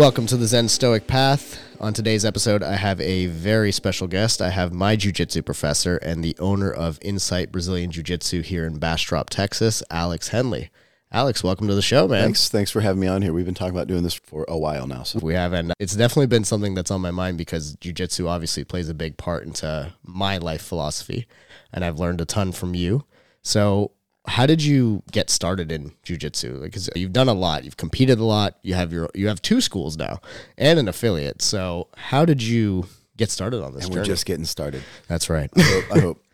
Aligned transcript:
Welcome 0.00 0.24
to 0.28 0.38
the 0.38 0.46
Zen 0.46 0.70
Stoic 0.70 1.06
Path. 1.06 1.60
On 1.78 1.92
today's 1.92 2.24
episode, 2.24 2.62
I 2.62 2.76
have 2.76 3.02
a 3.02 3.26
very 3.26 3.70
special 3.70 4.06
guest. 4.06 4.40
I 4.40 4.48
have 4.48 4.72
my 4.72 4.96
jiu-jitsu 4.96 5.42
professor 5.42 5.98
and 5.98 6.24
the 6.24 6.34
owner 6.38 6.72
of 6.72 6.98
Insight 7.02 7.52
Brazilian 7.52 7.90
Jiu-Jitsu 7.90 8.40
here 8.40 8.64
in 8.64 8.78
Bastrop, 8.78 9.28
Texas, 9.28 9.82
Alex 9.90 10.28
Henley. 10.28 10.70
Alex, 11.12 11.44
welcome 11.44 11.68
to 11.68 11.74
the 11.74 11.82
show, 11.82 12.08
man. 12.08 12.22
Thanks, 12.22 12.48
thanks 12.48 12.70
for 12.70 12.80
having 12.80 12.98
me 12.98 13.08
on 13.08 13.20
here. 13.20 13.34
We've 13.34 13.44
been 13.44 13.52
talking 13.52 13.74
about 13.74 13.88
doing 13.88 14.02
this 14.02 14.14
for 14.14 14.46
a 14.48 14.56
while 14.56 14.86
now. 14.86 15.02
So 15.02 15.18
We 15.22 15.34
have, 15.34 15.52
and 15.52 15.74
it's 15.78 15.94
definitely 15.94 16.28
been 16.28 16.44
something 16.44 16.72
that's 16.72 16.90
on 16.90 17.02
my 17.02 17.10
mind 17.10 17.36
because 17.36 17.74
jiu-jitsu 17.74 18.26
obviously 18.26 18.64
plays 18.64 18.88
a 18.88 18.94
big 18.94 19.18
part 19.18 19.44
into 19.44 19.92
my 20.02 20.38
life 20.38 20.62
philosophy, 20.62 21.26
and 21.74 21.84
I've 21.84 21.98
learned 21.98 22.22
a 22.22 22.24
ton 22.24 22.52
from 22.52 22.74
you. 22.74 23.04
So, 23.42 23.90
how 24.26 24.46
did 24.46 24.62
you 24.62 25.02
get 25.12 25.30
started 25.30 25.72
in 25.72 25.92
jiu-jitsu? 26.02 26.60
Because 26.60 26.90
you've 26.94 27.12
done 27.12 27.28
a 27.28 27.34
lot, 27.34 27.64
you've 27.64 27.76
competed 27.76 28.18
a 28.18 28.24
lot, 28.24 28.58
you 28.62 28.74
have 28.74 28.92
your 28.92 29.08
you 29.14 29.28
have 29.28 29.40
two 29.42 29.60
schools 29.60 29.96
now 29.96 30.20
and 30.58 30.78
an 30.78 30.88
affiliate. 30.88 31.42
So, 31.42 31.88
how 31.96 32.24
did 32.24 32.42
you 32.42 32.86
get 33.16 33.30
started 33.30 33.62
on 33.62 33.74
this 33.74 33.84
and 33.84 33.92
journey? 33.92 34.02
we're 34.02 34.12
just 34.12 34.26
getting 34.26 34.44
started. 34.44 34.82
that's 35.08 35.30
right. 35.30 35.50
I 35.56 35.62
hope. 35.62 35.84
I, 35.92 35.98
hope. 36.00 36.24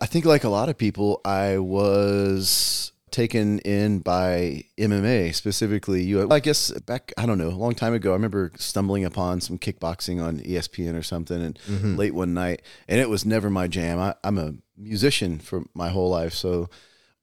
I 0.00 0.06
think 0.06 0.24
like 0.24 0.44
a 0.44 0.48
lot 0.48 0.68
of 0.68 0.78
people, 0.78 1.20
I 1.24 1.58
was 1.58 2.92
taken 3.10 3.58
in 3.60 3.98
by 3.98 4.64
MMA 4.78 5.34
specifically. 5.34 6.02
You, 6.02 6.30
I 6.30 6.40
guess 6.40 6.70
back 6.80 7.12
I 7.18 7.26
don't 7.26 7.38
know 7.38 7.48
a 7.48 7.50
long 7.50 7.74
time 7.74 7.92
ago. 7.92 8.10
I 8.10 8.14
remember 8.14 8.52
stumbling 8.56 9.04
upon 9.04 9.40
some 9.40 9.58
kickboxing 9.58 10.22
on 10.22 10.38
ESPN 10.40 10.96
or 10.96 11.02
something, 11.02 11.42
and 11.42 11.58
mm-hmm. 11.66 11.96
late 11.96 12.14
one 12.14 12.34
night, 12.34 12.62
and 12.88 13.00
it 13.00 13.10
was 13.10 13.26
never 13.26 13.50
my 13.50 13.66
jam. 13.66 13.98
I, 13.98 14.14
I'm 14.24 14.38
a 14.38 14.54
musician 14.76 15.38
for 15.38 15.64
my 15.74 15.90
whole 15.90 16.10
life, 16.10 16.32
so 16.32 16.70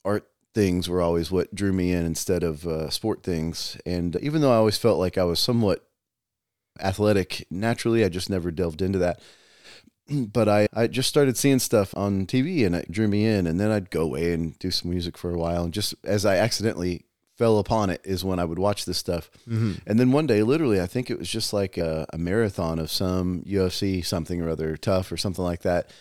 art 0.08 0.28
things 0.54 0.90
were 0.90 1.02
always 1.02 1.30
what 1.30 1.54
drew 1.54 1.72
me 1.72 1.92
in 1.92 2.04
instead 2.04 2.42
of 2.42 2.66
uh, 2.66 2.90
sport 2.90 3.22
things. 3.22 3.78
And 3.86 4.16
even 4.22 4.42
though 4.42 4.52
I 4.52 4.56
always 4.56 4.78
felt 4.78 4.98
like 4.98 5.16
I 5.16 5.24
was 5.24 5.40
somewhat 5.40 5.88
athletic 6.80 7.46
naturally, 7.52 8.04
I 8.04 8.10
just 8.10 8.30
never 8.30 8.50
delved 8.50 8.82
into 8.82 9.00
that. 9.00 9.20
But 10.10 10.48
I, 10.48 10.68
I 10.74 10.88
just 10.88 11.10
started 11.10 11.36
seeing 11.36 11.60
stuff 11.60 11.94
on 11.98 12.26
TV 12.26 12.66
and 12.66 12.74
it 12.74 12.90
drew 12.90 13.10
me 13.10 13.26
in. 13.26 13.46
And 13.46 13.60
then 13.60 13.72
I'd 13.72 13.90
go 13.90 14.04
away 14.04 14.32
and 14.32 14.58
do 14.58 14.72
some 14.72 14.90
music 14.90 15.18
for 15.18 15.32
a 15.32 15.38
while. 15.38 15.66
And 15.66 15.74
just 15.74 15.96
as 16.06 16.26
I 16.26 16.38
accidentally 16.38 17.04
fell 17.38 17.60
upon 17.60 17.90
it, 17.90 18.00
is 18.06 18.24
when 18.24 18.40
I 18.40 18.46
would 18.46 18.58
watch 18.58 18.86
this 18.86 18.98
stuff. 18.98 19.30
And 19.86 20.00
then 20.00 20.14
one 20.14 20.26
day, 20.26 20.44
literally, 20.44 20.80
I 20.80 20.88
think 20.88 21.10
it 21.10 21.20
was 21.20 21.30
just 21.30 21.52
like 21.52 21.78
a, 21.78 22.06
a 22.14 22.18
marathon 22.18 22.80
of 22.80 22.90
some 22.90 23.44
UFC 23.46 24.04
something 24.04 24.42
or 24.42 24.50
other, 24.50 24.78
tough 24.78 25.12
or 25.12 25.18
something 25.18 25.44
like 25.44 25.64
that. 25.64 25.92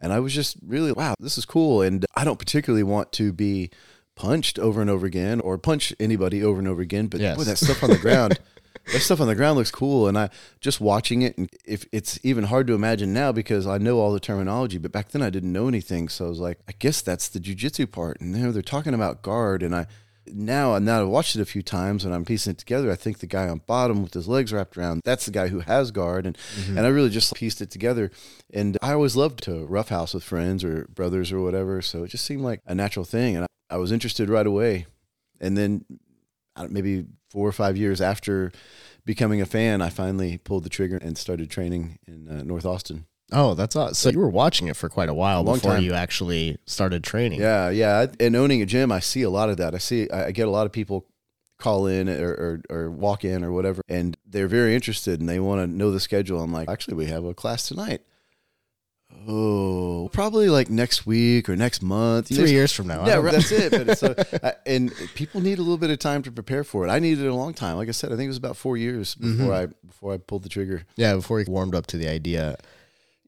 And 0.00 0.12
I 0.12 0.20
was 0.20 0.32
just 0.34 0.56
really, 0.66 0.92
wow, 0.92 1.14
this 1.18 1.38
is 1.38 1.44
cool. 1.44 1.82
And 1.82 2.06
I 2.14 2.24
don't 2.24 2.38
particularly 2.38 2.82
want 2.84 3.12
to 3.12 3.32
be 3.32 3.70
punched 4.14 4.58
over 4.58 4.80
and 4.80 4.90
over 4.90 5.06
again 5.06 5.40
or 5.40 5.58
punch 5.58 5.92
anybody 6.00 6.42
over 6.42 6.58
and 6.58 6.68
over 6.68 6.80
again. 6.82 7.06
But 7.06 7.20
Yes. 7.20 7.36
boy, 7.36 7.44
that 7.44 7.58
stuff 7.58 7.82
on 7.82 7.90
the 7.90 7.98
ground, 7.98 8.38
that 8.92 9.00
stuff 9.00 9.20
on 9.20 9.26
the 9.28 9.34
ground 9.34 9.58
looks 9.58 9.70
cool. 9.70 10.08
And 10.08 10.18
I 10.18 10.30
just 10.60 10.80
watching 10.80 11.22
it, 11.22 11.36
and 11.38 11.48
if 11.64 11.86
it's 11.92 12.18
even 12.22 12.44
hard 12.44 12.66
to 12.68 12.74
imagine 12.74 13.12
now 13.12 13.32
because 13.32 13.66
I 13.66 13.78
know 13.78 13.98
all 13.98 14.12
the 14.12 14.20
terminology, 14.20 14.78
but 14.78 14.92
back 14.92 15.10
then 15.10 15.22
I 15.22 15.30
didn't 15.30 15.52
know 15.52 15.68
anything. 15.68 16.08
So 16.08 16.26
I 16.26 16.28
was 16.28 16.40
like, 16.40 16.58
I 16.68 16.72
guess 16.78 17.00
that's 17.00 17.28
the 17.28 17.40
jujitsu 17.40 17.90
part. 17.90 18.20
And 18.20 18.36
you 18.36 18.44
know, 18.44 18.52
they're 18.52 18.62
talking 18.62 18.94
about 18.94 19.22
guard. 19.22 19.62
And 19.62 19.74
I, 19.74 19.86
now, 20.32 20.78
now 20.78 21.02
I've 21.02 21.08
watched 21.08 21.36
it 21.36 21.40
a 21.40 21.46
few 21.46 21.62
times 21.62 22.04
and 22.04 22.14
I'm 22.14 22.24
piecing 22.24 22.52
it 22.52 22.58
together. 22.58 22.90
I 22.90 22.94
think 22.94 23.18
the 23.18 23.26
guy 23.26 23.48
on 23.48 23.62
bottom 23.66 24.02
with 24.02 24.14
his 24.14 24.28
legs 24.28 24.52
wrapped 24.52 24.76
around, 24.76 25.02
that's 25.04 25.26
the 25.26 25.30
guy 25.30 25.48
who 25.48 25.60
has 25.60 25.90
guard. 25.90 26.26
And, 26.26 26.36
and 26.68 26.80
I 26.80 26.88
really 26.88 27.10
just 27.10 27.34
pieced 27.34 27.60
it 27.60 27.70
together. 27.70 28.10
And 28.52 28.78
I 28.82 28.92
always 28.92 29.16
loved 29.16 29.42
to 29.44 29.66
roughhouse 29.66 30.14
with 30.14 30.24
friends 30.24 30.64
or 30.64 30.86
brothers 30.94 31.32
or 31.32 31.40
whatever. 31.40 31.82
So 31.82 32.04
it 32.04 32.08
just 32.08 32.24
seemed 32.24 32.42
like 32.42 32.60
a 32.66 32.74
natural 32.74 33.04
thing. 33.04 33.36
And 33.36 33.44
I, 33.44 33.74
I 33.74 33.76
was 33.78 33.92
interested 33.92 34.28
right 34.28 34.46
away. 34.46 34.86
And 35.40 35.56
then 35.56 35.84
maybe 36.68 37.06
four 37.30 37.48
or 37.48 37.52
five 37.52 37.76
years 37.76 38.00
after 38.00 38.50
becoming 39.04 39.40
a 39.40 39.46
fan, 39.46 39.80
I 39.80 39.90
finally 39.90 40.38
pulled 40.38 40.64
the 40.64 40.70
trigger 40.70 40.98
and 41.00 41.16
started 41.16 41.50
training 41.50 41.98
in 42.06 42.28
uh, 42.28 42.42
North 42.42 42.66
Austin. 42.66 43.06
Oh, 43.32 43.54
that's 43.54 43.76
awesome. 43.76 43.94
So 43.94 44.10
you 44.10 44.18
were 44.18 44.28
watching 44.28 44.68
it 44.68 44.76
for 44.76 44.88
quite 44.88 45.08
a 45.08 45.14
while 45.14 45.42
Long 45.42 45.56
before 45.56 45.74
time. 45.74 45.82
you 45.82 45.94
actually 45.94 46.58
started 46.66 47.04
training. 47.04 47.40
Yeah, 47.40 47.70
yeah. 47.70 48.06
And 48.20 48.36
owning 48.36 48.62
a 48.62 48.66
gym, 48.66 48.92
I 48.92 49.00
see 49.00 49.22
a 49.22 49.30
lot 49.30 49.50
of 49.50 49.56
that. 49.58 49.74
I 49.74 49.78
see, 49.78 50.08
I 50.10 50.30
get 50.30 50.48
a 50.48 50.50
lot 50.50 50.66
of 50.66 50.72
people 50.72 51.06
call 51.58 51.86
in 51.86 52.08
or, 52.08 52.30
or, 52.30 52.62
or 52.70 52.90
walk 52.90 53.24
in 53.24 53.44
or 53.44 53.52
whatever, 53.52 53.82
and 53.88 54.16
they're 54.26 54.48
very 54.48 54.74
interested 54.74 55.20
and 55.20 55.28
they 55.28 55.40
want 55.40 55.60
to 55.60 55.66
know 55.66 55.90
the 55.90 56.00
schedule. 56.00 56.40
I'm 56.40 56.52
like, 56.52 56.68
actually, 56.68 56.94
we 56.94 57.06
have 57.06 57.24
a 57.24 57.34
class 57.34 57.68
tonight. 57.68 58.02
Oh, 59.26 60.08
probably 60.12 60.48
like 60.48 60.70
next 60.70 61.06
week 61.06 61.48
or 61.48 61.56
next 61.56 61.82
month. 61.82 62.28
Three 62.28 62.50
years 62.50 62.72
from 62.72 62.86
now. 62.86 63.06
Yeah, 63.06 63.20
that's 63.20 63.50
it. 63.50 63.72
But 63.72 63.88
it's 63.88 64.02
a, 64.02 64.56
and 64.66 64.92
people 65.14 65.40
need 65.40 65.58
a 65.58 65.62
little 65.62 65.78
bit 65.78 65.90
of 65.90 65.98
time 65.98 66.22
to 66.22 66.30
prepare 66.30 66.62
for 66.62 66.86
it. 66.86 66.90
I 66.90 66.98
needed 66.98 67.26
a 67.26 67.34
long 67.34 67.52
time. 67.52 67.76
Like 67.76 67.88
I 67.88 67.92
said, 67.92 68.12
I 68.12 68.16
think 68.16 68.26
it 68.26 68.28
was 68.28 68.36
about 68.36 68.56
four 68.56 68.76
years 68.76 69.14
mm-hmm. 69.16 69.36
before 69.36 69.54
I 69.54 69.66
before 69.86 70.14
I 70.14 70.18
pulled 70.18 70.44
the 70.44 70.48
trigger. 70.48 70.84
yeah, 70.96 71.14
before 71.14 71.40
you 71.40 71.46
warmed 71.48 71.74
up 71.74 71.86
to 71.88 71.96
the 71.96 72.08
idea. 72.08 72.56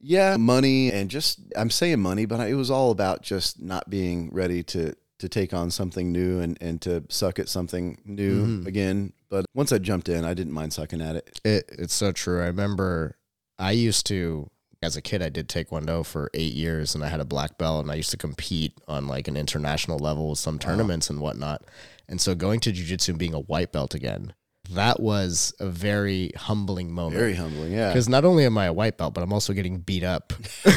Yeah, 0.01 0.37
money 0.37 0.91
and 0.91 1.11
just 1.11 1.41
I'm 1.57 1.71
saying 1.71 2.01
money, 2.01 2.25
but 2.27 2.41
it 2.49 2.55
was 2.55 2.71
all 2.71 2.91
about 2.91 3.23
just 3.23 3.61
not 3.61 3.91
being 3.91 4.31
ready 4.33 4.63
to 4.65 4.95
to 5.19 5.29
take 5.29 5.53
on 5.53 5.71
something 5.71 6.11
new 6.11 6.41
and 6.41 6.57
and 6.61 6.81
to 6.83 7.05
suck 7.09 7.39
at 7.39 7.49
something 7.49 7.99
new 8.05 8.47
mm-hmm. 8.47 8.67
again. 8.67 9.13
But 9.29 9.45
once 9.55 9.73
I 9.73 9.79
jumped 9.79 10.09
in, 10.09 10.25
I 10.25 10.35
didn't 10.35 10.53
mind 10.53 10.73
sucking 10.73 11.01
at 11.01 11.17
it. 11.17 11.41
It, 11.45 11.71
it's 11.79 11.95
so 11.95 12.13
true. 12.13 12.43
I 12.43 12.47
remember 12.47 13.17
I 13.59 13.73
used 13.73 14.07
to, 14.07 14.51
as 14.83 14.97
a 14.97 15.03
kid, 15.03 15.23
I 15.23 15.29
did 15.29 15.49
Taekwondo 15.49 16.05
for 16.05 16.31
eight 16.35 16.55
years 16.55 16.95
and 16.95 17.05
I 17.05 17.09
had 17.09 17.21
a 17.21 17.25
black 17.25 17.59
belt 17.59 17.83
and 17.85 17.93
I 17.93 17.95
used 17.95 18.11
to 18.11 18.17
compete 18.17 18.73
on 18.89 19.07
like 19.07 19.29
an 19.29 19.37
international 19.37 19.99
level 19.99 20.31
with 20.31 20.39
some 20.39 20.59
tournaments 20.59 21.11
and 21.11 21.21
whatnot. 21.21 21.65
And 22.09 22.21
so 22.21 22.35
going 22.35 22.59
to 22.61 22.73
jujitsu 22.73 23.11
and 23.11 23.19
being 23.19 23.35
a 23.35 23.41
white 23.41 23.71
belt 23.71 23.95
again, 23.95 24.33
that 24.75 25.01
was 25.01 25.53
a 25.59 25.67
very 25.67 26.31
humbling 26.37 26.93
moment. 26.93 27.17
Very 27.17 27.35
humbling. 27.35 27.73
Yeah. 27.73 27.89
Because 27.89 28.09
not 28.09 28.25
only 28.25 28.45
am 28.45 28.57
I 28.57 28.67
a 28.67 28.73
white 28.73 28.97
belt, 28.99 29.15
but 29.15 29.23
I'm 29.23 29.33
also 29.33 29.53
getting 29.53 29.79
beat 29.79 30.05
up 30.05 30.33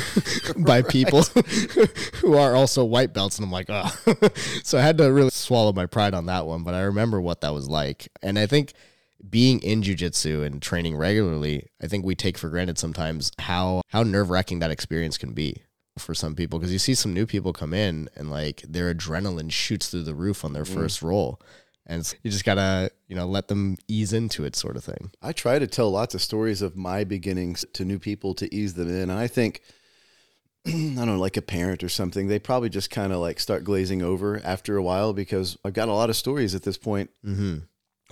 by 0.58 0.82
people 0.82 1.24
who 2.22 2.38
are 2.38 2.56
also 2.56 2.84
white 2.84 3.14
belts. 3.14 3.38
And 3.38 3.46
I'm 3.46 3.52
like, 3.52 3.68
oh. 3.70 3.92
so 4.64 4.78
I 4.78 4.82
had 4.82 4.98
to 4.98 5.12
really 5.12 5.30
swallow 5.30 5.74
my 5.74 5.86
pride 5.86 6.14
on 6.14 6.26
that 6.28 6.46
one. 6.46 6.64
But 6.64 6.74
I 6.74 6.82
remember 6.82 7.22
what 7.22 7.42
that 7.42 7.54
was 7.54 7.68
like. 7.68 8.08
And 8.22 8.40
I 8.40 8.46
think 8.46 8.74
being 9.30 9.60
in 9.62 9.82
jujitsu 9.82 10.46
and 10.46 10.62
training 10.62 10.98
regularly, 10.98 11.68
I 11.82 11.88
think 11.88 12.06
we 12.06 12.16
take 12.16 12.38
for 12.38 12.50
granted 12.50 12.78
sometimes 12.78 13.32
how, 13.40 13.82
how 13.90 14.04
nerve 14.04 14.30
wracking 14.30 14.60
that 14.60 14.72
experience 14.72 15.18
can 15.18 15.34
be 15.34 15.64
for 15.98 16.14
some 16.14 16.36
people. 16.36 16.60
Because 16.60 16.74
you 16.74 16.80
see 16.80 16.96
some 16.96 17.14
new 17.14 17.26
people 17.26 17.54
come 17.54 17.74
in 17.74 18.10
and 18.16 18.32
like 18.32 18.64
their 18.68 18.94
adrenaline 18.94 19.52
shoots 19.52 19.90
through 19.90 20.04
the 20.04 20.16
roof 20.16 20.44
on 20.44 20.54
their 20.54 20.64
mm. 20.64 20.74
first 20.74 21.02
roll. 21.02 21.40
And 21.86 22.14
you 22.24 22.32
just 22.32 22.46
gotta, 22.46 22.92
you 23.08 23.16
know, 23.16 23.28
let 23.28 23.50
them 23.50 23.78
ease 23.88 24.14
into 24.14 24.46
it, 24.46 24.56
sort 24.56 24.78
of 24.78 24.84
thing. 24.84 25.12
I 25.22 25.34
try 25.34 25.60
to 25.60 25.68
tell 25.68 25.92
lots 25.92 26.16
of 26.16 26.22
stories 26.22 26.62
of 26.62 26.78
my 26.78 27.04
beginnings 27.04 27.66
to 27.74 27.84
new 27.84 28.00
people 28.00 28.34
to 28.36 28.54
ease 28.56 28.76
them 28.76 28.90
in. 28.90 29.10
And 29.10 29.12
I 29.12 29.28
think, 29.28 29.62
I 30.66 30.72
don't 30.72 31.06
know, 31.06 31.18
like 31.18 31.36
a 31.36 31.42
parent 31.42 31.84
or 31.84 31.90
something, 31.90 32.28
they 32.28 32.40
probably 32.40 32.70
just 32.70 32.90
kind 32.90 33.12
of 33.12 33.20
like 33.20 33.40
start 33.40 33.66
glazing 33.66 34.02
over 34.02 34.40
after 34.46 34.78
a 34.78 34.84
while 34.84 35.12
because 35.12 35.58
I've 35.66 35.74
got 35.74 35.90
a 35.90 35.94
lot 35.94 36.10
of 36.10 36.16
stories 36.16 36.56
at 36.56 36.64
this 36.64 36.78
point. 36.78 37.10
Mm-hmm. 37.26 37.58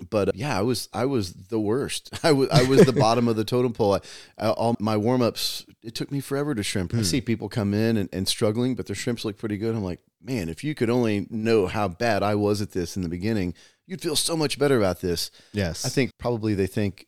But 0.09 0.29
uh, 0.29 0.31
yeah, 0.35 0.57
I 0.57 0.61
was 0.61 0.89
I 0.93 1.05
was 1.05 1.33
the 1.33 1.59
worst. 1.59 2.09
I 2.23 2.31
was 2.31 2.49
I 2.49 2.63
was 2.63 2.85
the 2.85 2.93
bottom 2.93 3.27
of 3.27 3.35
the 3.35 3.45
totem 3.45 3.73
pole. 3.73 3.95
I, 3.95 3.99
I, 4.37 4.49
all 4.49 4.75
my 4.79 4.97
warm 4.97 5.21
ups, 5.21 5.65
it 5.83 5.95
took 5.95 6.11
me 6.11 6.19
forever 6.19 6.55
to 6.55 6.63
shrimp. 6.63 6.93
I 6.93 7.03
see 7.03 7.21
people 7.21 7.49
come 7.49 7.73
in 7.73 7.97
and, 7.97 8.09
and 8.11 8.27
struggling, 8.27 8.75
but 8.75 8.87
their 8.87 8.95
shrimps 8.95 9.23
look 9.23 9.37
pretty 9.37 9.57
good. 9.57 9.75
I'm 9.75 9.83
like, 9.83 9.99
man, 10.23 10.49
if 10.49 10.63
you 10.63 10.75
could 10.75 10.89
only 10.89 11.27
know 11.29 11.67
how 11.67 11.87
bad 11.87 12.23
I 12.23 12.35
was 12.35 12.61
at 12.61 12.71
this 12.71 12.95
in 12.95 13.01
the 13.03 13.09
beginning, 13.09 13.53
you'd 13.87 14.01
feel 14.01 14.15
so 14.15 14.37
much 14.37 14.59
better 14.59 14.77
about 14.77 15.01
this. 15.01 15.31
Yes. 15.53 15.85
I 15.85 15.89
think 15.89 16.11
probably 16.17 16.53
they 16.53 16.67
think 16.67 17.07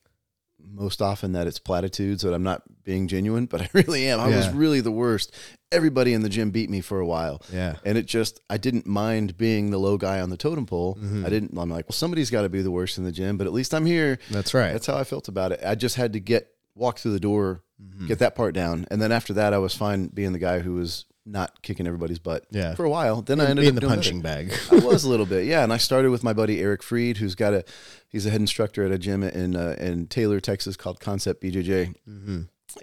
most 0.65 1.01
often 1.01 1.33
that 1.33 1.45
it's 1.45 1.59
platitudes 1.59 2.23
that 2.23 2.33
I'm 2.33 2.43
not 2.43 2.63
being 2.83 3.07
genuine, 3.07 3.45
but 3.45 3.61
I 3.63 3.69
really 3.73 4.07
am. 4.07 4.19
I 4.19 4.27
was 4.29 4.49
really 4.49 4.79
the 4.81 4.91
worst. 4.91 5.33
Everybody 5.71 6.13
in 6.13 6.21
the 6.21 6.29
gym 6.29 6.51
beat 6.51 6.69
me 6.69 6.79
for 6.81 6.99
a 6.99 7.05
while. 7.05 7.41
Yeah. 7.51 7.75
And 7.85 7.97
it 7.97 8.05
just, 8.05 8.39
I 8.49 8.57
didn't 8.57 8.87
mind 8.87 9.37
being 9.37 9.71
the 9.71 9.77
low 9.77 9.97
guy 9.97 10.21
on 10.21 10.29
the 10.29 10.37
totem 10.37 10.65
pole. 10.65 10.95
Mm-hmm. 10.95 11.25
I 11.25 11.29
didn't, 11.29 11.57
I'm 11.57 11.69
like, 11.69 11.85
well, 11.87 11.93
somebody's 11.93 12.29
got 12.29 12.43
to 12.43 12.49
be 12.49 12.61
the 12.61 12.71
worst 12.71 12.97
in 12.97 13.03
the 13.03 13.11
gym, 13.11 13.37
but 13.37 13.45
at 13.47 13.53
least 13.53 13.73
I'm 13.73 13.85
here. 13.85 14.19
That's 14.31 14.53
right. 14.53 14.71
That's 14.71 14.87
how 14.87 14.97
I 14.97 15.03
felt 15.03 15.27
about 15.27 15.51
it. 15.51 15.59
I 15.65 15.75
just 15.75 15.95
had 15.97 16.13
to 16.13 16.19
get, 16.19 16.49
walk 16.75 16.97
through 16.99 17.13
the 17.13 17.19
door, 17.19 17.61
Mm-hmm. 17.83 18.07
get 18.07 18.19
that 18.19 18.33
part 18.35 18.53
down. 18.55 18.85
And 18.91 19.01
then 19.01 19.11
after 19.11 19.33
that, 19.33 19.51
I 19.53 19.57
was 19.57 19.75
fine 19.75 20.07
being 20.07 20.31
the 20.31 20.39
guy 20.39 20.59
who 20.59 20.75
was 20.75 21.03
not 21.25 21.61
kicking 21.61 21.87
everybody's 21.87 22.19
butt 22.19 22.45
Yeah. 22.51 22.75
for 22.75 22.83
a 22.83 22.89
while. 22.89 23.21
Then 23.21 23.39
I 23.39 23.45
ended 23.45 23.59
up 23.59 23.61
Being 23.63 23.69
up 23.69 23.75
the 23.75 23.81
better. 23.81 23.95
punching 23.95 24.21
bag. 24.21 24.53
I 24.71 24.75
was 24.75 25.03
a 25.05 25.09
little 25.13 25.25
bit, 25.25 25.45
yeah. 25.45 25.63
And 25.63 25.71
I 25.71 25.77
started 25.77 26.11
with 26.11 26.23
my 26.23 26.33
buddy 26.33 26.59
Eric 26.59 26.83
Freed, 26.83 27.17
who's 27.17 27.35
got 27.35 27.53
a, 27.53 27.63
he's 28.09 28.25
a 28.25 28.29
head 28.29 28.41
instructor 28.41 28.83
at 28.85 28.91
a 28.91 28.97
gym 28.97 29.23
in 29.23 29.55
uh, 29.55 29.75
in 29.79 30.07
Taylor, 30.07 30.39
Texas, 30.39 30.75
called 30.75 30.99
Concept 30.99 31.41
BJJ, 31.43 31.95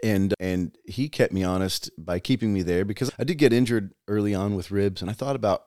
and 0.02 0.34
and 0.40 0.76
he 0.84 1.08
kept 1.08 1.32
me 1.32 1.42
honest 1.42 1.90
by 1.98 2.19
keeping 2.19 2.52
me 2.52 2.62
there 2.62 2.84
because 2.84 3.10
I 3.19 3.25
did 3.25 3.37
get 3.38 3.52
injured 3.52 3.92
early 4.08 4.34
on 4.34 4.54
with 4.56 4.70
ribs, 4.70 5.02
and 5.02 5.10
I 5.10 5.14
thought 5.14 5.37
about 5.37 5.64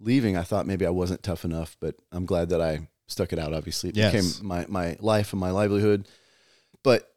leaving. 0.00 0.36
I 0.36 0.42
thought 0.42 0.66
maybe 0.66 0.86
I 0.86 0.90
wasn't 0.90 1.22
tough 1.22 1.44
enough, 1.44 1.76
but 1.80 1.96
I'm 2.12 2.26
glad 2.26 2.48
that 2.48 2.60
I 2.60 2.88
stuck 3.06 3.32
it 3.32 3.38
out. 3.38 3.52
Obviously, 3.54 3.90
it 3.90 3.96
Yes. 3.96 4.12
became 4.12 4.46
my 4.48 4.66
my 4.68 4.96
life 5.00 5.32
and 5.32 5.40
my 5.40 5.50
livelihood, 5.50 6.08
but. 6.82 7.08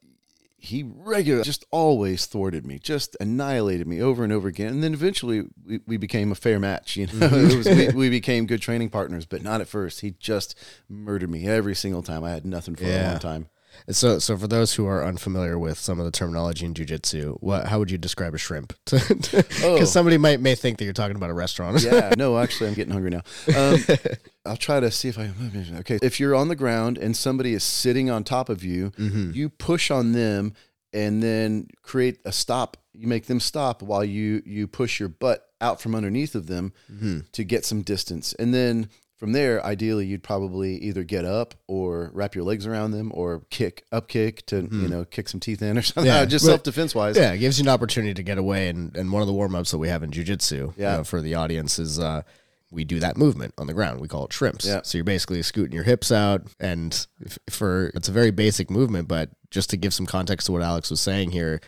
He 0.63 0.83
regularly 0.83 1.43
just 1.43 1.65
always 1.71 2.27
thwarted 2.27 2.67
me, 2.67 2.77
just 2.77 3.17
annihilated 3.19 3.87
me 3.87 3.99
over 3.99 4.23
and 4.23 4.31
over 4.31 4.47
again. 4.47 4.67
And 4.69 4.83
then 4.83 4.93
eventually 4.93 5.45
we, 5.65 5.79
we 5.87 5.97
became 5.97 6.31
a 6.31 6.35
fair 6.35 6.59
match. 6.59 6.97
You 6.97 7.07
know, 7.07 7.13
mm-hmm. 7.13 7.35
it 7.51 7.57
was, 7.57 7.67
we, 7.67 7.87
we 7.95 8.09
became 8.09 8.45
good 8.45 8.61
training 8.61 8.91
partners, 8.91 9.25
but 9.25 9.41
not 9.41 9.59
at 9.59 9.67
first. 9.67 10.01
He 10.01 10.11
just 10.19 10.57
murdered 10.87 11.31
me 11.31 11.47
every 11.47 11.75
single 11.75 12.03
time. 12.03 12.23
I 12.23 12.29
had 12.29 12.45
nothing 12.45 12.75
for 12.75 12.85
a 12.85 13.09
long 13.09 13.19
time. 13.19 13.49
So, 13.89 14.19
so 14.19 14.37
for 14.37 14.47
those 14.47 14.73
who 14.75 14.85
are 14.85 15.03
unfamiliar 15.05 15.57
with 15.57 15.77
some 15.77 15.99
of 15.99 16.05
the 16.05 16.11
terminology 16.11 16.65
in 16.65 16.73
jujitsu, 16.73 17.37
what 17.41 17.67
how 17.67 17.79
would 17.79 17.89
you 17.91 17.97
describe 17.97 18.33
a 18.33 18.37
shrimp? 18.37 18.73
Because 18.85 19.63
Oh. 19.63 19.83
somebody 19.85 20.17
might 20.17 20.39
may 20.39 20.55
think 20.55 20.77
that 20.77 20.83
you're 20.85 20.93
talking 20.93 21.15
about 21.15 21.29
a 21.29 21.33
restaurant. 21.33 21.81
yeah, 21.83 22.13
no, 22.17 22.37
actually, 22.37 22.67
I'm 22.69 22.73
getting 22.75 22.93
hungry 22.93 23.09
now. 23.11 23.21
Um, 23.57 23.79
I'll 24.45 24.57
try 24.57 24.79
to 24.79 24.91
see 24.91 25.09
if 25.09 25.17
I. 25.19 25.31
Okay, 25.79 25.99
if 26.01 26.19
you're 26.19 26.35
on 26.35 26.47
the 26.47 26.55
ground 26.55 26.97
and 26.97 27.15
somebody 27.15 27.53
is 27.53 27.63
sitting 27.63 28.09
on 28.09 28.23
top 28.23 28.49
of 28.49 28.63
you, 28.63 28.91
Mm-hmm. 28.91 29.31
you 29.33 29.49
push 29.49 29.91
on 29.91 30.11
them 30.13 30.53
and 30.93 31.21
then 31.23 31.67
create 31.83 32.19
a 32.25 32.31
stop. 32.31 32.77
You 32.93 33.07
make 33.07 33.25
them 33.27 33.39
stop 33.39 33.81
while 33.81 34.03
you 34.03 34.41
you 34.45 34.67
push 34.67 34.99
your 34.99 35.09
butt 35.09 35.45
out 35.61 35.79
from 35.81 35.95
underneath 35.95 36.35
of 36.35 36.47
them 36.47 36.73
Mm-hmm. 36.91 37.19
to 37.31 37.43
get 37.43 37.65
some 37.65 37.81
distance, 37.81 38.33
and 38.33 38.53
then. 38.53 38.89
From 39.21 39.33
there, 39.33 39.63
ideally, 39.63 40.07
you'd 40.07 40.23
probably 40.23 40.77
either 40.77 41.03
get 41.03 41.25
up 41.25 41.53
or 41.67 42.09
wrap 42.11 42.33
your 42.33 42.43
legs 42.43 42.65
around 42.65 42.89
them 42.89 43.11
or 43.13 43.43
kick, 43.51 43.85
up 43.91 44.07
kick 44.07 44.43
to, 44.47 44.67
you 44.71 44.87
know, 44.87 45.05
kick 45.05 45.29
some 45.29 45.39
teeth 45.39 45.61
in 45.61 45.77
or 45.77 45.81
something. 45.83 46.11
Yeah, 46.11 46.25
just 46.25 46.43
but- 46.43 46.49
self 46.49 46.63
defense 46.63 46.95
wise. 46.95 47.15
Yeah, 47.17 47.31
it 47.31 47.37
gives 47.37 47.59
you 47.59 47.65
an 47.65 47.69
opportunity 47.69 48.15
to 48.15 48.23
get 48.23 48.39
away. 48.39 48.67
And, 48.69 48.97
and 48.97 49.11
one 49.11 49.21
of 49.21 49.27
the 49.27 49.33
warm 49.33 49.53
ups 49.53 49.69
that 49.69 49.77
we 49.77 49.89
have 49.89 50.01
in 50.01 50.09
jujitsu 50.09 50.73
Yeah. 50.75 50.91
you 50.93 50.97
know, 50.97 51.03
for 51.03 51.21
the 51.21 51.35
audience 51.35 51.77
is 51.77 51.99
uh, 51.99 52.23
we 52.71 52.83
do 52.83 52.99
that 53.01 53.15
movement 53.15 53.53
on 53.59 53.67
the 53.67 53.75
ground. 53.75 54.01
We 54.01 54.07
call 54.07 54.25
it 54.25 54.33
shrimps. 54.33 54.65
Yeah. 54.65 54.81
So 54.83 54.97
you're 54.97 55.05
basically 55.05 55.43
scooting 55.43 55.75
your 55.75 55.83
hips 55.83 56.11
out. 56.11 56.47
And 56.59 57.05
for 57.47 57.91
it's 57.93 58.09
a 58.09 58.11
very 58.11 58.31
basic 58.31 58.71
movement, 58.71 59.07
but 59.07 59.29
just 59.51 59.69
to 59.69 59.77
give 59.77 59.93
some 59.93 60.07
context 60.07 60.47
to 60.47 60.51
what 60.51 60.63
Alex 60.63 60.89
was 60.89 60.99
saying 60.99 61.29
here, 61.29 61.61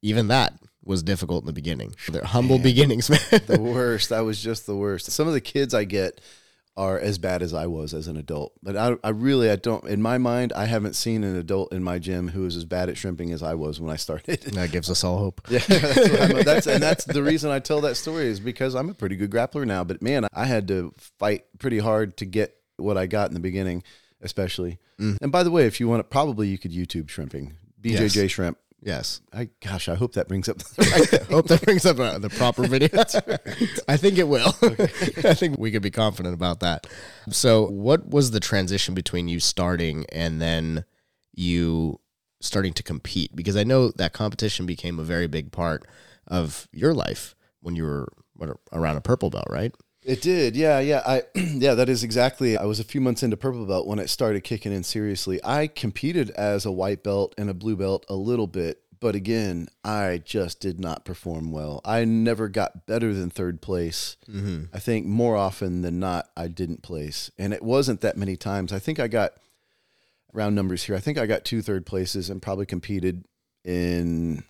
even 0.00 0.28
that 0.28 0.54
was 0.82 1.02
difficult 1.02 1.42
in 1.42 1.46
the 1.46 1.52
beginning. 1.52 1.94
They're 2.08 2.24
humble 2.24 2.58
beginnings, 2.58 3.10
man. 3.32 3.42
the 3.46 3.60
worst. 3.60 4.08
That 4.08 4.20
was 4.20 4.40
just 4.40 4.64
the 4.64 4.76
worst. 4.76 5.10
Some 5.10 5.28
of 5.28 5.34
the 5.34 5.42
kids 5.42 5.74
I 5.74 5.84
get 5.84 6.22
are 6.76 6.98
as 6.98 7.16
bad 7.16 7.42
as 7.42 7.54
I 7.54 7.66
was 7.66 7.94
as 7.94 8.06
an 8.06 8.16
adult. 8.16 8.52
But 8.62 8.76
I, 8.76 8.96
I 9.02 9.08
really, 9.10 9.50
I 9.50 9.56
don't, 9.56 9.84
in 9.84 10.02
my 10.02 10.18
mind, 10.18 10.52
I 10.52 10.66
haven't 10.66 10.94
seen 10.94 11.24
an 11.24 11.36
adult 11.36 11.72
in 11.72 11.82
my 11.82 11.98
gym 11.98 12.28
who 12.28 12.44
is 12.44 12.54
as 12.54 12.66
bad 12.66 12.90
at 12.90 12.98
shrimping 12.98 13.32
as 13.32 13.42
I 13.42 13.54
was 13.54 13.80
when 13.80 13.90
I 13.90 13.96
started. 13.96 14.42
that 14.52 14.72
gives 14.72 14.90
us 14.90 15.02
all 15.02 15.18
hope. 15.18 15.40
Yeah, 15.48 15.60
that's, 15.60 16.44
that's 16.44 16.66
and 16.66 16.82
that's 16.82 17.04
the 17.04 17.22
reason 17.22 17.50
I 17.50 17.60
tell 17.60 17.80
that 17.82 17.96
story 17.96 18.26
is 18.26 18.40
because 18.40 18.74
I'm 18.74 18.90
a 18.90 18.94
pretty 18.94 19.16
good 19.16 19.30
grappler 19.30 19.66
now. 19.66 19.84
But 19.84 20.02
man, 20.02 20.26
I 20.34 20.44
had 20.44 20.68
to 20.68 20.92
fight 21.18 21.46
pretty 21.58 21.78
hard 21.78 22.18
to 22.18 22.26
get 22.26 22.56
what 22.76 22.98
I 22.98 23.06
got 23.06 23.28
in 23.28 23.34
the 23.34 23.40
beginning, 23.40 23.82
especially. 24.20 24.78
Mm. 25.00 25.18
And 25.22 25.32
by 25.32 25.42
the 25.42 25.50
way, 25.50 25.66
if 25.66 25.80
you 25.80 25.88
want 25.88 26.00
it, 26.00 26.10
probably 26.10 26.48
you 26.48 26.58
could 26.58 26.72
YouTube 26.72 27.08
shrimping, 27.08 27.54
BJJ 27.80 28.28
shrimp. 28.28 28.58
Yes. 28.86 29.20
I 29.32 29.48
gosh, 29.60 29.88
I 29.88 29.96
hope 29.96 30.12
that 30.12 30.28
brings 30.28 30.48
up 30.48 30.62
thing. 30.62 31.20
Hope 31.28 31.48
that 31.48 31.60
brings 31.62 31.84
up 31.84 31.98
uh, 31.98 32.18
the 32.18 32.30
proper 32.30 32.68
video. 32.68 32.88
I 33.88 33.96
think 33.96 34.16
it 34.16 34.28
will. 34.28 34.54
I 34.62 35.34
think 35.34 35.58
we 35.58 35.72
could 35.72 35.82
be 35.82 35.90
confident 35.90 36.34
about 36.34 36.60
that. 36.60 36.86
So, 37.28 37.66
what 37.66 38.08
was 38.08 38.30
the 38.30 38.38
transition 38.38 38.94
between 38.94 39.26
you 39.26 39.40
starting 39.40 40.06
and 40.12 40.40
then 40.40 40.84
you 41.32 41.98
starting 42.40 42.72
to 42.74 42.84
compete? 42.84 43.34
Because 43.34 43.56
I 43.56 43.64
know 43.64 43.90
that 43.96 44.12
competition 44.12 44.66
became 44.66 45.00
a 45.00 45.04
very 45.04 45.26
big 45.26 45.50
part 45.50 45.84
of 46.28 46.68
your 46.72 46.94
life 46.94 47.34
when 47.60 47.74
you 47.74 47.82
were 47.82 48.12
around 48.72 48.96
a 48.96 49.00
purple 49.00 49.30
belt, 49.30 49.48
right? 49.50 49.74
It 50.06 50.22
did, 50.22 50.54
yeah, 50.54 50.78
yeah. 50.78 51.02
I 51.04 51.22
yeah, 51.34 51.74
that 51.74 51.88
is 51.88 52.04
exactly. 52.04 52.56
I 52.56 52.64
was 52.64 52.78
a 52.78 52.84
few 52.84 53.00
months 53.00 53.24
into 53.24 53.36
purple 53.36 53.66
belt 53.66 53.88
when 53.88 53.98
it 53.98 54.08
started 54.08 54.44
kicking 54.44 54.72
in 54.72 54.84
seriously. 54.84 55.40
I 55.42 55.66
competed 55.66 56.30
as 56.30 56.64
a 56.64 56.70
white 56.70 57.02
belt 57.02 57.34
and 57.36 57.50
a 57.50 57.54
blue 57.54 57.74
belt 57.74 58.06
a 58.08 58.14
little 58.14 58.46
bit, 58.46 58.82
but 59.00 59.16
again, 59.16 59.66
I 59.82 60.22
just 60.24 60.60
did 60.60 60.78
not 60.78 61.04
perform 61.04 61.50
well. 61.50 61.80
I 61.84 62.04
never 62.04 62.48
got 62.48 62.86
better 62.86 63.12
than 63.12 63.30
third 63.30 63.60
place. 63.60 64.16
Mm-hmm. 64.30 64.66
I 64.72 64.78
think 64.78 65.06
more 65.06 65.34
often 65.34 65.82
than 65.82 65.98
not, 65.98 66.30
I 66.36 66.46
didn't 66.46 66.84
place, 66.84 67.32
and 67.36 67.52
it 67.52 67.62
wasn't 67.62 68.00
that 68.02 68.16
many 68.16 68.36
times. 68.36 68.72
I 68.72 68.78
think 68.78 69.00
I 69.00 69.08
got 69.08 69.32
round 70.32 70.54
numbers 70.54 70.84
here. 70.84 70.94
I 70.94 71.00
think 71.00 71.18
I 71.18 71.26
got 71.26 71.44
two 71.44 71.62
third 71.62 71.84
places 71.84 72.30
and 72.30 72.40
probably 72.40 72.66
competed 72.66 73.24
in 73.64 74.44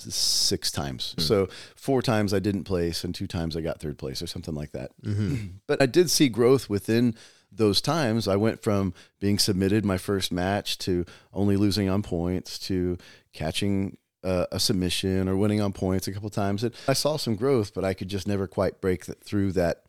six 0.00 0.70
times. 0.70 1.14
So 1.18 1.48
four 1.76 2.02
times 2.02 2.32
I 2.32 2.38
didn't 2.38 2.64
place, 2.64 3.04
and 3.04 3.14
two 3.14 3.26
times 3.26 3.56
I 3.56 3.60
got 3.60 3.80
third 3.80 3.98
place, 3.98 4.22
or 4.22 4.26
something 4.26 4.54
like 4.54 4.72
that. 4.72 4.90
Mm-hmm. 5.02 5.36
But 5.66 5.82
I 5.82 5.86
did 5.86 6.10
see 6.10 6.28
growth 6.28 6.70
within 6.70 7.14
those 7.52 7.80
times. 7.80 8.26
I 8.28 8.36
went 8.36 8.62
from 8.62 8.94
being 9.20 9.38
submitted 9.38 9.84
my 9.84 9.98
first 9.98 10.32
match 10.32 10.78
to 10.78 11.04
only 11.32 11.56
losing 11.56 11.88
on 11.88 12.02
points 12.02 12.58
to 12.60 12.98
catching 13.32 13.98
uh, 14.24 14.46
a 14.50 14.58
submission 14.58 15.28
or 15.28 15.36
winning 15.36 15.60
on 15.60 15.72
points 15.72 16.08
a 16.08 16.12
couple 16.12 16.30
times. 16.30 16.64
And 16.64 16.74
I 16.86 16.92
saw 16.92 17.16
some 17.16 17.36
growth, 17.36 17.74
but 17.74 17.84
I 17.84 17.94
could 17.94 18.08
just 18.08 18.26
never 18.26 18.46
quite 18.46 18.80
break 18.80 19.06
th- 19.06 19.18
through 19.22 19.52
that 19.52 19.82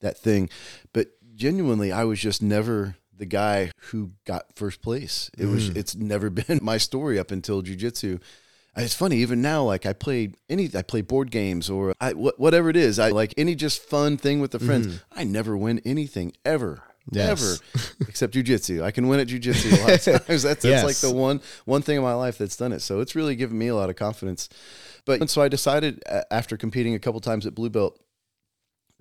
that 0.00 0.18
thing. 0.18 0.50
But 0.92 1.08
genuinely, 1.34 1.92
I 1.92 2.04
was 2.04 2.20
just 2.20 2.42
never 2.42 2.96
the 3.16 3.26
guy 3.26 3.70
who 3.90 4.12
got 4.24 4.54
first 4.56 4.82
place. 4.82 5.30
It 5.36 5.46
was. 5.46 5.68
It's 5.70 5.94
never 5.94 6.30
been 6.48 6.60
my 6.62 6.78
story 6.78 7.18
up 7.18 7.30
until 7.30 7.62
jujitsu. 7.62 8.20
It's 8.76 8.94
funny, 8.94 9.16
even 9.18 9.40
now, 9.40 9.62
like 9.64 9.86
I 9.86 9.92
play 9.92 10.32
any, 10.50 10.70
I 10.74 10.82
play 10.82 11.00
board 11.00 11.30
games 11.30 11.70
or 11.70 11.94
I, 12.00 12.12
wh- 12.12 12.38
whatever 12.38 12.68
it 12.68 12.76
is. 12.76 12.98
I 12.98 13.08
like 13.10 13.32
any 13.36 13.54
just 13.54 13.82
fun 13.82 14.16
thing 14.18 14.40
with 14.40 14.50
the 14.50 14.58
friends. 14.58 14.86
Mm-hmm. 14.86 15.18
I 15.18 15.24
never 15.24 15.56
win 15.56 15.80
anything 15.84 16.32
ever, 16.44 16.82
Yes. 17.10 17.60
ever, 17.74 17.84
except 18.08 18.34
jujitsu. 18.34 18.82
I 18.82 18.90
can 18.90 19.08
win 19.08 19.20
at 19.20 19.28
jujitsu 19.28 19.78
a 19.78 19.80
lot 19.82 19.92
of 19.94 20.24
times. 20.26 20.42
That's, 20.42 20.62
that's 20.62 20.84
like 20.84 20.96
the 20.96 21.10
one 21.10 21.40
one 21.64 21.80
thing 21.82 21.96
in 21.96 22.02
my 22.02 22.14
life 22.14 22.36
that's 22.36 22.56
done 22.56 22.72
it. 22.72 22.80
So 22.82 23.00
it's 23.00 23.14
really 23.14 23.34
given 23.36 23.56
me 23.56 23.68
a 23.68 23.74
lot 23.74 23.88
of 23.90 23.96
confidence. 23.96 24.48
But 25.06 25.30
so 25.30 25.40
I 25.40 25.48
decided 25.48 26.02
after 26.30 26.56
competing 26.56 26.94
a 26.94 26.98
couple 26.98 27.20
times 27.20 27.46
at 27.46 27.54
blue 27.54 27.70
belt 27.70 27.98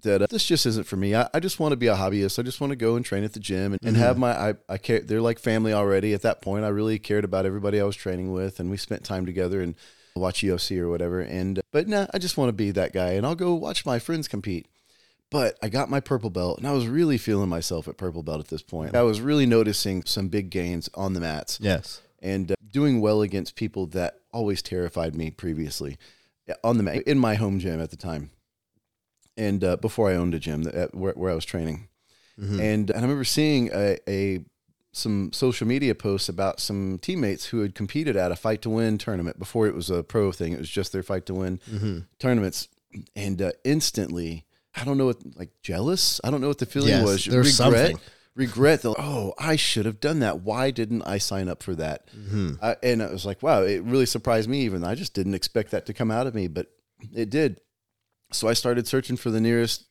that 0.03 0.21
uh, 0.21 0.27
this 0.29 0.45
just 0.45 0.65
isn't 0.65 0.85
for 0.87 0.97
me. 0.97 1.15
I, 1.15 1.27
I 1.33 1.39
just 1.39 1.59
want 1.59 1.71
to 1.71 1.77
be 1.77 1.87
a 1.87 1.95
hobbyist. 1.95 2.37
I 2.37 2.43
just 2.43 2.61
want 2.61 2.71
to 2.71 2.75
go 2.75 2.95
and 2.95 3.03
train 3.05 3.23
at 3.23 3.33
the 3.33 3.39
gym 3.39 3.73
and, 3.73 3.79
and 3.83 3.97
have 3.97 4.17
my 4.17 4.31
I, 4.31 4.53
I 4.69 4.77
care 4.77 4.99
they're 4.99 5.21
like 5.21 5.39
family 5.39 5.73
already 5.73 6.13
at 6.13 6.21
that 6.23 6.41
point. 6.41 6.65
I 6.65 6.69
really 6.69 6.99
cared 6.99 7.23
about 7.25 7.45
everybody 7.45 7.79
I 7.79 7.83
was 7.85 7.95
training 7.95 8.31
with 8.31 8.59
and 8.59 8.69
we 8.69 8.77
spent 8.77 9.03
time 9.03 9.25
together 9.25 9.61
and 9.61 9.75
watch 10.15 10.41
UFC 10.41 10.79
or 10.79 10.89
whatever. 10.89 11.21
And 11.21 11.59
but 11.71 11.87
nah, 11.87 12.07
I 12.13 12.19
just 12.19 12.37
want 12.37 12.49
to 12.49 12.53
be 12.53 12.71
that 12.71 12.93
guy 12.93 13.11
and 13.13 13.25
I'll 13.25 13.35
go 13.35 13.53
watch 13.53 13.85
my 13.85 13.99
friends 13.99 14.27
compete. 14.27 14.67
But 15.31 15.57
I 15.61 15.69
got 15.69 15.89
my 15.89 15.99
purple 15.99 16.29
belt 16.29 16.59
and 16.59 16.67
I 16.67 16.71
was 16.71 16.87
really 16.87 17.17
feeling 17.17 17.49
myself 17.49 17.87
at 17.87 17.97
purple 17.97 18.21
belt 18.21 18.39
at 18.39 18.47
this 18.49 18.61
point. 18.61 18.95
I 18.95 19.01
was 19.01 19.19
really 19.21 19.45
noticing 19.47 20.03
some 20.05 20.27
big 20.27 20.49
gains 20.51 20.87
on 20.93 21.13
the 21.13 21.19
mats 21.19 21.57
Yes. 21.61 22.01
and 22.21 22.51
uh, 22.51 22.55
doing 22.71 23.01
well 23.01 23.21
against 23.23 23.55
people 23.55 23.87
that 23.87 24.19
always 24.31 24.61
terrified 24.61 25.15
me 25.15 25.31
previously 25.31 25.97
on 26.63 26.77
the 26.77 26.83
mat 26.83 26.97
in 27.07 27.17
my 27.17 27.33
home 27.35 27.57
gym 27.59 27.81
at 27.81 27.89
the 27.89 27.97
time 27.97 28.29
and 29.37 29.63
uh, 29.63 29.75
before 29.77 30.09
I 30.09 30.15
owned 30.15 30.33
a 30.33 30.39
gym 30.39 30.63
that, 30.63 30.75
at, 30.75 30.95
where, 30.95 31.13
where 31.13 31.31
I 31.31 31.35
was 31.35 31.45
training 31.45 31.87
Mhm. 32.39 32.59
and, 32.59 32.89
and 32.89 32.99
I 32.99 33.01
remember 33.01 33.23
seeing 33.23 33.69
a, 33.73 33.97
a 34.09 34.39
some 34.91 35.31
social 35.33 35.67
media 35.67 35.93
posts 35.95 36.27
about 36.29 36.59
some 36.59 36.99
teammates 37.01 37.45
who 37.47 37.59
had 37.61 37.75
competed 37.75 38.15
at 38.17 38.31
a 38.31 38.35
fight 38.35 38.61
to 38.63 38.69
win 38.69 38.97
tournament 38.97 39.37
before 39.39 39.67
it 39.67 39.75
was 39.75 39.89
a 39.89 40.03
pro 40.03 40.31
thing 40.31 40.53
it 40.53 40.59
was 40.59 40.69
just 40.69 40.91
their 40.91 41.03
fight 41.03 41.25
to 41.27 41.33
win 41.33 41.59
Mhm. 41.71 42.05
tournaments 42.19 42.67
and 43.15 43.41
uh, 43.41 43.51
instantly 43.63 44.45
I 44.73 44.83
don't 44.85 44.97
know 44.97 45.05
what 45.07 45.17
like 45.37 45.51
jealous 45.61 46.19
I 46.23 46.31
don't 46.31 46.41
know 46.41 46.47
what 46.49 46.59
the 46.59 46.65
feeling 46.65 46.89
Yes, 46.89 47.03
was 47.05 47.25
there's 47.25 47.59
regret 47.59 47.87
something. 47.91 47.99
regret 48.35 48.81
the 48.81 48.93
oh 48.97 49.33
I 49.39 49.55
should 49.55 49.85
have 49.85 49.99
done 50.01 50.19
that 50.19 50.41
why 50.41 50.71
didn't 50.71 51.03
I 51.03 51.17
sign 51.17 51.47
up 51.49 51.63
for 51.63 51.75
that 51.75 52.09
Mhm. 52.17 52.57
I, 52.61 52.75
and 52.83 53.01
I 53.03 53.11
was 53.11 53.25
like, 53.25 53.41
wow, 53.43 53.63
it 53.63 53.81
really 53.83 54.05
surprised 54.05 54.49
me. 54.49 54.61
Even 54.61 54.83
I 54.83 54.95
just 54.95 55.13
didn't 55.13 55.33
expect 55.35 55.71
that 55.71 55.85
to 55.87 55.93
come 55.93 56.09
out 56.11 56.25
of 56.27 56.35
me, 56.35 56.47
but 56.47 56.67
it 57.13 57.29
did. 57.29 57.59
So 58.31 58.47
I 58.47 58.53
started 58.53 58.87
searching 58.87 59.17
for 59.17 59.29
the 59.31 59.39
nearest 59.39 59.85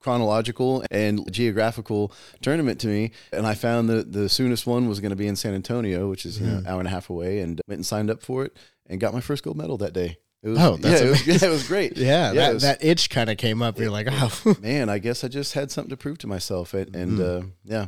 chronological 0.00 0.82
and 0.90 1.30
geographical 1.32 2.12
tournament 2.40 2.80
to 2.80 2.86
me, 2.86 3.12
and 3.32 3.46
I 3.46 3.54
found 3.54 3.88
that 3.90 4.12
the 4.12 4.28
soonest 4.28 4.66
one 4.66 4.88
was 4.88 5.00
going 5.00 5.10
to 5.10 5.16
be 5.16 5.26
in 5.26 5.36
San 5.36 5.54
Antonio, 5.54 6.08
which 6.08 6.24
is 6.24 6.40
you 6.40 6.46
know, 6.46 6.58
an 6.58 6.66
hour 6.66 6.78
and 6.78 6.88
a 6.88 6.90
half 6.90 7.10
away, 7.10 7.40
and 7.40 7.60
went 7.68 7.78
and 7.78 7.86
signed 7.86 8.10
up 8.10 8.22
for 8.22 8.44
it 8.44 8.56
and 8.86 9.00
got 9.00 9.12
my 9.14 9.20
first 9.20 9.42
gold 9.42 9.56
medal 9.56 9.76
that 9.78 9.92
day. 9.92 10.18
It 10.42 10.48
was, 10.48 10.58
Oh, 10.58 10.76
that's 10.78 11.00
yeah, 11.02 11.06
it 11.06 11.10
was, 11.10 11.26
yeah, 11.42 11.48
it 11.48 11.52
was 11.52 11.68
great. 11.68 11.96
Yeah, 11.98 12.32
Yeah, 12.32 12.46
that, 12.46 12.54
was- 12.54 12.62
that 12.62 12.82
itch 12.84 13.10
kind 13.10 13.28
of 13.28 13.36
came 13.36 13.60
up. 13.60 13.78
You're 13.78 13.90
like, 13.90 14.06
oh, 14.10 14.56
Man, 14.62 14.88
I 14.88 14.98
guess 14.98 15.22
I 15.22 15.28
just 15.28 15.52
had 15.52 15.70
something 15.70 15.90
to 15.90 15.96
prove 15.98 16.16
to 16.18 16.26
myself, 16.26 16.72
and, 16.74 16.94
and 16.96 17.18
Mm-hmm. 17.18 17.46
uh, 17.46 17.50
yeah, 17.64 17.86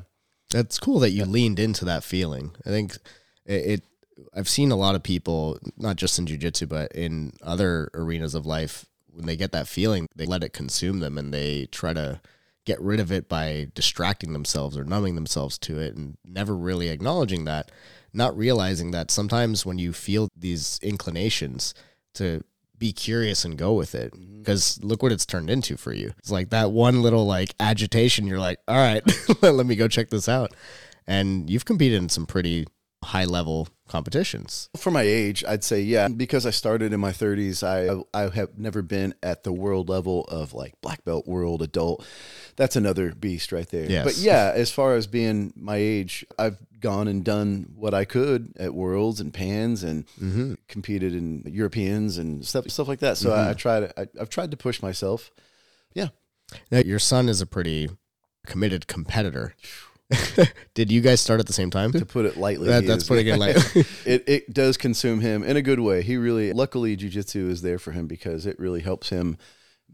That's 0.50 0.78
cool 0.78 0.98
that 1.00 1.10
you 1.12 1.24
leaned 1.24 1.58
into 1.58 1.84
that 1.86 2.04
feeling. 2.04 2.54
I 2.66 2.68
think 2.68 2.96
it, 3.46 3.52
it. 3.54 3.82
I've 4.34 4.48
seen 4.48 4.70
a 4.70 4.76
lot 4.76 4.94
of 4.94 5.02
people, 5.02 5.58
not 5.78 5.96
just 5.96 6.18
in 6.18 6.26
jujitsu, 6.26 6.68
but 6.68 6.92
in 6.92 7.32
other 7.42 7.90
arenas 7.94 8.34
of 8.34 8.44
life, 8.44 8.84
when 9.12 9.26
they 9.26 9.36
get 9.36 9.52
that 9.52 9.68
feeling, 9.68 10.08
they 10.14 10.26
let 10.26 10.44
it 10.44 10.52
consume 10.52 11.00
them, 11.00 11.18
and 11.18 11.32
they 11.32 11.66
try 11.66 11.92
to 11.92 12.20
get 12.64 12.80
rid 12.80 13.00
of 13.00 13.10
it 13.10 13.28
by 13.28 13.68
distracting 13.74 14.32
themselves 14.32 14.76
or 14.76 14.84
numbing 14.84 15.14
themselves 15.14 15.58
to 15.58 15.78
it, 15.78 15.94
and 15.96 16.16
never 16.24 16.56
really 16.56 16.88
acknowledging 16.88 17.44
that, 17.44 17.70
not 18.12 18.36
realizing 18.36 18.90
that 18.92 19.10
sometimes 19.10 19.66
when 19.66 19.78
you 19.78 19.92
feel 19.92 20.28
these 20.36 20.78
inclinations 20.82 21.74
to 22.14 22.42
be 22.82 22.92
curious 22.92 23.44
and 23.44 23.56
go 23.56 23.74
with 23.74 23.94
it 23.94 24.12
mm-hmm. 24.12 24.40
because 24.40 24.82
look 24.82 25.04
what 25.04 25.12
it's 25.12 25.24
turned 25.24 25.48
into 25.48 25.76
for 25.76 25.92
you. 25.92 26.12
It's 26.18 26.32
like 26.32 26.50
that 26.50 26.72
one 26.72 27.00
little 27.00 27.24
like 27.24 27.54
agitation 27.60 28.26
you're 28.26 28.40
like 28.40 28.58
all 28.66 28.76
right 28.76 29.04
let 29.40 29.64
me 29.66 29.76
go 29.76 29.86
check 29.86 30.10
this 30.10 30.28
out. 30.28 30.52
And 31.06 31.48
you've 31.48 31.64
competed 31.64 32.02
in 32.02 32.08
some 32.08 32.26
pretty 32.26 32.66
high 33.02 33.24
level 33.24 33.68
competitions 33.88 34.70
For 34.74 34.90
my 34.90 35.02
age, 35.02 35.44
I'd 35.46 35.62
say 35.62 35.82
yeah. 35.82 36.08
Because 36.08 36.46
I 36.46 36.50
started 36.50 36.94
in 36.94 37.00
my 37.00 37.12
30s, 37.12 37.62
I 37.62 38.02
I 38.18 38.30
have 38.30 38.58
never 38.58 38.80
been 38.80 39.14
at 39.22 39.44
the 39.44 39.52
world 39.52 39.90
level 39.90 40.24
of 40.24 40.54
like 40.54 40.80
black 40.80 41.04
belt 41.04 41.26
world 41.26 41.60
adult. 41.60 42.04
That's 42.56 42.74
another 42.74 43.12
beast 43.12 43.52
right 43.52 43.68
there. 43.68 43.84
Yes. 43.90 44.04
But 44.04 44.16
yeah, 44.16 44.52
as 44.54 44.70
far 44.70 44.94
as 44.94 45.06
being 45.06 45.52
my 45.54 45.76
age, 45.76 46.24
I've 46.38 46.56
gone 46.80 47.06
and 47.06 47.22
done 47.22 47.72
what 47.76 47.92
I 47.92 48.04
could 48.04 48.54
at 48.58 48.74
Worlds 48.74 49.20
and 49.20 49.32
Pans 49.32 49.82
and 49.82 50.06
mm-hmm. 50.20 50.54
competed 50.68 51.14
in 51.14 51.44
Europeans 51.46 52.16
and 52.16 52.46
stuff 52.46 52.70
stuff 52.70 52.88
like 52.88 53.00
that. 53.00 53.18
So 53.18 53.30
I, 53.30 53.34
I 53.34 53.44
mm-hmm. 53.48 53.56
try 53.56 53.80
to 53.80 54.00
I, 54.00 54.06
I've 54.20 54.30
tried 54.30 54.50
to 54.52 54.56
push 54.56 54.80
myself. 54.80 55.30
Yeah, 55.92 56.08
Now, 56.70 56.78
your 56.78 56.98
son 56.98 57.28
is 57.28 57.42
a 57.42 57.46
pretty 57.46 57.90
committed 58.46 58.86
competitor. 58.86 59.54
Did 60.74 60.90
you 60.90 61.00
guys 61.00 61.20
start 61.20 61.40
at 61.40 61.46
the 61.46 61.52
same 61.52 61.70
time? 61.70 61.92
to 61.92 62.06
put 62.06 62.24
it 62.24 62.36
lightly. 62.36 62.68
That, 62.68 62.86
that's 62.86 63.02
is- 63.02 63.08
putting 63.08 63.26
it 63.26 63.38
like 63.38 63.56
it 64.06 64.24
it 64.26 64.52
does 64.52 64.76
consume 64.76 65.20
him 65.20 65.42
in 65.42 65.56
a 65.56 65.62
good 65.62 65.80
way. 65.80 66.02
He 66.02 66.16
really, 66.16 66.52
luckily, 66.52 66.96
jujitsu 66.96 67.48
is 67.50 67.62
there 67.62 67.78
for 67.78 67.92
him 67.92 68.06
because 68.06 68.46
it 68.46 68.58
really 68.58 68.80
helps 68.80 69.08
him 69.08 69.36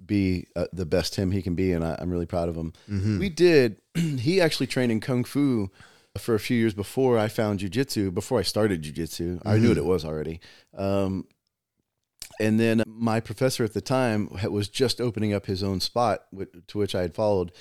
be 0.04 0.46
uh, 0.54 0.66
the 0.72 0.87
best 0.87 1.16
him 1.16 1.32
he 1.32 1.42
can 1.42 1.54
be, 1.54 1.72
and 1.72 1.84
I, 1.84 1.96
I'm 1.98 2.10
really 2.10 2.26
proud 2.26 2.48
of 2.48 2.56
him. 2.56 2.72
We 3.18 3.28
did. 3.28 3.78
he 3.94 4.40
actually 4.40 4.68
trained 4.68 4.92
in 4.92 5.00
kung 5.00 5.25
fu 5.25 5.70
for 6.16 6.34
a 6.34 6.40
few 6.40 6.56
years 6.56 6.75
before 6.75 7.18
I 7.18 7.28
found 7.28 7.60
jujitsu. 7.60 8.12
Before 8.14 8.38
I 8.38 8.42
started 8.42 8.82
jujitsu, 8.82 9.42
I 9.44 9.58
knew 9.58 9.68
what 9.68 9.78
it 9.78 9.84
was 9.84 10.04
already. 10.04 10.40
Um, 10.76 11.26
and 12.40 12.58
then 12.60 12.82
my 12.87 13.20
professor 13.20 13.64
at 13.64 13.75
the 13.75 13.80
time 13.80 14.28
was 14.50 14.68
just 14.68 15.00
opening 15.00 15.32
up 15.32 15.46
his 15.46 15.62
own 15.62 15.80
spot, 15.80 16.20
to 16.68 16.78
which 16.78 16.94
I 16.94 17.02
had 17.02 17.14
followed, 17.14 17.52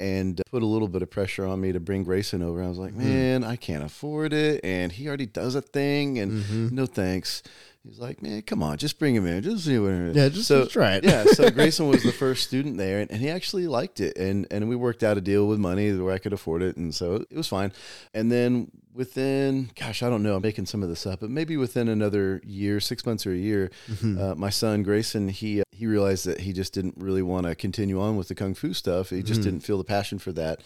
and 0.00 0.40
put 0.50 0.62
a 0.62 0.66
little 0.66 0.88
bit 0.88 1.02
of 1.02 1.10
pressure 1.10 1.46
on 1.46 1.60
me 1.60 1.72
to 1.72 1.80
bring 1.80 2.04
Grayson 2.04 2.42
over. 2.42 2.62
I 2.62 2.68
was 2.68 2.78
like, 2.78 2.92
hmm. 2.92 3.04
man, 3.04 3.44
I 3.44 3.56
can't 3.56 3.84
afford 3.84 4.32
it, 4.32 4.60
and 4.64 4.92
he 4.92 5.08
already 5.08 5.26
does 5.26 5.54
a 5.54 5.62
thing, 5.62 6.18
and 6.18 6.32
mm-hmm. 6.42 6.74
no 6.74 6.86
thanks. 6.86 7.42
He's 7.86 7.98
like, 8.00 8.20
man, 8.22 8.42
come 8.42 8.62
on, 8.62 8.78
just 8.78 8.98
bring 8.98 9.14
him 9.14 9.26
in, 9.26 9.42
just 9.42 9.64
see 9.64 9.78
what. 9.78 9.92
it 9.92 10.08
is." 10.08 10.16
Yeah, 10.16 10.28
just- 10.28 10.48
just 10.48 10.70
try 10.72 10.94
it. 10.96 11.04
yeah, 11.04 11.24
so 11.24 11.50
Grayson 11.56 11.88
was 11.88 12.02
the 12.02 12.12
first 12.12 12.46
student 12.46 12.76
there, 12.78 13.00
and, 13.00 13.10
and 13.10 13.20
he 13.20 13.28
actually 13.30 13.66
liked 13.66 14.00
it, 14.00 14.16
and 14.18 14.46
and 14.50 14.68
we 14.68 14.74
worked 14.76 15.02
out 15.02 15.16
a 15.16 15.20
deal 15.20 15.46
with 15.46 15.58
money 15.58 15.92
where 15.96 16.12
I 16.12 16.18
could 16.18 16.32
afford 16.32 16.62
it, 16.62 16.76
and 16.76 16.94
so 16.94 17.14
it 17.30 17.36
was 17.36 17.48
fine. 17.48 17.72
And 18.12 18.30
then 18.32 18.70
within, 18.92 19.70
gosh, 19.78 20.02
I 20.02 20.08
don't 20.08 20.22
know, 20.22 20.36
I'm 20.36 20.42
making 20.42 20.66
some 20.66 20.82
of 20.82 20.88
this 20.88 21.06
up, 21.06 21.20
but 21.20 21.28
maybe 21.30 21.56
within 21.58 21.86
another 21.88 22.40
year, 22.46 22.80
six 22.80 23.04
months 23.04 23.26
or 23.26 23.32
a 23.32 23.36
year, 23.36 23.70
uh, 24.02 24.34
my 24.36 24.48
son 24.50 24.82
Grayson, 24.82 25.28
he 25.28 25.60
uh, 25.60 25.64
he 25.70 25.86
realized 25.86 26.24
that 26.26 26.40
he 26.40 26.52
just 26.54 26.72
didn't 26.72 26.94
really 26.96 27.22
want 27.22 27.46
to 27.46 27.54
continue 27.54 28.00
on 28.00 28.16
with 28.16 28.28
the 28.28 28.34
kung 28.34 28.54
fu 28.54 28.72
stuff. 28.72 29.10
He 29.10 29.22
just 29.22 29.42
didn't 29.42 29.60
feel 29.60 29.78
the 29.78 29.84
passion 29.84 30.18
for 30.18 30.32
that. 30.32 30.60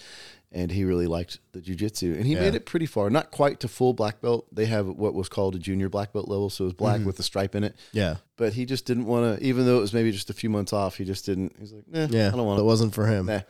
And 0.52 0.73
he 0.73 0.85
really 0.85 1.07
liked 1.07 1.38
the 1.52 1.61
jujitsu, 1.61 2.16
and 2.16 2.26
he 2.26 2.35
made 2.35 2.57
it 2.57 2.66
pretty 2.66 2.87
far. 2.87 3.09
Not 3.09 3.30
quite 3.30 3.61
to 3.61 3.69
full 3.69 3.95
black 3.95 4.21
belt. 4.21 4.52
They 4.52 4.66
have 4.66 4.88
what 4.88 5.14
was 5.14 5.28
called 5.28 5.54
a 5.54 5.61
junior 5.61 5.88
black 5.88 6.12
belt 6.12 6.26
level, 6.26 6.50
so 6.50 6.64
it 6.64 6.66
was 6.66 6.75
black 6.75 7.04
with 7.07 7.21
a 7.21 7.23
stripe 7.23 7.54
in 7.54 7.62
it 7.62 7.76
yeah, 7.92 8.16
but 8.37 8.52
he 8.52 8.64
just 8.64 8.87
didn't 8.87 9.07
want 9.07 9.38
to. 9.38 9.45
Even 9.45 9.66
though 9.66 9.78
it 9.78 9.80
was 9.80 9.92
maybe 9.92 10.12
just 10.12 10.30
a 10.30 10.35
few 10.35 10.50
months 10.50 10.73
off, 10.73 10.97
he 10.97 11.04
just 11.04 11.26
didn't. 11.26 11.54
He's 11.59 11.73
like, 11.73 11.85
eh, 11.92 12.09
yeah. 12.11 12.28
I 12.28 12.30
don't 12.30 12.47
want 12.47 12.61
It 12.61 12.64
wasn't 12.64 12.95
for 12.95 13.07
him. 13.07 13.26
Nah. 13.26 13.40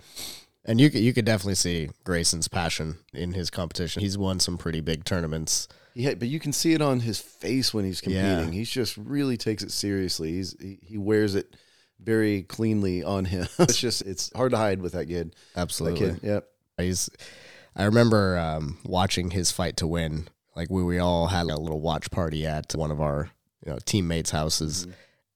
And 0.64 0.80
you 0.80 0.90
could 0.90 1.00
you 1.00 1.12
could 1.12 1.25
definitely 1.25 1.54
see 1.54 1.90
Grayson's 2.04 2.49
passion 2.49 2.99
in 3.12 3.33
his 3.33 3.50
competition. 3.50 4.02
He's 4.02 4.19
won 4.19 4.40
some 4.40 4.59
pretty 4.59 4.80
big 4.80 5.04
tournaments. 5.04 5.69
He 5.95 6.04
had, 6.04 6.19
but 6.19 6.28
you 6.28 6.38
can 6.38 6.52
see 6.52 6.73
it 6.75 6.83
on 6.83 7.00
his 7.00 7.19
face 7.19 7.75
when 7.75 7.85
he's 7.85 8.00
competing. 8.00 8.25
Yeah. 8.25 8.50
He's 8.50 8.71
just 8.71 8.97
really 8.97 9.37
takes 9.37 9.62
it 9.62 9.73
seriously. 9.73 10.33
He's 10.33 10.57
he, 10.61 10.78
he 10.83 10.99
wears 10.99 11.35
it 11.35 11.57
very 11.99 12.42
cleanly 12.42 13.02
on 13.02 13.25
him. 13.25 13.49
it's 13.59 13.78
just 13.78 14.02
it's 14.02 14.30
hard 14.35 14.52
to 14.52 14.59
hide 14.59 14.83
with 14.83 14.92
that 14.92 15.07
kid. 15.07 15.35
That 15.54 15.62
Absolutely. 15.62 16.11
kid. 16.11 16.21
Yep. 16.23 16.49
He's. 16.80 17.10
I 17.76 17.84
remember 17.84 18.37
um, 18.37 18.78
watching 18.84 19.30
his 19.30 19.50
fight 19.50 19.76
to 19.78 19.87
win. 19.87 20.28
Like 20.56 20.70
we, 20.70 20.82
we 20.82 20.99
all 20.99 21.28
had 21.28 21.46
a 21.46 21.56
little 21.56 21.80
watch 21.80 22.10
party 22.10 22.46
at 22.46 22.72
one 22.75 22.90
of 22.90 23.00
our 23.00 23.30
you 23.64 23.72
know 23.72 23.78
teammates' 23.84 24.30
houses, 24.30 24.87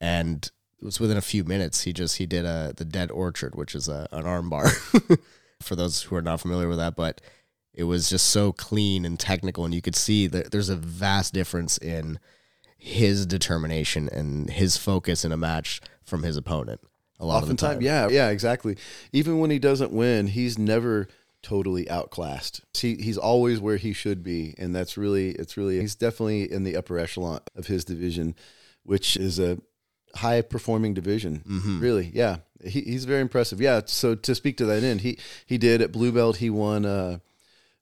and 0.01 0.51
it 0.81 0.85
was 0.85 1.01
within 1.01 1.17
a 1.17 1.23
few 1.23 1.45
minutes. 1.45 1.83
He 1.83 1.93
just 1.93 2.17
he 2.19 2.27
did 2.27 2.45
a 2.45 2.75
the 2.77 2.85
dead 2.85 3.11
orchard, 3.11 3.55
which 3.55 3.75
is 3.75 3.89
a, 3.89 4.09
an 4.13 4.25
armbar. 4.25 4.71
For 5.63 5.77
those 5.77 6.03
who 6.03 6.17
are 6.17 6.23
not 6.23 6.41
familiar 6.41 6.69
with 6.69 6.79
that, 6.79 6.97
but 6.97 7.23
it 7.73 7.85
was 7.85 8.11
just 8.11 8.27
so 8.27 8.53
clean 8.53 9.05
and 9.05 9.19
technical, 9.19 9.65
and 9.65 9.73
you 9.73 9.81
could 9.81 9.97
see 9.97 10.27
that 10.27 10.51
there's 10.51 10.69
a 10.69 10.77
vast 10.77 11.33
difference 11.33 11.79
in 11.79 12.19
his 12.77 13.25
determination 13.25 14.09
and 14.11 14.51
his 14.51 14.77
focus 14.77 15.25
in 15.25 15.33
a 15.33 15.37
match 15.37 15.81
from 16.05 16.23
his 16.23 16.37
opponent. 16.37 16.81
A 17.19 17.25
lot 17.25 17.43
of 17.43 17.49
the 17.49 17.55
time, 17.55 17.81
yeah, 17.81 18.09
yeah, 18.09 18.29
exactly. 18.29 18.77
Even 19.13 19.39
when 19.39 19.51
he 19.51 19.59
doesn't 19.59 19.93
win, 19.93 20.27
he's 20.27 20.59
never 20.59 21.09
totally 21.45 21.89
outclassed. 21.89 22.63
He 22.77 22.97
he's 22.97 23.19
always 23.19 23.61
where 23.61 23.77
he 23.77 23.93
should 23.93 24.25
be, 24.25 24.55
and 24.59 24.75
that's 24.75 24.97
really 24.97 25.31
it's 25.31 25.57
really 25.57 25.79
he's 25.79 25.95
definitely 25.95 26.51
in 26.51 26.65
the 26.65 26.77
upper 26.77 26.99
echelon 26.99 27.41
of 27.55 27.69
his 27.69 27.85
division, 27.85 28.35
which 28.83 29.17
is 29.17 29.39
a 29.39 29.59
high 30.17 30.43
performing 30.43 30.95
division. 30.95 31.45
Mm-hmm. 31.47 31.81
Really, 31.81 32.11
yeah, 32.13 32.39
he, 32.65 32.81
he's 32.81 33.05
very 33.05 33.21
impressive. 33.21 33.61
Yeah. 33.61 33.83
So 33.87 34.17
to 34.17 34.35
speak 34.35 34.57
to 34.57 34.67
that 34.67 34.83
end, 34.83 35.03
he 35.03 35.19
he 35.47 35.59
did 35.59 35.81
at 35.81 35.93
blue 35.93 36.11
belt. 36.11 36.39
He 36.39 36.51
won. 36.51 36.85
uh 36.85 37.19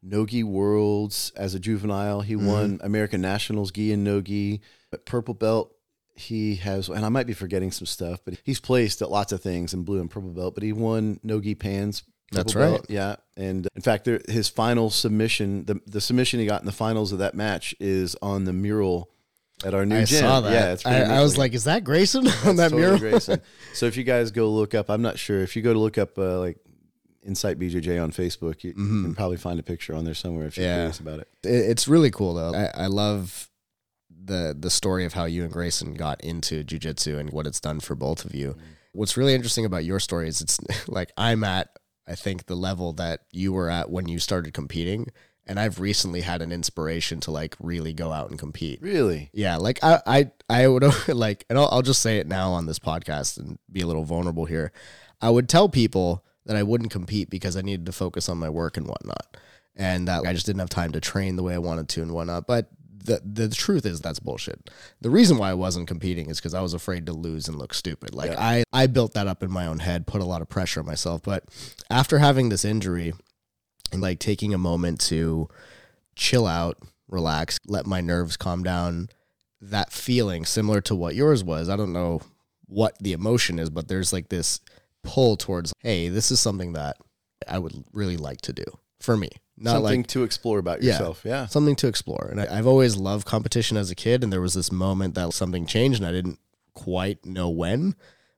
Nogi 0.05 0.43
Worlds 0.43 1.31
as 1.37 1.55
a 1.55 1.61
juvenile. 1.61 2.23
He 2.23 2.35
won 2.35 2.81
American 2.83 3.21
Nationals 3.21 3.71
gi 3.71 3.93
and 3.93 4.03
nogi. 4.03 4.61
At 4.93 5.07
purple 5.07 5.33
belt, 5.33 5.77
he 6.17 6.57
has, 6.57 6.89
and 6.89 7.05
I 7.07 7.09
might 7.09 7.29
be 7.29 7.35
forgetting 7.35 7.71
some 7.71 7.87
stuff, 7.87 8.19
but 8.25 8.35
he's 8.43 8.59
placed 8.59 9.01
at 9.01 9.13
lots 9.13 9.31
of 9.31 9.41
things 9.41 9.73
in 9.73 9.85
blue 9.85 10.01
and 10.01 10.11
purple 10.11 10.31
belt. 10.31 10.55
But 10.55 10.65
he 10.65 10.73
won 10.73 11.21
nogi 11.23 11.55
pans. 11.55 12.03
That's 12.33 12.55
right. 12.55 12.71
belt, 12.71 12.87
Yeah, 12.89 13.17
and 13.37 13.69
in 13.77 13.83
fact, 13.83 14.05
there, 14.05 14.21
his 14.29 14.49
final 14.49 14.91
submission, 14.91 15.65
the 15.67 15.81
the 15.87 16.01
submission 16.01 16.41
he 16.41 16.47
got 16.47 16.61
in 16.61 16.67
the 16.67 16.73
finals 16.73 17.13
of 17.13 17.19
that 17.21 17.35
match, 17.35 17.75
is 17.81 18.17
on 18.23 18.45
the 18.45 18.53
mural 18.53 19.11
at 19.65 19.75
our 19.75 19.87
new 19.87 19.99
I 19.99 20.05
gym. 20.05 20.21
saw 20.21 20.41
that. 20.41 20.53
Yeah, 20.53 20.73
it's 20.73 20.85
I, 20.87 21.03
I 21.19 21.21
was 21.23 21.39
like, 21.39 21.53
"Is 21.55 21.65
that 21.65 21.85
Grayson 21.85 22.27
on 22.47 22.57
that 22.57 22.71
Totally 22.71 22.81
mural?" 22.83 22.99
Grayson. 22.99 23.41
so 23.75 23.87
if 23.87 23.97
you 23.97 24.05
guys 24.05 24.31
go 24.31 24.49
look 24.51 24.75
up, 24.75 24.91
I'm 24.91 25.03
not 25.03 25.19
sure 25.19 25.41
if 25.41 25.55
you 25.57 25.63
go 25.63 25.73
to 25.73 25.79
look 25.79 25.99
up 25.99 26.19
uh, 26.19 26.39
like 26.41 26.59
Insight 27.25 27.59
BJJ 27.59 28.03
on 28.03 28.11
Facebook, 28.11 28.65
you, 28.65 28.71
you 28.71 28.75
can 29.05 29.15
probably 29.15 29.37
find 29.37 29.61
a 29.61 29.63
picture 29.63 29.95
on 29.95 30.05
there 30.05 30.15
somewhere 30.15 30.47
if 30.47 30.57
you're 30.57 30.67
Mm-hmm. 30.67 30.71
Yeah. 30.73 30.77
curious 30.83 30.99
about 31.01 31.21
it. 31.21 31.29
It- 31.45 31.71
it's 31.71 31.87
really 31.87 32.11
cool 32.11 32.35
though. 32.35 32.55
I, 32.55 32.85
I 32.85 32.87
love 32.89 33.49
the 34.25 34.57
the 34.59 34.71
story 34.71 35.05
of 35.05 35.13
how 35.15 35.25
you 35.25 35.43
and 35.45 35.53
Grayson 35.53 35.95
got 35.95 36.21
into 36.23 36.65
jujitsu 36.65 37.19
and 37.19 37.31
what 37.31 37.47
it's 37.47 37.61
done 37.61 37.81
for 37.81 37.95
both 37.95 38.25
of 38.25 38.35
you. 38.35 38.57
What's 38.93 39.17
really 39.17 39.35
interesting 39.35 39.65
about 39.65 39.85
your 39.85 40.01
story 40.01 40.29
is 40.29 40.41
it's 40.41 40.59
like 40.89 41.13
I'm 41.17 41.45
at 41.45 41.69
I 42.13 42.15
think 42.15 42.45
the 42.45 42.55
level 42.55 42.93
that 42.95 43.21
you 43.33 43.55
were 43.55 43.71
at 43.71 43.91
when 43.91 44.07
you 44.07 44.19
started 44.19 44.53
competing, 44.53 45.07
and 45.47 45.59
I've 45.59 45.81
recently 45.81 46.21
had 46.21 46.43
an 46.43 46.53
inspiration 46.53 47.21
to 47.21 47.31
like 47.31 47.57
really 47.59 47.95
go 47.95 48.13
out 48.13 48.29
and 48.29 48.39
compete. 48.39 48.83
Really? 48.83 49.31
Yeah, 49.33 49.57
like 49.57 49.83
I, 49.83 50.01
I, 50.07 50.31
I 50.51 50.69
would 50.69 50.85
like, 51.09 51.47
and 51.49 51.59
I'll, 51.59 51.69
I'll 51.73 51.81
just 51.81 52.03
say 52.03 52.19
it 52.19 52.27
now 52.27 52.53
on 52.53 52.67
this 52.67 52.79
podcast 52.79 53.39
and 53.39 53.59
be 53.73 53.81
a 53.81 53.87
little 53.87 54.05
vulnerable 54.05 54.45
here. 54.45 54.73
I 55.23 55.31
would 55.31 55.49
tell 55.49 55.71
people 55.71 56.23
that 56.45 56.55
I 56.55 56.63
wouldn't 56.63 56.91
compete 56.91 57.31
because 57.31 57.57
I 57.57 57.63
needed 57.63 57.87
to 57.87 57.93
focus 57.93 58.29
on 58.29 58.37
my 58.37 58.51
work 58.51 58.77
and 58.77 58.87
whatnot, 58.87 59.39
and 59.75 60.07
that 60.07 60.27
I 60.27 60.35
just 60.35 60.45
didn't 60.45 60.61
have 60.61 60.69
time 60.69 60.93
to 60.93 61.01
train 61.01 61.37
the 61.37 61.43
way 61.43 61.55
I 61.55 61.59
wanted 61.59 61.89
to 61.91 62.03
and 62.03 62.13
whatnot. 62.13 62.47
But 62.47 62.69
the 63.05 63.21
the 63.25 63.49
truth 63.49 63.87
is 63.87 64.01
that's 64.01 64.21
bullshit. 64.21 64.71
The 65.01 65.11
reason 65.11 65.39
why 65.39 65.51
I 65.51 65.55
wasn't 65.55 65.89
competing 65.89 66.31
is 66.31 66.39
because 66.39 66.55
I 66.55 66.61
was 66.61 66.75
afraid 66.75 67.07
to 67.07 67.13
lose 67.13 67.49
and 67.49 67.59
look 67.59 67.75
stupid. 67.75 68.15
Like 68.15 68.33
I, 68.39 68.65
I 68.73 68.87
built 68.87 69.15
that 69.15 69.27
up 69.27 69.43
in 69.43 69.51
my 69.51 69.67
own 69.67 69.81
head, 69.81 70.07
put 70.07 70.21
a 70.21 70.27
lot 70.27 70.43
of 70.43 70.49
pressure 70.49 70.81
on 70.81 70.87
myself. 70.87 71.23
But 71.23 71.45
after 71.91 72.19
having 72.19 72.49
this 72.49 72.65
injury 72.65 73.13
and 73.93 74.01
like 74.01 74.19
taking 74.19 74.55
a 74.55 74.59
moment 74.59 75.01
to 75.03 75.49
chill 76.15 76.47
out, 76.47 76.79
relax, 77.09 77.59
let 77.67 77.87
my 77.87 78.01
nerves 78.01 78.37
calm 78.37 78.63
down. 78.63 79.09
That 79.61 79.93
feeling 79.93 80.45
similar 80.45 80.81
to 80.83 80.95
what 80.95 81.15
yours 81.15 81.45
was. 81.45 81.69
I 81.69 81.77
don't 81.77 81.93
know 81.93 82.21
what 82.67 82.99
the 83.01 83.13
emotion 83.13 83.59
is, 83.59 83.71
but 83.71 83.87
there's 83.87 84.13
like 84.13 84.29
this 84.29 84.61
pull 85.05 85.37
towards, 85.37 85.73
hey, 85.79 86.09
this 86.09 86.31
is 86.31 86.41
something 86.41 86.73
that 86.73 86.97
I 87.49 87.59
would 87.59 87.85
really 87.93 88.17
like 88.17 88.41
to 88.43 88.53
do 88.53 88.65
for 89.01 89.17
me. 89.17 89.31
Not 89.59 89.73
Something 89.73 90.01
like 90.01 90.07
to 90.09 90.23
explore 90.25 90.59
about 90.59 90.83
Yeah. 90.83 90.93
yourself. 90.93 91.23
Yeah. 91.25 91.47
something 91.47 91.77
to 91.77 91.87
explore. 91.89 92.29
And 92.31 92.41
I, 92.41 92.59
I've 92.59 92.67
always 92.67 92.97
loved 92.97 93.27
competition 93.27 93.77
as 93.77 93.91
a 93.91 93.95
kid. 93.95 94.25
And 94.25 94.33
there 94.33 94.41
was 94.41 94.55
this 94.55 94.73
moment 94.73 95.15
that 95.15 95.33
something 95.35 95.67
changed 95.67 96.01
and 96.01 96.07
I 96.09 96.13
didn't 96.13 96.39
quite 96.75 97.25
know 97.27 97.49
when, 97.51 97.95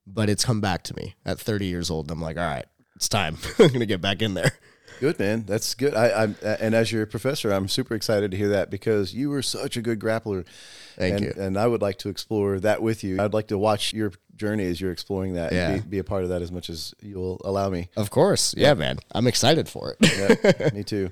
but 0.06 0.28
it's 0.28 0.44
come 0.44 0.60
back 0.60 0.82
to 0.84 0.96
me 0.96 1.14
at 1.24 1.38
30 1.38 1.66
years 1.66 1.90
old. 1.90 2.06
And 2.06 2.12
I'm 2.12 2.20
like, 2.22 2.36
all 2.36 2.42
right, 2.44 2.66
it's 2.96 3.08
time. 3.08 3.38
I'm 3.58 3.68
going 3.68 3.80
to 3.80 3.86
get 3.86 4.00
back 4.00 4.22
in 4.22 4.34
there. 4.34 4.52
Good 5.00 5.18
man, 5.18 5.44
that's 5.46 5.74
good. 5.74 5.94
I, 5.94 6.22
I'm 6.22 6.36
and 6.42 6.74
as 6.74 6.92
your 6.92 7.06
professor, 7.06 7.52
I'm 7.52 7.68
super 7.68 7.94
excited 7.94 8.30
to 8.30 8.36
hear 8.36 8.48
that 8.50 8.70
because 8.70 9.14
you 9.14 9.30
were 9.30 9.42
such 9.42 9.76
a 9.76 9.82
good 9.82 9.98
grappler. 9.98 10.44
Thank 10.96 11.16
and, 11.16 11.24
you. 11.24 11.32
And 11.36 11.58
I 11.58 11.66
would 11.66 11.82
like 11.82 11.98
to 11.98 12.08
explore 12.08 12.60
that 12.60 12.82
with 12.82 13.02
you. 13.02 13.20
I'd 13.20 13.34
like 13.34 13.48
to 13.48 13.58
watch 13.58 13.92
your 13.92 14.12
journey 14.36 14.64
as 14.66 14.80
you're 14.80 14.92
exploring 14.92 15.34
that. 15.34 15.52
Yeah. 15.52 15.70
And 15.70 15.82
be, 15.82 15.88
be 15.88 15.98
a 15.98 16.04
part 16.04 16.22
of 16.22 16.30
that 16.30 16.42
as 16.42 16.52
much 16.52 16.70
as 16.70 16.94
you'll 17.00 17.40
allow 17.44 17.70
me. 17.70 17.88
Of 17.96 18.10
course. 18.10 18.54
Yeah, 18.56 18.74
man. 18.74 18.98
I'm 19.12 19.26
excited 19.26 19.68
for 19.68 19.96
it. 19.98 20.58
Yeah, 20.60 20.70
me 20.72 20.84
too. 20.84 21.10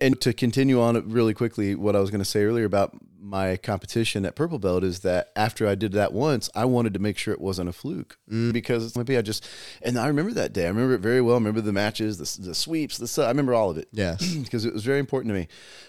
And 0.00 0.20
to 0.20 0.32
continue 0.32 0.80
on 0.80 1.08
really 1.08 1.34
quickly, 1.34 1.74
what 1.74 1.94
I 1.96 2.00
was 2.00 2.10
going 2.10 2.20
to 2.20 2.24
say 2.24 2.44
earlier 2.44 2.64
about 2.64 2.96
my 3.20 3.56
competition 3.56 4.26
at 4.26 4.36
Purple 4.36 4.58
Belt 4.58 4.84
is 4.84 5.00
that 5.00 5.30
after 5.34 5.66
I 5.66 5.74
did 5.74 5.92
that 5.92 6.12
once, 6.12 6.50
I 6.54 6.66
wanted 6.66 6.92
to 6.94 7.00
make 7.00 7.16
sure 7.16 7.32
it 7.32 7.40
wasn't 7.40 7.70
a 7.70 7.72
fluke 7.72 8.18
because 8.52 8.94
maybe 8.96 9.16
I 9.16 9.22
just, 9.22 9.48
and 9.80 9.98
I 9.98 10.08
remember 10.08 10.32
that 10.32 10.52
day. 10.52 10.66
I 10.66 10.68
remember 10.68 10.94
it 10.94 11.00
very 11.00 11.22
well. 11.22 11.36
I 11.36 11.38
remember 11.38 11.62
the 11.62 11.72
matches, 11.72 12.18
the, 12.18 12.48
the 12.48 12.54
sweeps, 12.54 12.98
the, 12.98 13.22
I 13.22 13.28
remember 13.28 13.54
all 13.54 13.70
of 13.70 13.78
it. 13.78 13.88
yes. 13.92 14.34
because 14.44 14.64
it 14.64 14.74
was 14.74 14.84
very 14.84 14.98
important 14.98 15.32
to 15.32 15.40
me. 15.40 15.48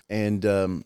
And 0.10 0.46
um, 0.46 0.86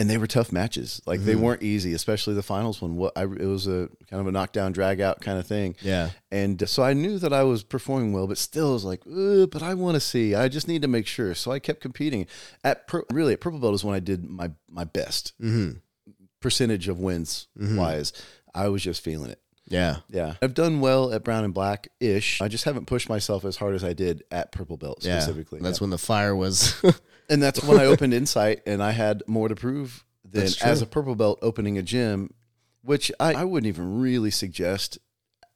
and 0.00 0.08
they 0.08 0.16
were 0.16 0.26
tough 0.26 0.50
matches. 0.50 1.02
Like 1.04 1.20
they 1.20 1.34
mm-hmm. 1.34 1.42
weren't 1.42 1.62
easy, 1.62 1.92
especially 1.92 2.32
the 2.32 2.42
finals 2.42 2.80
one. 2.80 2.96
What 2.96 3.12
I, 3.16 3.24
it 3.24 3.44
was 3.44 3.66
a 3.66 3.90
kind 4.08 4.18
of 4.18 4.26
a 4.26 4.32
knockdown, 4.32 4.72
drag 4.72 4.98
out 5.02 5.20
kind 5.20 5.38
of 5.38 5.46
thing. 5.46 5.76
Yeah. 5.82 6.08
And 6.30 6.62
uh, 6.62 6.64
so 6.64 6.82
I 6.82 6.94
knew 6.94 7.18
that 7.18 7.34
I 7.34 7.42
was 7.42 7.62
performing 7.62 8.14
well, 8.14 8.26
but 8.26 8.38
still, 8.38 8.70
I 8.70 8.72
was 8.72 8.84
like, 8.86 9.02
but 9.04 9.62
I 9.62 9.74
want 9.74 9.96
to 9.96 10.00
see. 10.00 10.34
I 10.34 10.48
just 10.48 10.68
need 10.68 10.80
to 10.80 10.88
make 10.88 11.06
sure. 11.06 11.34
So 11.34 11.52
I 11.52 11.58
kept 11.58 11.82
competing. 11.82 12.26
At 12.64 12.86
pur- 12.86 13.04
really 13.12 13.34
at 13.34 13.42
purple 13.42 13.58
belt 13.58 13.74
is 13.74 13.84
when 13.84 13.94
I 13.94 14.00
did 14.00 14.24
my 14.24 14.52
my 14.70 14.84
best 14.84 15.34
mm-hmm. 15.38 15.72
percentage 16.40 16.88
of 16.88 16.98
wins 16.98 17.48
mm-hmm. 17.58 17.76
wise. 17.76 18.14
I 18.54 18.68
was 18.68 18.82
just 18.82 19.04
feeling 19.04 19.30
it. 19.30 19.42
Yeah. 19.66 19.96
Yeah, 20.08 20.34
I've 20.40 20.54
done 20.54 20.80
well 20.80 21.12
at 21.12 21.24
brown 21.24 21.44
and 21.44 21.52
black 21.52 21.88
ish. 22.00 22.40
I 22.40 22.48
just 22.48 22.64
haven't 22.64 22.86
pushed 22.86 23.10
myself 23.10 23.44
as 23.44 23.56
hard 23.56 23.74
as 23.74 23.84
I 23.84 23.92
did 23.92 24.24
at 24.30 24.50
purple 24.50 24.78
belt 24.78 25.04
Yeah. 25.04 25.20
specifically. 25.20 25.60
That's 25.60 25.80
when 25.80 25.90
the 25.90 25.98
fire 25.98 26.34
was. 26.34 26.74
and 27.30 27.42
that's 27.42 27.62
when 27.64 27.78
I 27.80 27.86
opened 27.86 28.12
Insight, 28.12 28.60
and 28.66 28.82
I 28.82 28.90
had 28.90 29.22
more 29.26 29.48
to 29.48 29.54
prove 29.54 30.04
than 30.28 30.48
as 30.62 30.82
a 30.82 30.86
purple 30.86 31.14
belt 31.14 31.38
opening 31.40 31.78
a 31.78 31.82
gym, 31.82 32.34
which 32.82 33.10
I, 33.18 33.34
I 33.34 33.44
wouldn't 33.44 33.68
even 33.68 34.00
really 34.00 34.30
suggest 34.30 34.98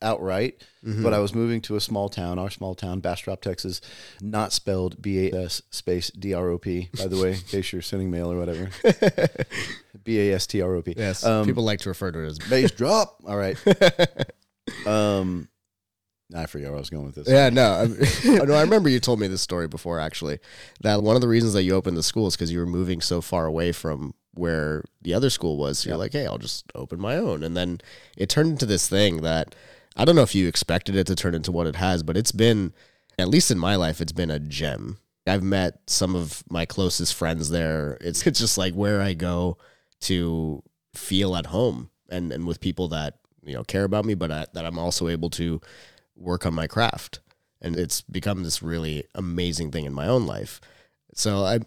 outright. 0.00 0.62
Mm-hmm. 0.84 1.02
But 1.02 1.14
I 1.14 1.18
was 1.18 1.34
moving 1.34 1.60
to 1.62 1.76
a 1.76 1.80
small 1.80 2.08
town, 2.08 2.38
our 2.38 2.50
small 2.50 2.74
town, 2.74 3.00
Bastrop, 3.00 3.40
Texas, 3.40 3.80
not 4.20 4.52
spelled 4.52 5.00
B 5.00 5.28
A 5.28 5.44
S 5.44 5.62
space 5.70 6.10
D 6.10 6.34
R 6.34 6.50
O 6.50 6.58
P. 6.58 6.90
By 6.96 7.06
the 7.06 7.20
way, 7.20 7.32
in 7.32 7.40
case 7.40 7.72
you're 7.72 7.82
sending 7.82 8.10
mail 8.10 8.30
or 8.30 8.38
whatever, 8.38 8.70
B 10.04 10.30
A 10.30 10.34
S 10.34 10.46
T 10.46 10.62
R 10.62 10.74
O 10.76 10.82
P. 10.82 10.94
yes. 10.96 11.24
Um, 11.24 11.46
people 11.46 11.64
like 11.64 11.80
to 11.80 11.88
refer 11.88 12.12
to 12.12 12.20
it 12.20 12.26
as. 12.26 12.38
Base 12.38 12.70
drop. 12.70 13.18
All 13.26 13.36
right. 13.36 13.56
Um, 14.86 15.48
I 16.32 16.46
forget 16.46 16.68
where 16.68 16.76
I 16.76 16.80
was 16.80 16.90
going 16.90 17.04
with 17.04 17.16
this. 17.16 17.28
Yeah, 17.28 17.50
no, 17.50 17.72
I, 17.72 17.82
oh, 18.40 18.44
no. 18.44 18.54
I 18.54 18.62
remember 18.62 18.88
you 18.88 19.00
told 19.00 19.20
me 19.20 19.26
this 19.26 19.42
story 19.42 19.68
before. 19.68 20.00
Actually, 20.00 20.38
that 20.80 21.02
one 21.02 21.16
of 21.16 21.22
the 21.22 21.28
reasons 21.28 21.52
that 21.52 21.64
you 21.64 21.74
opened 21.74 21.96
the 21.96 22.02
school 22.02 22.26
is 22.26 22.34
because 22.36 22.52
you 22.52 22.58
were 22.58 22.66
moving 22.66 23.00
so 23.00 23.20
far 23.20 23.46
away 23.46 23.72
from 23.72 24.14
where 24.32 24.84
the 25.02 25.14
other 25.14 25.30
school 25.30 25.56
was. 25.56 25.80
So 25.80 25.90
You're 25.90 25.98
like, 25.98 26.12
hey, 26.12 26.26
I'll 26.26 26.38
just 26.38 26.64
open 26.74 27.00
my 27.00 27.16
own, 27.16 27.42
and 27.42 27.56
then 27.56 27.80
it 28.16 28.28
turned 28.28 28.50
into 28.50 28.66
this 28.66 28.88
thing 28.88 29.18
that 29.22 29.54
I 29.96 30.04
don't 30.04 30.16
know 30.16 30.22
if 30.22 30.34
you 30.34 30.48
expected 30.48 30.96
it 30.96 31.06
to 31.08 31.14
turn 31.14 31.34
into 31.34 31.52
what 31.52 31.66
it 31.66 31.76
has, 31.76 32.02
but 32.02 32.16
it's 32.16 32.32
been, 32.32 32.72
at 33.18 33.28
least 33.28 33.50
in 33.50 33.58
my 33.58 33.76
life, 33.76 34.00
it's 34.00 34.12
been 34.12 34.30
a 34.30 34.40
gem. 34.40 34.98
I've 35.26 35.42
met 35.42 35.78
some 35.86 36.14
of 36.14 36.42
my 36.50 36.66
closest 36.66 37.14
friends 37.14 37.50
there. 37.50 37.96
It's 38.00 38.26
it's 38.26 38.38
just 38.40 38.58
like 38.58 38.74
where 38.74 39.00
I 39.00 39.14
go 39.14 39.56
to 40.02 40.62
feel 40.94 41.36
at 41.36 41.46
home 41.46 41.90
and 42.08 42.32
and 42.32 42.46
with 42.46 42.60
people 42.60 42.88
that 42.88 43.18
you 43.42 43.54
know 43.54 43.64
care 43.64 43.84
about 43.84 44.04
me, 44.04 44.14
but 44.14 44.30
I, 44.30 44.46
that 44.52 44.66
I'm 44.66 44.78
also 44.78 45.08
able 45.08 45.30
to 45.30 45.60
work 46.16 46.46
on 46.46 46.54
my 46.54 46.66
craft, 46.66 47.20
and 47.60 47.76
it's 47.76 48.02
become 48.02 48.42
this 48.42 48.62
really 48.62 49.04
amazing 49.14 49.70
thing 49.70 49.84
in 49.84 49.94
my 49.94 50.06
own 50.06 50.26
life. 50.26 50.60
So, 51.14 51.44
I, 51.44 51.58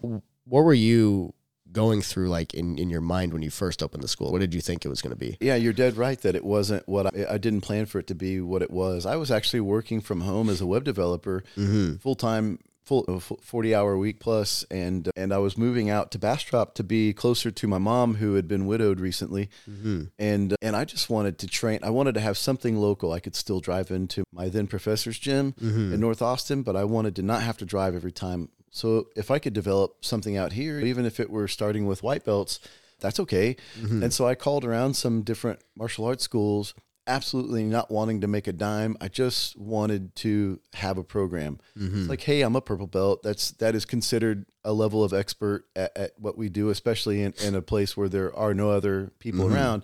what 0.44 0.64
were 0.64 0.74
you 0.74 1.34
going 1.72 2.00
through 2.00 2.28
like 2.28 2.54
in 2.54 2.78
in 2.78 2.88
your 2.88 3.00
mind 3.00 3.32
when 3.32 3.42
you 3.42 3.50
first 3.50 3.82
opened 3.82 4.02
the 4.02 4.08
school? 4.08 4.32
What 4.32 4.40
did 4.40 4.54
you 4.54 4.60
think 4.60 4.84
it 4.84 4.88
was 4.88 5.02
going 5.02 5.12
to 5.12 5.18
be? 5.18 5.36
Yeah, 5.40 5.56
you're 5.56 5.72
dead 5.72 5.96
right 5.96 6.20
that 6.22 6.34
it 6.34 6.44
wasn't 6.44 6.88
what 6.88 7.06
I, 7.06 7.34
I 7.34 7.38
didn't 7.38 7.60
plan 7.62 7.86
for 7.86 7.98
it 7.98 8.06
to 8.08 8.14
be 8.14 8.40
what 8.40 8.62
it 8.62 8.70
was. 8.70 9.06
I 9.06 9.16
was 9.16 9.30
actually 9.30 9.60
working 9.60 10.00
from 10.00 10.22
home 10.22 10.48
as 10.48 10.60
a 10.60 10.66
web 10.66 10.84
developer, 10.84 11.42
mm-hmm. 11.56 11.96
full 11.96 12.14
time, 12.14 12.58
full 12.88 13.04
uh, 13.06 13.20
forty 13.20 13.74
hour 13.74 13.98
week 13.98 14.18
plus, 14.18 14.64
and 14.70 15.10
and 15.14 15.32
I 15.32 15.38
was 15.38 15.58
moving 15.58 15.90
out 15.90 16.10
to 16.12 16.18
Bastrop 16.18 16.74
to 16.74 16.82
be 16.82 17.12
closer 17.12 17.50
to 17.50 17.66
my 17.68 17.78
mom 17.78 18.14
who 18.14 18.34
had 18.34 18.48
been 18.48 18.66
widowed 18.66 18.98
recently, 18.98 19.50
mm-hmm. 19.70 20.04
and 20.18 20.56
and 20.62 20.74
I 20.74 20.84
just 20.86 21.10
wanted 21.10 21.38
to 21.40 21.46
train. 21.46 21.80
I 21.82 21.90
wanted 21.90 22.14
to 22.14 22.20
have 22.20 22.38
something 22.38 22.76
local. 22.76 23.12
I 23.12 23.20
could 23.20 23.36
still 23.36 23.60
drive 23.60 23.90
into 23.90 24.24
my 24.32 24.48
then 24.48 24.66
professor's 24.66 25.18
gym 25.18 25.52
mm-hmm. 25.52 25.92
in 25.92 26.00
North 26.00 26.22
Austin, 26.22 26.62
but 26.62 26.76
I 26.76 26.84
wanted 26.84 27.14
to 27.16 27.22
not 27.22 27.42
have 27.42 27.58
to 27.58 27.66
drive 27.66 27.94
every 27.94 28.12
time. 28.12 28.48
So 28.70 29.08
if 29.16 29.30
I 29.30 29.38
could 29.38 29.52
develop 29.52 30.04
something 30.04 30.36
out 30.36 30.52
here, 30.52 30.80
even 30.80 31.04
if 31.04 31.20
it 31.20 31.30
were 31.30 31.48
starting 31.48 31.86
with 31.86 32.02
white 32.02 32.24
belts, 32.24 32.60
that's 33.00 33.20
okay. 33.20 33.56
Mm-hmm. 33.78 34.02
And 34.02 34.12
so 34.12 34.26
I 34.26 34.34
called 34.34 34.64
around 34.64 34.94
some 34.94 35.22
different 35.22 35.60
martial 35.76 36.04
arts 36.04 36.24
schools, 36.24 36.74
absolutely 37.08 37.64
not 37.64 37.90
wanting 37.90 38.20
to 38.20 38.28
make 38.28 38.46
a 38.46 38.52
dime. 38.52 38.96
I 39.00 39.08
just 39.08 39.56
wanted 39.58 40.14
to 40.16 40.60
have 40.74 40.98
a 40.98 41.04
program. 41.04 41.58
It's 41.74 41.84
mm-hmm. 41.84 42.06
like, 42.06 42.20
hey, 42.20 42.42
I'm 42.42 42.54
a 42.54 42.60
purple 42.60 42.86
belt. 42.86 43.22
That's 43.22 43.50
that 43.52 43.74
is 43.74 43.84
considered 43.84 44.46
a 44.64 44.72
level 44.72 45.02
of 45.02 45.12
expert 45.12 45.64
at, 45.74 45.96
at 45.96 46.12
what 46.18 46.36
we 46.36 46.48
do, 46.48 46.68
especially 46.68 47.22
in, 47.22 47.34
in 47.42 47.54
a 47.54 47.62
place 47.62 47.96
where 47.96 48.08
there 48.08 48.34
are 48.36 48.54
no 48.54 48.70
other 48.70 49.12
people 49.18 49.46
mm-hmm. 49.46 49.54
around. 49.54 49.82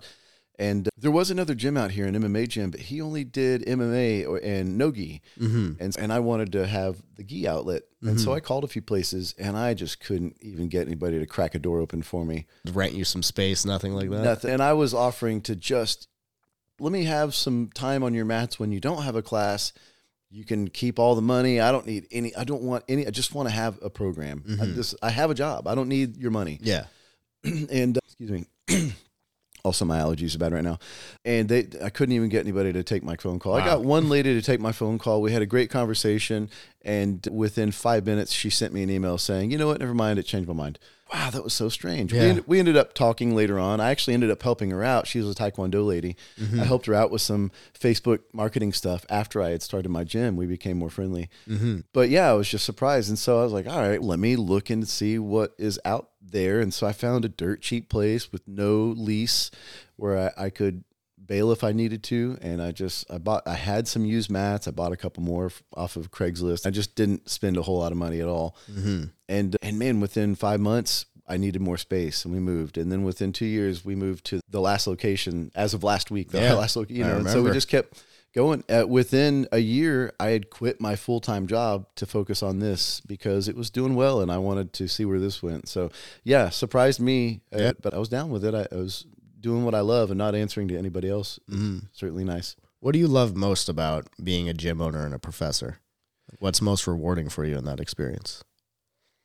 And 0.57 0.87
uh, 0.87 0.91
there 0.97 1.11
was 1.11 1.31
another 1.31 1.53
gym 1.53 1.75
out 1.75 1.91
here, 1.91 2.05
an 2.05 2.15
MMA 2.15 2.47
gym, 2.47 2.71
but 2.71 2.79
he 2.79 3.01
only 3.01 3.23
did 3.23 3.65
MMA 3.65 4.27
or, 4.27 4.37
and 4.37 4.77
no 4.77 4.91
gi. 4.91 5.21
Mm-hmm. 5.39 5.83
And, 5.83 5.97
and 5.97 6.13
I 6.13 6.19
wanted 6.19 6.51
to 6.53 6.65
have 6.65 7.01
the 7.15 7.23
gi 7.23 7.47
outlet. 7.47 7.83
And 8.01 8.21
so 8.21 8.33
I 8.33 8.39
called 8.39 8.63
a 8.63 8.67
few 8.67 8.83
places 8.83 9.33
and 9.39 9.57
I 9.57 9.73
just 9.73 9.99
couldn't 9.99 10.37
even 10.39 10.69
get 10.69 10.85
anybody 10.85 11.17
to 11.17 11.25
crack 11.25 11.55
a 11.55 11.59
door 11.59 11.79
open 11.79 12.03
for 12.03 12.23
me. 12.23 12.45
Rent 12.71 12.93
you 12.93 13.03
some 13.03 13.23
space, 13.23 13.65
nothing 13.65 13.93
like 13.93 14.11
that. 14.11 14.23
Nothing. 14.23 14.51
And 14.51 14.61
I 14.61 14.73
was 14.73 14.93
offering 14.93 15.41
to 15.41 15.55
just 15.55 16.07
let 16.79 16.91
me 16.91 17.05
have 17.05 17.33
some 17.33 17.69
time 17.73 18.03
on 18.03 18.13
your 18.13 18.25
mats 18.25 18.59
when 18.59 18.71
you 18.71 18.79
don't 18.79 19.03
have 19.03 19.15
a 19.15 19.21
class. 19.21 19.73
You 20.29 20.43
can 20.43 20.67
keep 20.67 20.99
all 20.99 21.15
the 21.15 21.21
money. 21.21 21.61
I 21.61 21.71
don't 21.71 21.85
need 21.85 22.07
any. 22.11 22.35
I 22.35 22.43
don't 22.43 22.63
want 22.63 22.83
any. 22.89 23.07
I 23.07 23.11
just 23.11 23.33
want 23.33 23.47
to 23.47 23.55
have 23.55 23.79
a 23.81 23.89
program. 23.89 24.43
I 24.61 24.65
just 24.65 24.95
I 25.01 25.09
have 25.09 25.31
a 25.31 25.33
job. 25.35 25.67
I 25.67 25.75
don't 25.75 25.87
need 25.87 26.17
your 26.17 26.31
money. 26.31 26.59
Yeah. 26.61 26.85
and 27.43 27.97
uh, 27.97 28.01
excuse 28.03 28.31
me. 28.31 28.45
also, 29.65 29.83
my 29.83 29.97
allergies 29.99 30.35
are 30.35 30.37
bad 30.37 30.53
right 30.53 30.63
now, 30.63 30.77
and 31.25 31.49
they 31.49 31.67
I 31.83 31.89
couldn't 31.89 32.13
even 32.15 32.29
get 32.29 32.41
anybody 32.41 32.71
to 32.71 32.83
take 32.83 33.03
my 33.03 33.15
phone 33.17 33.39
call. 33.39 33.55
I 33.55 33.65
got 33.65 33.83
one 33.83 34.07
lady 34.07 34.33
to 34.35 34.41
take 34.41 34.59
my 34.59 34.71
phone 34.71 34.97
call. 34.99 35.21
We 35.21 35.31
had 35.33 35.41
a 35.41 35.45
great 35.47 35.69
conversation, 35.69 36.49
and 36.83 37.27
within 37.31 37.71
five 37.71 38.05
minutes, 38.05 38.31
she 38.31 38.49
sent 38.49 38.73
me 38.73 38.83
an 38.83 38.89
email 38.89 39.17
saying, 39.17 39.51
"You 39.51 39.57
know 39.57 39.67
what? 39.67 39.79
Never 39.79 39.93
mind. 39.95 40.19
It 40.19 40.23
changed 40.23 40.47
my 40.47 40.53
mind." 40.53 40.79
Wow, 41.13 41.29
that 41.29 41.43
was 41.43 41.53
so 41.53 41.69
strange. 41.69 42.11
We, 42.11 42.17
Yeah. 42.17 42.25
ended, 42.25 42.47
we 42.47 42.57
ended 42.57 42.75
up 42.75 42.95
talking 42.95 43.35
later 43.35 43.59
on. 43.59 43.79
I 43.79 43.91
actually 43.91 44.15
ended 44.15 44.31
up 44.31 44.41
helping 44.41 44.71
her 44.71 44.83
out. 44.83 45.05
She 45.05 45.19
was 45.19 45.29
a 45.29 45.35
Taekwondo 45.35 45.85
lady. 45.85 46.15
Mm-hmm. 46.41 46.59
I 46.59 46.63
helped 46.63 46.87
her 46.87 46.95
out 46.95 47.11
with 47.11 47.21
some 47.21 47.51
Facebook 47.79 48.21
marketing 48.33 48.73
stuff 48.73 49.05
after 49.07 49.39
I 49.39 49.51
had 49.51 49.61
started 49.61 49.89
my 49.89 50.03
gym. 50.03 50.35
We 50.35 50.47
became 50.47 50.77
more 50.79 50.89
friendly. 50.89 51.29
Mm-hmm. 51.47 51.81
But 51.93 52.09
yeah, 52.09 52.31
I 52.31 52.33
was 52.33 52.49
just 52.49 52.65
surprised. 52.65 53.09
And 53.09 53.19
so 53.19 53.39
I 53.39 53.43
was 53.43 53.53
like, 53.53 53.67
all 53.67 53.81
right, 53.87 54.01
let 54.01 54.17
me 54.17 54.35
look 54.35 54.71
and 54.71 54.87
see 54.87 55.19
what 55.19 55.53
is 55.59 55.79
out 55.85 56.09
there. 56.31 56.59
And 56.59 56.73
so 56.73 56.87
I 56.87 56.91
found 56.91 57.25
a 57.25 57.29
dirt 57.29 57.61
cheap 57.61 57.89
place 57.89 58.31
with 58.31 58.47
no 58.47 58.93
lease 58.97 59.51
where 59.95 60.31
I, 60.37 60.45
I 60.45 60.49
could 60.49 60.83
bail 61.25 61.51
if 61.51 61.63
I 61.63 61.71
needed 61.71 62.03
to. 62.03 62.37
And 62.41 62.61
I 62.61 62.71
just, 62.71 63.09
I 63.11 63.17
bought, 63.17 63.47
I 63.47 63.55
had 63.55 63.87
some 63.87 64.05
used 64.05 64.29
mats. 64.29 64.67
I 64.67 64.71
bought 64.71 64.91
a 64.91 64.97
couple 64.97 65.23
more 65.23 65.51
off 65.75 65.95
of 65.95 66.11
Craigslist. 66.11 66.65
I 66.65 66.69
just 66.69 66.95
didn't 66.95 67.29
spend 67.29 67.57
a 67.57 67.61
whole 67.61 67.79
lot 67.79 67.91
of 67.91 67.97
money 67.97 68.21
at 68.21 68.27
all. 68.27 68.55
Mm-hmm. 68.71 69.05
And, 69.27 69.57
and 69.61 69.79
man, 69.79 69.99
within 69.99 70.35
five 70.35 70.59
months, 70.59 71.05
I 71.27 71.37
needed 71.37 71.61
more 71.61 71.77
space 71.77 72.23
and 72.23 72.33
we 72.33 72.39
moved. 72.39 72.77
And 72.77 72.91
then 72.91 73.03
within 73.03 73.33
two 73.33 73.45
years, 73.45 73.83
we 73.83 73.95
moved 73.95 74.25
to 74.25 74.41
the 74.47 74.61
last 74.61 74.85
location 74.85 75.51
as 75.55 75.73
of 75.73 75.83
last 75.83 76.11
week, 76.11 76.31
the 76.31 76.39
Yeah, 76.39 76.53
last 76.55 76.75
location, 76.75 76.97
you 76.97 77.03
know, 77.03 77.17
and 77.17 77.29
so 77.29 77.41
we 77.41 77.51
just 77.51 77.67
kept 77.67 78.03
going. 78.35 78.63
Uh, 78.69 78.85
within 78.87 79.47
a 79.51 79.59
year, 79.59 80.13
I 80.19 80.29
had 80.29 80.49
quit 80.49 80.81
my 80.81 80.95
full 80.95 81.21
time 81.21 81.47
job 81.47 81.87
to 81.95 82.05
focus 82.05 82.43
on 82.43 82.59
this 82.59 83.01
because 83.01 83.47
it 83.47 83.55
was 83.55 83.69
doing 83.69 83.95
well, 83.95 84.21
and 84.21 84.31
I 84.31 84.37
wanted 84.37 84.73
to 84.73 84.87
see 84.87 85.05
where 85.05 85.19
this 85.19 85.41
went. 85.41 85.67
So, 85.67 85.89
yeah, 86.23 86.49
surprised 86.49 86.99
me, 86.99 87.41
uh, 87.51 87.73
but 87.81 87.93
I 87.93 87.97
was 87.97 88.09
down 88.09 88.29
with 88.29 88.43
it. 88.45 88.53
I, 88.53 88.67
I 88.71 88.77
was 88.77 89.05
doing 89.39 89.63
what 89.63 89.75
I 89.75 89.79
love 89.79 90.11
and 90.11 90.17
not 90.17 90.35
answering 90.35 90.67
to 90.67 90.77
anybody 90.77 91.09
else. 91.09 91.39
Mm-hmm. 91.49 91.87
Certainly 91.93 92.25
nice. 92.25 92.55
What 92.79 92.91
do 92.91 92.99
you 92.99 93.07
love 93.07 93.35
most 93.35 93.69
about 93.69 94.07
being 94.21 94.49
a 94.49 94.53
gym 94.53 94.81
owner 94.81 95.05
and 95.05 95.13
a 95.13 95.19
professor? 95.19 95.79
What's 96.39 96.61
most 96.61 96.85
rewarding 96.85 97.29
for 97.29 97.45
you 97.45 97.57
in 97.57 97.65
that 97.65 97.79
experience? 97.79 98.43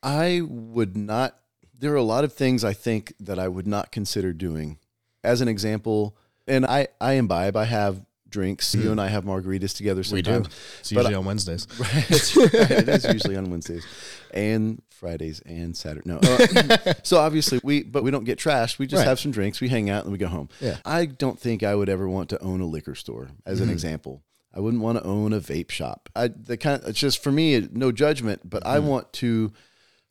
I 0.01 0.41
would 0.43 0.95
not. 0.95 1.37
There 1.77 1.93
are 1.93 1.97
a 1.97 2.03
lot 2.03 2.23
of 2.23 2.33
things 2.33 2.63
I 2.63 2.73
think 2.73 3.13
that 3.19 3.37
I 3.37 3.47
would 3.47 3.67
not 3.67 3.91
consider 3.91 4.33
doing. 4.33 4.77
As 5.23 5.41
an 5.41 5.47
example, 5.47 6.15
and 6.47 6.65
I 6.65 6.87
I 6.99 7.13
imbibe. 7.13 7.55
I 7.55 7.65
have 7.65 8.03
drinks. 8.31 8.73
You 8.73 8.83
hmm. 8.83 8.91
and 8.91 9.01
I 9.01 9.07
have 9.07 9.25
margaritas 9.25 9.75
together 9.75 9.99
We 9.99 10.23
sometimes. 10.23 10.47
do. 10.47 10.53
It's 10.79 10.91
But 10.91 10.99
usually 10.99 11.15
on 11.15 11.25
Wednesdays. 11.25 11.67
Right. 11.79 12.05
it 12.09 12.89
is 12.89 13.05
usually 13.05 13.35
on 13.35 13.49
Wednesdays 13.49 13.85
and 14.33 14.81
Fridays 14.89 15.41
and 15.41 15.75
Saturday. 15.75 16.09
No. 16.09 16.17
Uh, 16.17 16.93
so 17.03 17.17
obviously 17.17 17.59
we, 17.63 17.83
but 17.83 18.03
we 18.03 18.11
don't 18.11 18.23
get 18.23 18.39
trashed. 18.39 18.79
We 18.79 18.87
just 18.87 19.01
Right. 19.01 19.07
have 19.07 19.19
some 19.19 19.31
drinks. 19.31 19.61
We 19.61 19.69
hang 19.69 19.89
out 19.89 20.03
and 20.03 20.11
we 20.11 20.17
go 20.17 20.27
home. 20.27 20.49
Yeah. 20.59 20.77
I 20.85 21.05
don't 21.05 21.39
think 21.39 21.63
I 21.63 21.75
would 21.75 21.89
ever 21.89 22.07
want 22.07 22.29
to 22.29 22.41
own 22.41 22.61
a 22.61 22.65
liquor 22.65 22.95
store 22.95 23.29
as 23.45 23.59
an 23.59 23.65
mm-hmm. 23.65 23.73
example. 23.73 24.23
I 24.53 24.59
wouldn't 24.59 24.83
want 24.83 24.97
to 24.97 25.03
own 25.05 25.33
a 25.33 25.39
vape 25.39 25.71
shop. 25.71 26.09
I, 26.15 26.27
the 26.27 26.57
kind 26.57 26.81
it's 26.85 26.99
just 26.99 27.23
for 27.23 27.31
me, 27.31 27.67
no 27.71 27.91
judgment, 27.91 28.49
but 28.49 28.65
I 28.65 28.77
mm-hmm. 28.77 28.87
want 28.87 29.13
to 29.13 29.53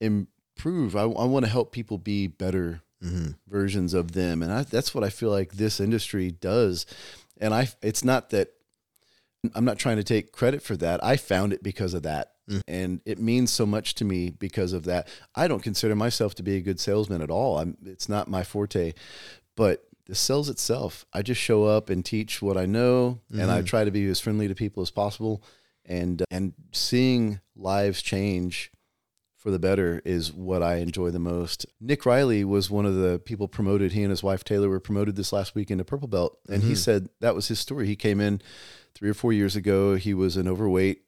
improve. 0.00 0.96
I, 0.96 1.02
I 1.02 1.24
want 1.24 1.44
to 1.44 1.50
help 1.50 1.72
people 1.72 1.98
be 1.98 2.26
better 2.26 2.83
mm-hmm. 3.02 3.30
versions 3.48 3.94
of 3.94 4.12
them. 4.12 4.42
And 4.42 4.52
I, 4.52 4.62
that's 4.62 4.94
what 4.94 5.04
I 5.04 5.11
feel 5.11 5.30
like 5.30 5.52
this 5.52 5.80
industry 5.80 6.30
does. 6.30 6.87
And 7.40 7.55
I, 7.55 7.68
it's 7.83 8.05
not 8.05 8.31
that 8.31 8.53
I'm 9.55 9.64
not 9.64 9.79
trying 9.79 9.96
to 9.96 10.05
take 10.05 10.33
credit 10.33 10.62
for 10.62 10.76
that. 10.76 11.03
I 11.03 11.16
found 11.16 11.53
it 11.53 11.62
because 11.62 11.94
of 11.94 12.03
that. 12.03 12.33
Mm. 12.48 12.61
And 12.68 13.00
it 13.07 13.18
means 13.18 13.50
so 13.50 13.64
much 13.64 13.94
to 13.96 14.05
me 14.05 14.31
because 14.31 14.72
of 14.72 14.85
that. 14.85 15.09
I 15.35 15.48
don't 15.48 15.62
consider 15.62 15.96
myself 15.96 16.35
to 16.37 16.42
be 16.42 16.57
a 16.57 16.61
good 16.61 16.79
salesman 16.79 17.22
at 17.22 17.31
all. 17.31 17.59
I'm, 17.59 17.76
it's 17.85 18.09
not 18.09 18.29
my 18.29 18.44
forte. 18.44 18.92
But 19.57 19.85
the 20.07 20.14
sales 20.14 20.48
itself, 20.48 21.07
I 21.12 21.22
just 21.22 21.40
show 21.40 21.64
up 21.64 21.88
and 21.88 22.05
teach 22.05 22.42
what 22.42 22.57
I 22.57 22.66
know, 22.66 23.20
and 23.31 23.50
I 23.50 23.62
mm. 23.62 23.66
try 23.66 23.85
to 23.85 23.90
be 23.90 24.07
as 24.09 24.20
friendly 24.20 24.48
to 24.48 24.55
people 24.55 24.83
as 24.83 24.90
possible. 24.90 25.42
And 25.87 26.22
and 26.31 26.53
seeing 26.72 27.40
lives 27.57 28.03
change 28.03 28.70
for 29.40 29.50
the 29.50 29.59
better 29.59 30.00
is 30.05 30.33
what 30.33 30.62
I 30.62 30.76
enjoy 30.76 31.11
the 31.11 31.18
most. 31.18 31.64
Nick 31.81 32.05
Riley 32.05 32.44
was 32.44 32.70
one 32.70 32.85
of 32.87 32.94
the 32.94 33.18
people 33.24 33.48
promoted. 33.48 33.92
He 33.92 34.03
and 34.03 34.11
his 34.11 34.22
wife 34.22 34.44
Taylor 34.44 34.68
were 34.68 34.81
promoted 34.81 35.16
this 35.16 35.33
last 35.33 35.55
week 35.55 35.70
into 35.70 35.83
purple 35.85 36.09
belt, 36.09 36.38
and 36.48 36.62
he 36.62 36.74
said 36.74 37.09
that 37.20 37.35
was 37.35 37.48
his 37.48 37.59
story. 37.59 37.87
He 37.87 37.96
came 37.96 38.20
in 38.20 38.42
three 38.94 39.09
or 39.09 39.14
four 39.14 39.33
years 39.33 39.57
ago. 39.57 39.94
He 39.96 40.12
was 40.14 40.37
an 40.37 40.46
overweight 40.46 41.03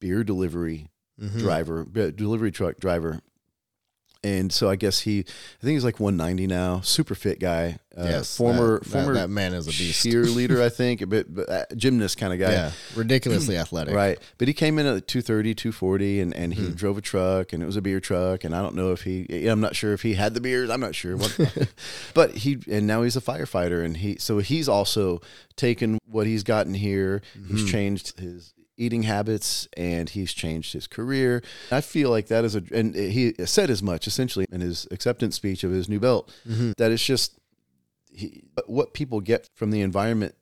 beer 0.00 0.22
delivery 0.24 0.90
Mm-hmm. 1.18 1.38
driver, 1.38 1.84
delivery 2.14 2.50
truck 2.52 2.76
driver. 2.78 3.20
And 4.26 4.52
so 4.52 4.68
I 4.68 4.76
guess 4.76 5.00
he, 5.00 5.20
I 5.20 5.62
think 5.64 5.74
he's 5.74 5.84
like 5.84 6.00
190 6.00 6.46
now, 6.48 6.80
super 6.80 7.14
fit 7.14 7.38
guy. 7.38 7.78
Uh, 7.96 8.02
yes, 8.04 8.36
former 8.36 8.78
that, 8.80 8.84
that- 8.84 8.90
former 8.90 9.14
that, 9.14 9.30
man 9.30 9.54
is 9.54 9.66
a 9.66 9.70
beast. 9.70 10.04
cheerleader, 10.04 10.60
I 10.60 10.68
think, 10.68 11.08
but, 11.08 11.32
but 11.34 11.48
uh, 11.48 11.64
gymnast 11.76 12.18
kind 12.18 12.32
of 12.32 12.38
guy. 12.38 12.50
yeah, 12.50 12.72
ridiculously 12.94 13.56
athletic. 13.56 13.94
Right. 13.94 14.18
But 14.38 14.48
he 14.48 14.54
came 14.54 14.78
in 14.78 14.86
at 14.86 15.06
230, 15.06 15.54
240, 15.54 16.20
and, 16.20 16.34
and 16.34 16.52
he 16.54 16.64
Hmm. 16.66 16.72
drove 16.72 16.98
a 16.98 17.00
truck, 17.00 17.52
and 17.52 17.62
it 17.62 17.66
was 17.66 17.76
a 17.76 17.80
beer 17.82 18.00
truck. 18.00 18.42
And 18.44 18.54
I 18.54 18.60
don't 18.62 18.74
know 18.74 18.90
if 18.92 19.02
he, 19.02 19.46
I'm 19.46 19.60
not 19.60 19.76
sure 19.76 19.92
if 19.92 20.02
he 20.02 20.14
had 20.14 20.34
the 20.34 20.40
beers. 20.40 20.68
I'm 20.70 20.80
not 20.80 20.94
sure. 20.94 21.16
What, 21.16 21.68
but 22.14 22.32
he, 22.32 22.58
and 22.70 22.86
now 22.86 23.02
he's 23.02 23.16
a 23.16 23.20
firefighter. 23.22 23.84
And 23.84 23.96
he, 23.96 24.16
so 24.18 24.38
he's 24.38 24.68
also 24.68 25.20
taken 25.56 25.98
what 26.06 26.26
he's 26.26 26.42
gotten 26.42 26.74
here, 26.74 27.22
Mm-hmm. 27.38 27.56
he's 27.56 27.70
changed 27.70 28.18
his 28.18 28.52
eating 28.76 29.04
habits, 29.04 29.68
and 29.76 30.08
he's 30.10 30.32
changed 30.32 30.72
his 30.72 30.86
career. 30.86 31.42
I 31.70 31.80
feel 31.80 32.10
like 32.10 32.26
that 32.28 32.44
is 32.44 32.54
a, 32.56 32.62
and 32.72 32.94
he 32.94 33.34
said 33.44 33.70
as 33.70 33.82
much 33.82 34.06
essentially 34.06 34.46
in 34.52 34.60
his 34.60 34.86
acceptance 34.90 35.34
speech 35.36 35.64
of 35.64 35.70
his 35.70 35.88
new 35.88 36.00
belt, 36.00 36.32
Mm-hmm. 36.48 36.72
that 36.78 36.90
it's 36.92 37.04
just 37.04 37.38
he, 38.10 38.44
what 38.66 38.94
people 38.94 39.20
get 39.20 39.48
from 39.54 39.70
the 39.70 39.80
environment 39.80 40.34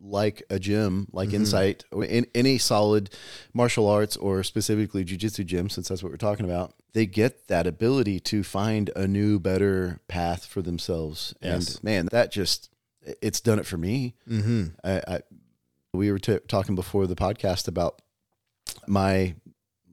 like 0.00 0.42
a 0.50 0.58
gym, 0.58 1.08
like 1.12 1.28
Mm-hmm. 1.30 1.36
Insight, 1.36 1.84
or 1.90 2.04
in 2.04 2.26
any 2.34 2.58
solid 2.58 3.10
martial 3.52 3.88
arts 3.88 4.16
or 4.16 4.42
specifically 4.42 5.04
jujitsu 5.04 5.44
gym, 5.44 5.68
since 5.68 5.88
that's 5.88 6.02
what 6.02 6.12
we're 6.12 6.16
talking 6.16 6.44
about, 6.46 6.74
they 6.92 7.06
get 7.06 7.48
that 7.48 7.66
ability 7.66 8.20
to 8.20 8.42
find 8.44 8.90
a 8.94 9.06
new, 9.08 9.38
better 9.40 10.00
path 10.08 10.44
for 10.46 10.62
themselves. 10.62 11.34
Yes. 11.42 11.74
And 11.76 11.84
man, 11.84 12.08
that 12.12 12.30
just, 12.30 12.70
it's 13.22 13.40
done 13.40 13.58
it 13.58 13.66
for 13.66 13.76
me. 13.78 14.14
Mm-hmm. 14.28 14.64
I, 14.84 15.02
I 15.08 15.20
we 15.96 16.10
were 16.12 16.18
t- 16.18 16.38
talking 16.48 16.74
before 16.74 17.06
the 17.06 17.16
podcast 17.16 17.68
about 17.68 18.02
my 18.86 19.34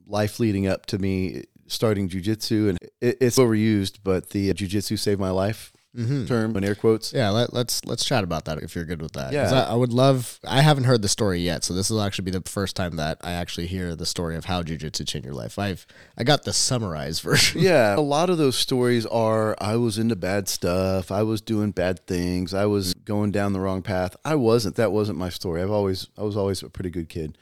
life 0.06 0.38
leading 0.38 0.66
up 0.66 0.86
to 0.86 0.98
me 0.98 1.44
starting 1.66 2.08
jujitsu, 2.08 2.68
and 2.68 2.78
it, 3.00 3.16
it's 3.20 3.38
overused, 3.38 3.98
but 4.04 4.30
the 4.30 4.52
jujitsu 4.52 4.98
saved 4.98 5.20
my 5.20 5.30
life 5.30 5.72
Mm-hmm. 5.96 6.26
term 6.26 6.56
in 6.56 6.64
air 6.64 6.74
quotes. 6.74 7.12
Yeah, 7.12 7.30
let, 7.30 7.52
let's 7.52 7.84
let's 7.84 8.04
chat 8.04 8.24
about 8.24 8.46
that 8.46 8.58
if 8.58 8.74
you're 8.74 8.84
good 8.84 9.00
with 9.00 9.12
that. 9.12 9.32
Yeah. 9.32 9.52
I, 9.52 9.72
I 9.72 9.74
would 9.74 9.92
love. 9.92 10.40
I 10.44 10.60
haven't 10.60 10.84
heard 10.84 11.02
the 11.02 11.08
story 11.08 11.40
yet, 11.40 11.62
so 11.62 11.72
this 11.72 11.88
will 11.88 12.02
actually 12.02 12.24
be 12.24 12.30
the 12.32 12.42
first 12.42 12.74
time 12.74 12.96
that 12.96 13.18
I 13.22 13.32
actually 13.32 13.68
hear 13.68 13.94
the 13.94 14.06
story 14.06 14.34
of 14.36 14.46
how 14.46 14.62
jujitsu 14.62 15.06
changed 15.06 15.24
your 15.24 15.34
life. 15.34 15.56
I've 15.58 15.86
I 16.18 16.24
got 16.24 16.42
the 16.42 16.52
summarized 16.52 17.22
version. 17.28 17.60
Yeah, 17.62 17.96
a 17.96 18.00
lot 18.00 18.28
of 18.28 18.38
those 18.38 18.56
stories 18.56 19.06
are 19.06 19.54
I 19.60 19.76
was 19.76 19.96
into 19.98 20.16
bad 20.16 20.48
stuff. 20.48 21.12
I 21.12 21.22
was 21.22 21.40
doing 21.40 21.70
bad 21.70 22.04
things. 22.06 22.54
I 22.54 22.66
was 22.66 22.94
going 22.94 23.30
down 23.30 23.52
the 23.52 23.60
wrong 23.60 23.82
path. 23.82 24.16
I 24.24 24.34
wasn't. 24.34 24.74
That 24.74 24.90
wasn't 24.90 25.18
my 25.18 25.28
story. 25.28 25.62
I've 25.62 25.70
always 25.70 26.08
I 26.18 26.22
was 26.22 26.36
always 26.36 26.62
a 26.62 26.68
pretty 26.68 26.90
good 26.90 27.08
kid. 27.08 27.38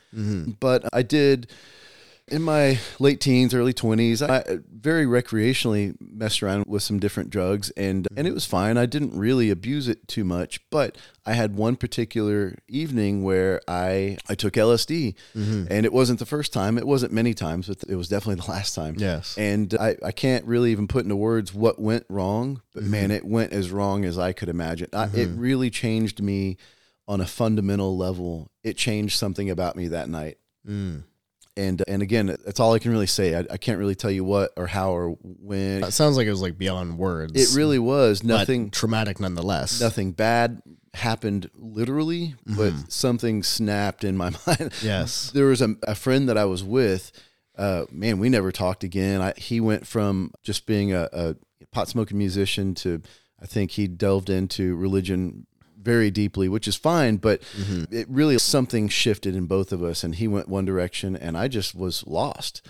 But 0.61 0.85
I 0.93 1.03
did 1.03 1.51
in 2.33 2.43
my 2.43 2.79
late 2.99 3.21
teens, 3.21 3.55
early 3.55 3.75
20s, 3.75 4.27
I 4.27 4.59
very 4.73 5.05
recreationally 5.05 5.95
messed 6.01 6.43
around 6.43 6.65
with 6.67 6.83
some 6.83 6.99
different 6.99 7.31
drugs 7.31 7.71
and 7.71 8.09
and 8.17 8.27
it 8.27 8.33
was 8.33 8.47
fine. 8.47 8.79
I 8.79 8.87
didn't 8.87 9.17
really 9.17 9.51
abuse 9.51 9.87
it 9.87 10.09
too 10.09 10.25
much, 10.25 10.61
but 10.71 10.97
I 11.27 11.35
had 11.35 11.55
one 11.57 11.77
particular 11.77 12.57
evening 12.69 13.23
where 13.23 13.61
I 13.69 14.17
I 14.29 14.35
took 14.35 14.55
LSD 14.55 15.15
mm-hmm. 15.37 15.65
and 15.71 15.85
it 15.85 15.93
wasn't 15.93 16.19
the 16.19 16.27
first 16.27 16.53
time, 16.53 16.79
it 16.79 16.87
wasn't 16.87 17.13
many 17.13 17.35
times, 17.35 17.69
but 17.69 17.85
it 17.87 17.97
was 17.97 18.09
definitely 18.09 18.43
the 18.47 18.51
last 18.51 18.75
time. 18.75 18.95
Yes. 18.97 19.37
And 19.37 19.75
I, 19.79 19.97
I 20.03 20.13
can't 20.13 20.45
really 20.47 20.73
even 20.73 20.89
put 20.89 21.05
into 21.05 21.17
words 21.17 21.53
what 21.53 21.79
went 21.79 22.07
wrong, 22.09 22.63
but 22.75 22.83
man, 22.83 23.05
mm-hmm. 23.05 23.13
it 23.13 23.25
went 23.25 23.53
as 23.53 23.71
wrong 23.71 24.05
as 24.05 24.19
I 24.19 24.33
could 24.33 24.49
imagine. 24.49 24.89
I, 24.93 25.05
it 25.05 25.11
mm-hmm. 25.11 25.41
really 25.41 25.71
changed 25.71 26.23
me 26.23 26.57
on 27.07 27.21
a 27.21 27.27
fundamental 27.27 27.97
level. 27.97 28.51
It 28.63 28.77
changed 28.77 29.19
something 29.19 29.51
about 29.51 29.77
me 29.77 29.89
that 29.89 30.09
night. 30.09 30.39
Mm. 30.67 31.03
And 31.57 31.83
and 31.87 32.03
again, 32.03 32.35
that's 32.45 32.61
all 32.61 32.73
I 32.73 32.79
can 32.79 32.91
really 32.93 33.07
say. 33.07 33.35
I, 33.35 33.45
I 33.51 33.57
can't 33.59 33.79
really 33.79 33.95
tell 33.95 34.11
you 34.11 34.25
what 34.25 34.53
or 34.57 34.67
how 34.67 34.93
or 34.93 35.11
when. 35.21 35.85
It 35.85 35.93
sounds 35.93 36.17
like 36.17 36.27
it 36.27 36.31
was 36.31 36.41
like 36.41 36.57
beyond 36.57 36.99
words. 36.99 37.33
It 37.35 37.57
really 37.57 37.79
was 37.79 38.23
nothing. 38.25 38.71
traumatic 38.71 39.21
nonetheless. 39.21 39.81
Nothing 39.81 40.13
bad 40.13 40.63
happened 40.95 41.51
literally, 41.55 42.35
but 42.47 42.73
something 42.89 43.43
snapped 43.43 44.05
in 44.05 44.17
my 44.17 44.31
mind. 44.47 44.73
Yes. 44.83 45.31
there 45.31 45.47
was 45.47 45.63
a, 45.63 45.75
a 45.83 45.95
friend 45.95 46.29
that 46.29 46.39
I 46.39 46.45
was 46.45 46.65
with. 46.65 47.13
Uh, 47.57 47.85
man, 47.91 48.19
we 48.19 48.31
never 48.31 48.51
talked 48.51 48.83
again. 48.83 49.21
I, 49.21 49.35
he 49.37 49.61
went 49.61 49.87
from 49.87 50.33
just 50.43 50.67
being 50.67 50.93
a, 50.95 51.09
a 51.13 51.37
pot 51.71 51.89
smoking 51.89 52.17
musician 52.19 52.75
to 52.77 53.03
I 53.43 53.47
think 53.47 53.73
he 53.73 53.89
delved 53.89 54.31
into 54.31 54.77
religion 54.77 55.47
very 55.83 56.11
deeply, 56.11 56.49
which 56.49 56.69
is 56.69 56.77
fine. 56.77 57.17
But 57.17 57.43
it 57.91 58.07
really 58.09 58.39
something 58.39 58.89
shifted 58.89 59.35
in 59.35 59.47
both 59.47 59.73
of 59.73 59.83
us, 59.83 60.05
and 60.05 60.15
he 60.15 60.29
went 60.29 60.49
one 60.49 60.65
direction, 60.65 61.17
and 61.17 61.37
I 61.37 61.49
just 61.49 61.75
was 61.75 62.07
lost. 62.07 62.63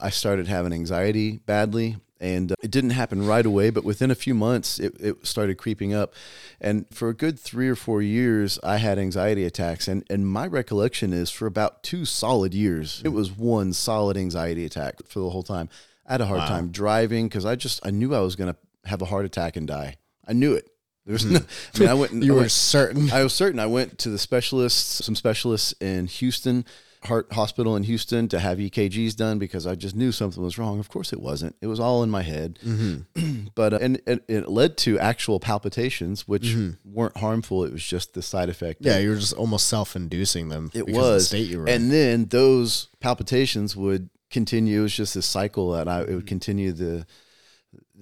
I 0.00 0.10
started 0.10 0.46
having 0.48 0.72
anxiety 0.72 1.38
badly. 1.46 1.96
And 2.20 2.52
uh, 2.52 2.54
it 2.62 2.70
didn't 2.70 2.90
happen 2.90 3.26
right 3.26 3.44
away, 3.44 3.70
but 3.70 3.82
within 3.82 4.12
a 4.12 4.14
few 4.14 4.32
months, 4.32 4.78
it, 4.78 4.94
it 5.00 5.26
started 5.26 5.58
creeping 5.58 5.92
up. 5.92 6.14
And 6.60 6.86
for 6.94 7.08
a 7.08 7.14
good 7.14 7.36
three 7.36 7.68
or 7.68 7.74
four 7.74 8.00
years, 8.00 8.60
I 8.62 8.76
had 8.76 8.96
anxiety 8.96 9.44
attacks. 9.44 9.88
And, 9.88 10.04
and 10.08 10.24
my 10.24 10.46
recollection 10.46 11.12
is 11.12 11.30
for 11.30 11.46
about 11.46 11.82
two 11.82 12.04
solid 12.04 12.54
years, 12.54 13.02
it 13.04 13.08
was 13.08 13.36
one 13.36 13.72
solid 13.72 14.16
anxiety 14.16 14.64
attack 14.64 15.04
for 15.08 15.18
the 15.18 15.30
whole 15.30 15.42
time. 15.42 15.68
I 16.06 16.12
had 16.12 16.20
a 16.20 16.26
hard 16.26 16.42
time 16.46 16.68
driving 16.70 17.26
because 17.26 17.44
I 17.44 17.56
just, 17.56 17.84
I 17.84 17.90
knew 17.90 18.14
I 18.14 18.20
was 18.20 18.36
going 18.36 18.52
to 18.54 18.88
have 18.88 19.02
a 19.02 19.06
heart 19.06 19.24
attack 19.24 19.56
and 19.56 19.66
die. 19.66 19.96
I 20.24 20.32
knew 20.32 20.54
it. 20.54 20.68
There's 21.06 21.24
hmm. 21.24 21.34
no, 21.34 21.40
I 21.74 21.78
mean, 21.78 21.88
I 21.88 21.94
went, 21.94 22.12
You 22.22 22.38
I 22.38 22.42
were 22.42 22.48
certain. 22.48 23.10
I 23.10 23.22
was 23.22 23.32
certain. 23.34 23.58
I 23.58 23.66
went 23.66 23.98
to 23.98 24.10
the 24.10 24.18
specialists, 24.18 25.04
some 25.04 25.16
specialists 25.16 25.74
in 25.80 26.06
Houston, 26.06 26.64
Heart 27.04 27.32
Hospital 27.32 27.74
in 27.74 27.82
Houston, 27.82 28.28
to 28.28 28.38
have 28.38 28.58
EKGs 28.58 29.16
done 29.16 29.40
because 29.40 29.66
I 29.66 29.74
just 29.74 29.96
knew 29.96 30.12
something 30.12 30.40
was 30.40 30.58
wrong. 30.58 30.78
Of 30.78 30.88
course, 30.88 31.12
it 31.12 31.20
wasn't. 31.20 31.56
It 31.60 31.66
was 31.66 31.80
all 31.80 32.04
in 32.04 32.10
my 32.10 32.22
head. 32.22 32.60
Mm-hmm. 32.64 33.46
but 33.56 33.74
uh, 33.74 33.78
and, 33.82 34.00
and 34.06 34.20
it 34.28 34.48
led 34.48 34.76
to 34.78 34.98
actual 35.00 35.40
palpitations, 35.40 36.28
which 36.28 36.44
mm-hmm. 36.44 36.70
weren't 36.84 37.16
harmful. 37.16 37.64
It 37.64 37.72
was 37.72 37.84
just 37.84 38.14
the 38.14 38.22
side 38.22 38.48
effect. 38.48 38.82
yeah, 38.82 38.98
you 38.98 39.10
were 39.10 39.16
just 39.16 39.34
almost 39.34 39.66
self-inducing 39.66 40.50
them. 40.50 40.70
it 40.72 40.82
of 40.82 40.86
the 40.86 40.92
was. 40.92 41.26
state 41.26 41.48
you 41.48 41.58
were 41.58 41.66
in. 41.66 41.74
and 41.74 41.92
then 41.92 42.26
those 42.26 42.88
palpitations 43.00 43.74
would 43.74 44.08
continue. 44.30 44.78
It 44.78 44.82
was 44.82 44.94
just 44.94 45.14
this 45.14 45.26
cycle 45.26 45.72
that 45.72 45.88
I 45.88 46.02
it 46.02 46.06
would 46.06 46.18
mm-hmm. 46.18 46.26
continue 46.26 46.70
the 46.72 47.06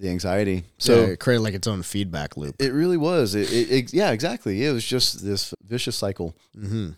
the 0.01 0.09
anxiety. 0.09 0.63
So 0.79 0.95
So 1.05 1.11
it 1.11 1.19
created 1.19 1.43
like 1.43 1.53
its 1.53 1.67
own 1.67 1.83
feedback 1.83 2.35
loop. 2.35 2.55
it 2.59 2.73
really 2.73 2.97
was. 2.97 3.35
It, 3.35 3.51
it, 3.53 3.71
it- 3.71 3.93
yeah, 3.93 4.11
exactly. 4.11 4.65
It 4.65 4.71
was 4.73 4.83
just 4.83 5.23
this 5.23 5.53
vicious 5.65 5.95
cycle. 5.95 6.35
Mm-hmm. 6.57 6.89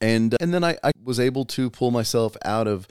And 0.00 0.36
and 0.40 0.52
then 0.54 0.64
I, 0.64 0.76
I 0.82 0.90
was 1.02 1.20
able 1.20 1.44
to 1.56 1.70
pull 1.70 1.90
myself 1.90 2.36
out 2.44 2.66
of 2.66 2.88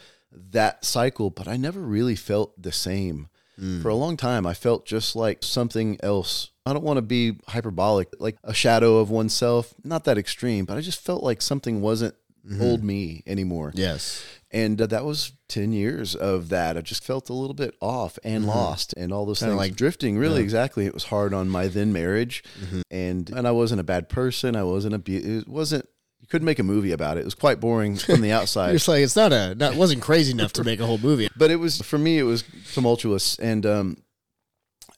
that 0.51 0.85
cycle, 0.85 1.29
but 1.29 1.47
I 1.47 1.57
never 1.57 1.79
really 1.79 2.15
felt 2.15 2.59
the 2.61 2.71
same. 2.71 3.29
Mm. 3.59 3.81
For 3.81 3.89
a 3.89 3.95
long 3.95 4.15
time, 4.15 4.45
I 4.45 4.53
felt 4.53 4.85
just 4.85 5.15
like 5.15 5.39
something 5.43 5.97
else. 6.01 6.51
I 6.65 6.71
don't 6.73 6.83
want 6.83 6.97
to 6.97 7.01
be 7.01 7.39
hyperbolic, 7.47 8.07
like 8.19 8.37
a 8.43 8.53
shadow 8.53 8.97
of 8.99 9.09
oneself. 9.09 9.73
Not 9.83 10.03
that 10.05 10.17
extreme, 10.17 10.65
but 10.65 10.77
I 10.77 10.81
just 10.81 11.03
felt 11.03 11.23
like 11.23 11.41
something 11.41 11.81
wasn't 11.81 12.15
Mm-hmm. 12.47 12.61
old 12.61 12.83
me 12.83 13.23
anymore. 13.27 13.71
Yes. 13.75 14.23
And 14.51 14.81
uh, 14.81 14.87
that 14.87 15.05
was 15.05 15.33
10 15.49 15.71
years 15.73 16.15
of 16.15 16.49
that. 16.49 16.77
I 16.77 16.81
just 16.81 17.03
felt 17.03 17.29
a 17.29 17.33
little 17.33 17.53
bit 17.53 17.75
off 17.81 18.17
and 18.23 18.45
lost 18.47 18.93
and 18.97 19.11
all 19.13 19.25
those 19.25 19.37
Mm-hmm. 19.39 19.49
Kinda 19.51 19.61
things. 19.61 19.69
like- 19.71 19.77
drifting, 19.77 20.17
really, 20.17 20.41
exactly. 20.41 20.85
It 20.85 20.93
was 20.93 21.03
hard 21.05 21.33
on 21.33 21.49
my 21.49 21.67
then 21.67 21.93
marriage. 21.93 22.43
Mm-hmm. 22.63 22.81
And 22.89 23.29
and 23.29 23.47
I 23.47 23.51
wasn't 23.51 23.81
a 23.81 23.83
bad 23.83 24.09
person. 24.09 24.55
I 24.55 24.63
wasn't 24.63 24.95
a, 24.95 25.11
it 25.11 25.47
wasn't, 25.47 25.85
you 26.21 26.27
couldn't 26.27 26.45
make 26.45 26.59
a 26.59 26.63
movie 26.63 26.91
about 26.91 27.17
it. 27.17 27.21
It 27.21 27.25
was 27.25 27.35
quite 27.35 27.59
boring 27.59 27.95
from 27.97 28.21
the 28.21 28.31
outside. 28.31 28.71
just 28.73 28.87
like 28.87 29.03
it's 29.03 29.15
not 29.15 29.31
a 29.33 29.53
that 29.57 29.75
wasn't 29.75 30.01
crazy 30.01 30.31
enough 30.31 30.53
to 30.53 30.63
make 30.63 30.79
a 30.79 30.85
whole 30.85 30.97
movie. 30.97 31.29
but 31.37 31.51
it 31.51 31.57
was, 31.57 31.81
for 31.81 31.97
me, 31.99 32.17
it 32.17 32.23
was 32.23 32.43
tumultuous. 32.73 33.37
And, 33.37 33.65
um, 33.65 33.97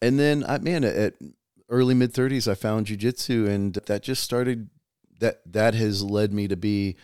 and 0.01 0.17
then 0.19 0.43
I, 0.47 0.59
man, 0.59 0.83
at 0.83 1.15
early 1.69 1.93
mid 1.95 2.13
30s, 2.13 2.49
I 2.49 2.55
found 2.55 2.87
jujitsu 2.87 3.47
and 3.49 3.73
that 3.73 4.03
just 4.03 4.23
started, 4.23 4.69
that, 5.19 5.41
that 5.51 5.73
has 5.75 6.01
led 6.03 6.33
me 6.33 6.47
to 6.47 6.55
be, 6.55 6.95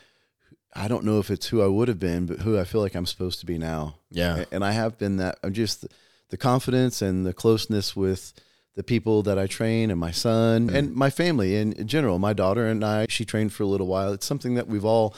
I 0.78 0.88
don't 0.88 1.04
know 1.04 1.20
if 1.20 1.32
it's 1.32 1.48
who 1.48 1.62
I 1.62 1.68
would 1.68 1.88
have 1.88 2.00
been, 2.00 2.28
but 2.28 2.40
who 2.40 2.58
I 2.60 2.64
feel 2.64 2.82
like 2.82 2.96
I'm 2.96 3.06
supposed 3.06 3.40
to 3.40 3.46
be 3.46 3.58
now. 3.58 3.96
Yeah. 4.12 4.46
and 4.52 4.64
I 4.64 4.72
have 4.72 4.98
been 4.98 5.18
that. 5.18 5.40
I'm 5.44 5.54
just 5.54 5.86
the, 6.30 6.38
confidence 6.38 7.02
and 7.02 7.26
the 7.26 7.34
closeness 7.34 7.96
with 7.96 8.34
the 8.76 8.84
people 8.84 9.24
that 9.24 9.40
I 9.40 9.48
train 9.48 9.90
and 9.90 10.00
my 10.00 10.12
son 10.12 10.70
and 10.70 10.94
my 10.96 11.10
family 11.10 11.56
in, 11.56 11.88
general. 11.88 12.20
My 12.20 12.34
daughter 12.34 12.68
and 12.68 12.86
I, 12.86 13.08
she 13.10 13.26
trained 13.26 13.54
for 13.54 13.64
a 13.64 13.66
little 13.66 13.88
while. 13.88 14.14
It's 14.14 14.26
something 14.26 14.54
that 14.56 14.68
we've 14.68 14.86
all 14.86 15.16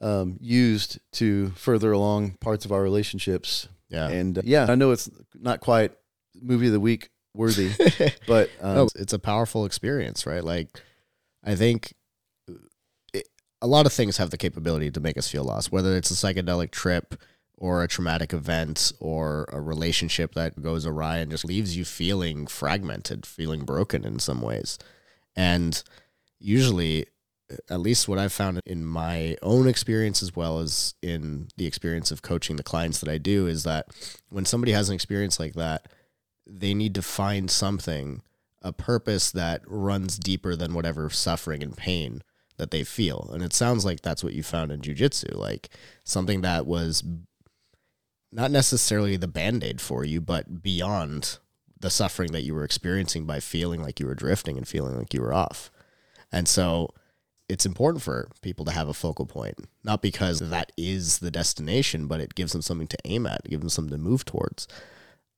um, 0.00 0.36
used 0.40 0.98
to 1.12 1.50
further 1.50 1.92
along 1.92 2.32
parts 2.40 2.64
of 2.64 2.72
our 2.72 2.82
relationships. 2.82 3.68
Yeah. 3.88 4.08
And 4.08 4.38
uh, 4.38 4.42
yeah, 4.44 4.66
I 4.68 4.74
know 4.74 4.90
it's 4.90 5.08
not 5.34 5.60
quite 5.60 5.92
movie 6.40 6.66
of 6.66 6.72
the 6.72 6.80
week 6.80 7.10
worthy, 7.34 7.70
but 8.26 8.50
um, 8.60 8.74
no, 8.74 8.88
it's 8.96 9.12
a 9.12 9.18
powerful 9.18 9.64
experience, 9.64 10.26
right? 10.26 10.42
Like, 10.42 10.68
I 11.44 11.54
think 11.54 11.94
a 13.62 13.66
lot 13.66 13.86
of 13.86 13.92
things 13.92 14.16
have 14.16 14.30
the 14.30 14.36
capability 14.36 14.90
to 14.90 15.00
make 15.00 15.16
us 15.16 15.28
feel 15.28 15.44
lost, 15.44 15.70
whether 15.70 15.96
it's 15.96 16.10
a 16.10 16.14
psychedelic 16.14 16.72
trip 16.72 17.14
or 17.56 17.82
a 17.82 17.88
traumatic 17.88 18.32
event 18.32 18.92
or 18.98 19.48
a 19.52 19.60
relationship 19.60 20.34
that 20.34 20.60
goes 20.60 20.84
awry 20.84 21.18
and 21.18 21.30
just 21.30 21.44
leaves 21.44 21.76
you 21.76 21.84
feeling 21.84 22.48
fragmented, 22.48 23.24
feeling 23.24 23.64
broken 23.64 24.04
in 24.04 24.18
some 24.18 24.42
ways. 24.42 24.80
And 25.36 25.80
usually, 26.40 27.06
at 27.70 27.78
least 27.78 28.08
what 28.08 28.18
I've 28.18 28.32
found 28.32 28.60
in 28.66 28.84
my 28.84 29.36
own 29.42 29.68
experience 29.68 30.24
as 30.24 30.34
well 30.34 30.58
as 30.58 30.94
in 31.00 31.46
the 31.56 31.66
experience 31.66 32.10
of 32.10 32.20
coaching 32.20 32.56
the 32.56 32.64
clients 32.64 32.98
that 32.98 33.08
I 33.08 33.18
do 33.18 33.46
is 33.46 33.62
that 33.62 33.86
when 34.28 34.44
somebody 34.44 34.72
has 34.72 34.88
an 34.88 34.96
experience 34.96 35.38
like 35.38 35.54
that, 35.54 35.86
they 36.44 36.74
need 36.74 36.96
to 36.96 37.02
find 37.02 37.48
something, 37.48 38.22
a 38.60 38.72
purpose 38.72 39.30
that 39.30 39.62
runs 39.66 40.18
deeper 40.18 40.56
than 40.56 40.74
whatever 40.74 41.08
suffering 41.10 41.62
and 41.62 41.76
pain 41.76 42.22
that 42.62 42.70
they 42.70 42.84
feel. 42.84 43.28
And 43.32 43.42
it 43.42 43.52
sounds 43.52 43.84
like 43.84 44.02
that's 44.02 44.22
what 44.22 44.34
you 44.34 44.44
found 44.44 44.70
in 44.70 44.80
jujitsu, 44.80 45.36
like 45.36 45.68
something 46.04 46.42
that 46.42 46.64
was 46.64 47.02
not 48.30 48.52
necessarily 48.52 49.16
the 49.16 49.26
band 49.26 49.64
aid 49.64 49.80
for 49.80 50.04
you, 50.04 50.20
but 50.20 50.62
beyond 50.62 51.38
the 51.80 51.90
suffering 51.90 52.30
that 52.30 52.42
you 52.42 52.54
were 52.54 52.62
experiencing 52.62 53.26
by 53.26 53.40
feeling 53.40 53.82
like 53.82 53.98
you 53.98 54.06
were 54.06 54.14
drifting 54.14 54.56
and 54.56 54.68
feeling 54.68 54.96
like 54.96 55.12
you 55.12 55.20
were 55.20 55.34
off. 55.34 55.72
And 56.30 56.46
so 56.46 56.94
it's 57.48 57.66
important 57.66 58.02
for 58.02 58.28
people 58.42 58.64
to 58.64 58.70
have 58.70 58.88
a 58.88 58.94
focal 58.94 59.26
point, 59.26 59.58
not 59.82 60.00
because 60.00 60.38
that 60.38 60.70
is 60.78 61.18
the 61.18 61.32
destination, 61.32 62.06
but 62.06 62.20
it 62.20 62.36
gives 62.36 62.52
them 62.52 62.62
something 62.62 62.86
to 62.86 62.98
aim 63.04 63.26
at, 63.26 63.42
gives 63.44 63.60
them 63.60 63.68
something 63.68 63.98
to 63.98 64.02
move 64.02 64.24
towards. 64.24 64.68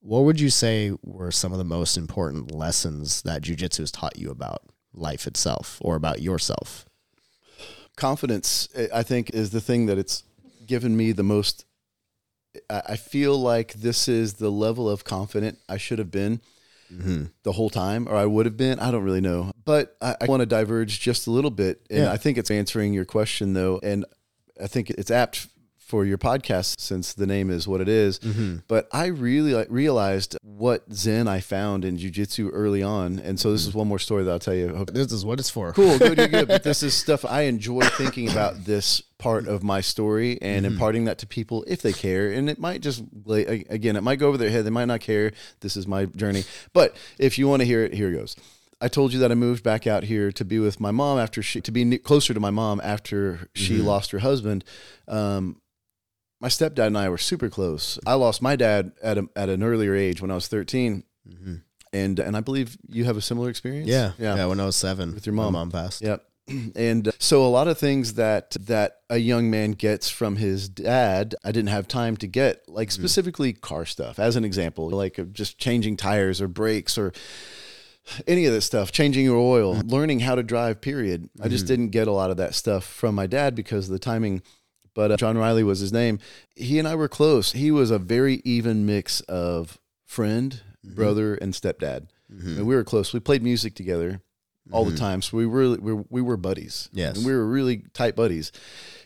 What 0.00 0.24
would 0.24 0.38
you 0.38 0.50
say 0.50 0.92
were 1.02 1.30
some 1.30 1.52
of 1.52 1.58
the 1.58 1.64
most 1.64 1.96
important 1.96 2.52
lessons 2.52 3.22
that 3.22 3.40
jujitsu 3.40 3.78
has 3.78 3.90
taught 3.90 4.18
you 4.18 4.30
about 4.30 4.60
life 4.92 5.26
itself 5.26 5.78
or 5.80 5.96
about 5.96 6.20
yourself? 6.20 6.84
Confidence, 7.96 8.68
I 8.92 9.02
think, 9.02 9.30
is 9.30 9.50
the 9.50 9.60
thing 9.60 9.86
that 9.86 9.98
it's 9.98 10.24
given 10.66 10.96
me 10.96 11.12
the 11.12 11.22
most. 11.22 11.64
I 12.70 12.96
feel 12.96 13.36
like 13.38 13.74
this 13.74 14.08
is 14.08 14.34
the 14.34 14.50
level 14.50 14.88
of 14.88 15.04
confident 15.04 15.58
I 15.68 15.76
should 15.76 15.98
have 15.98 16.10
been 16.10 16.40
mm-hmm. 16.92 17.24
the 17.42 17.52
whole 17.52 17.70
time, 17.70 18.08
or 18.08 18.14
I 18.14 18.26
would 18.26 18.46
have 18.46 18.56
been. 18.56 18.78
I 18.78 18.90
don't 18.90 19.02
really 19.04 19.20
know. 19.20 19.52
But 19.64 19.96
I, 20.00 20.16
I 20.20 20.26
want 20.26 20.40
to 20.40 20.46
diverge 20.46 21.00
just 21.00 21.26
a 21.26 21.30
little 21.30 21.50
bit. 21.50 21.84
And 21.90 22.04
yeah. 22.04 22.12
I 22.12 22.16
think 22.16 22.38
it's 22.38 22.50
answering 22.50 22.92
your 22.92 23.04
question, 23.04 23.54
though. 23.54 23.80
And 23.82 24.04
I 24.62 24.66
think 24.66 24.90
it's 24.90 25.10
apt 25.10 25.48
for 25.94 26.04
your 26.04 26.18
podcast 26.18 26.80
since 26.80 27.14
the 27.14 27.24
name 27.24 27.50
is 27.50 27.68
what 27.68 27.80
it 27.80 27.88
is. 27.88 28.18
Mm-hmm. 28.18 28.56
But 28.66 28.88
I 28.90 29.06
really 29.06 29.64
realized 29.68 30.36
what 30.42 30.92
Zen 30.92 31.28
I 31.28 31.38
found 31.38 31.84
in 31.84 31.98
jujitsu 31.98 32.50
early 32.52 32.82
on. 32.82 33.20
And 33.20 33.38
so 33.38 33.52
this 33.52 33.60
mm-hmm. 33.60 33.68
is 33.68 33.74
one 33.76 33.86
more 33.86 34.00
story 34.00 34.24
that 34.24 34.30
I'll 34.32 34.40
tell 34.40 34.56
you. 34.56 34.84
This 34.86 35.12
is 35.12 35.24
what 35.24 35.38
it's 35.38 35.50
for. 35.50 35.72
Cool, 35.72 35.96
good, 35.96 36.16
good, 36.16 36.32
good. 36.32 36.48
But 36.54 36.64
this 36.64 36.82
is 36.82 36.94
stuff 36.94 37.24
I 37.24 37.42
enjoy 37.42 37.82
thinking 37.82 38.28
about 38.28 38.64
this 38.64 39.02
part 39.18 39.46
of 39.46 39.62
my 39.62 39.80
story 39.80 40.36
and 40.42 40.66
mm-hmm. 40.66 40.72
imparting 40.72 41.04
that 41.04 41.18
to 41.18 41.28
people 41.28 41.64
if 41.68 41.80
they 41.80 41.92
care. 41.92 42.32
And 42.32 42.50
it 42.50 42.58
might 42.58 42.80
just, 42.80 43.04
again, 43.28 43.94
it 43.94 44.02
might 44.02 44.18
go 44.18 44.26
over 44.26 44.36
their 44.36 44.50
head. 44.50 44.66
They 44.66 44.70
might 44.70 44.86
not 44.86 45.00
care. 45.00 45.30
This 45.60 45.76
is 45.76 45.86
my 45.86 46.06
journey. 46.06 46.42
But 46.72 46.96
if 47.20 47.38
you 47.38 47.46
want 47.46 47.60
to 47.60 47.66
hear 47.66 47.84
it, 47.84 47.94
here 47.94 48.08
it 48.08 48.14
goes. 48.14 48.34
I 48.80 48.88
told 48.88 49.12
you 49.12 49.20
that 49.20 49.30
I 49.30 49.36
moved 49.36 49.62
back 49.62 49.86
out 49.86 50.02
here 50.02 50.32
to 50.32 50.44
be 50.44 50.58
with 50.58 50.80
my 50.80 50.90
mom 50.90 51.18
after 51.20 51.40
she, 51.40 51.60
to 51.60 51.70
be 51.70 51.98
closer 51.98 52.34
to 52.34 52.40
my 52.40 52.50
mom 52.50 52.80
after 52.82 53.48
she 53.54 53.78
mm-hmm. 53.78 53.86
lost 53.86 54.10
her 54.10 54.18
husband. 54.18 54.64
Um, 55.06 55.60
my 56.44 56.50
stepdad 56.50 56.88
and 56.88 56.98
I 56.98 57.08
were 57.08 57.16
super 57.16 57.48
close. 57.48 57.98
I 58.06 58.14
lost 58.14 58.42
my 58.42 58.54
dad 58.54 58.92
at 59.02 59.16
a, 59.16 59.26
at 59.34 59.48
an 59.48 59.62
earlier 59.62 59.94
age 59.94 60.20
when 60.20 60.30
I 60.30 60.34
was 60.34 60.46
13. 60.46 61.02
Mm-hmm. 61.26 61.54
And, 61.94 62.18
and 62.18 62.36
I 62.36 62.40
believe 62.40 62.76
you 62.86 63.04
have 63.04 63.16
a 63.16 63.22
similar 63.22 63.48
experience. 63.48 63.88
Yeah. 63.88 64.12
Yeah. 64.18 64.36
Yeah. 64.36 64.44
When 64.44 64.60
I 64.60 64.66
was 64.66 64.76
seven 64.76 65.14
with 65.14 65.24
your 65.24 65.32
mom, 65.32 65.54
my 65.54 65.60
mom 65.60 65.70
passed. 65.70 66.02
Yep. 66.02 66.22
And 66.76 67.10
so 67.18 67.42
a 67.42 67.48
lot 67.48 67.68
of 67.68 67.78
things 67.78 68.14
that, 68.14 68.50
that 68.60 68.98
a 69.08 69.16
young 69.16 69.48
man 69.48 69.70
gets 69.70 70.10
from 70.10 70.36
his 70.36 70.68
dad, 70.68 71.34
I 71.42 71.50
didn't 71.50 71.70
have 71.70 71.88
time 71.88 72.18
to 72.18 72.26
get 72.26 72.68
like 72.68 72.90
mm-hmm. 72.90 73.00
specifically 73.00 73.54
car 73.54 73.86
stuff 73.86 74.18
as 74.18 74.36
an 74.36 74.44
example, 74.44 74.90
like 74.90 75.18
just 75.32 75.56
changing 75.56 75.96
tires 75.96 76.42
or 76.42 76.48
brakes 76.48 76.98
or, 76.98 77.14
any 78.26 78.44
of 78.44 78.52
this 78.52 78.66
stuff, 78.66 78.92
changing 78.92 79.24
your 79.24 79.38
oil, 79.38 79.76
mm-hmm. 79.76 79.88
learning 79.88 80.20
how 80.20 80.34
to 80.34 80.42
drive, 80.42 80.82
period. 80.82 81.30
I 81.40 81.48
just 81.48 81.64
mm-hmm. 81.64 81.68
didn't 81.68 81.88
get 81.88 82.06
a 82.06 82.12
lot 82.12 82.30
of 82.30 82.36
that 82.36 82.54
stuff 82.54 82.84
from 82.84 83.14
my 83.14 83.26
dad 83.26 83.54
because 83.54 83.88
the 83.88 83.98
timing 83.98 84.42
but 84.94 85.10
uh, 85.10 85.16
John 85.16 85.36
Riley 85.36 85.64
was 85.64 85.80
his 85.80 85.92
name. 85.92 86.18
He 86.54 86.78
and 86.78 86.88
I 86.88 86.94
were 86.94 87.08
close. 87.08 87.52
He 87.52 87.70
was 87.70 87.90
a 87.90 87.98
very 87.98 88.40
even 88.44 88.86
mix 88.86 89.20
of 89.22 89.78
friend, 90.04 90.62
mm-hmm. 90.84 90.94
brother, 90.94 91.34
and 91.34 91.52
stepdad. 91.52 92.08
Mm-hmm. 92.32 92.58
And 92.58 92.66
we 92.66 92.74
were 92.74 92.84
close. 92.84 93.12
We 93.12 93.20
played 93.20 93.42
music 93.42 93.74
together 93.74 94.20
all 94.72 94.84
mm-hmm. 94.84 94.94
the 94.94 95.00
time. 95.00 95.22
So 95.22 95.36
we 95.36 95.46
were, 95.46 95.76
we 95.76 95.92
were, 95.92 96.04
we 96.08 96.22
were 96.22 96.36
buddies. 96.36 96.88
Yes. 96.92 97.16
And 97.16 97.26
we 97.26 97.32
were 97.32 97.46
really 97.46 97.84
tight 97.92 98.16
buddies. 98.16 98.50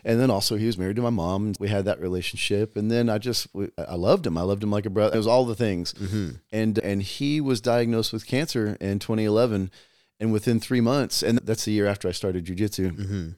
And 0.05 0.19
then 0.19 0.31
also 0.31 0.55
he 0.55 0.65
was 0.65 0.77
married 0.77 0.95
to 0.95 1.01
my 1.01 1.09
mom 1.09 1.47
and 1.47 1.57
we 1.59 1.67
had 1.67 1.85
that 1.85 1.99
relationship. 1.99 2.77
And 2.77 2.89
then 2.89 3.09
I 3.09 3.17
just, 3.17 3.47
I 3.77 3.95
loved 3.95 4.25
him. 4.25 4.37
I 4.37 4.41
loved 4.41 4.63
him 4.63 4.71
like 4.71 4.85
a 4.85 4.89
brother. 4.89 5.13
It 5.13 5.17
was 5.17 5.27
all 5.27 5.45
the 5.45 5.55
things. 5.55 5.93
Mm-hmm. 5.93 6.29
And, 6.51 6.77
and 6.79 7.03
he 7.03 7.41
was 7.41 7.59
diagnosed 7.59 8.13
with 8.13 8.25
cancer 8.25 8.77
in 8.79 8.99
2011 8.99 9.69
and 10.19 10.33
within 10.33 10.59
three 10.59 10.81
months, 10.81 11.23
and 11.23 11.39
that's 11.39 11.65
the 11.65 11.71
year 11.71 11.87
after 11.87 12.07
I 12.07 12.11
started 12.11 12.45
jujitsu. 12.45 12.91
Mm-hmm. 12.91 13.29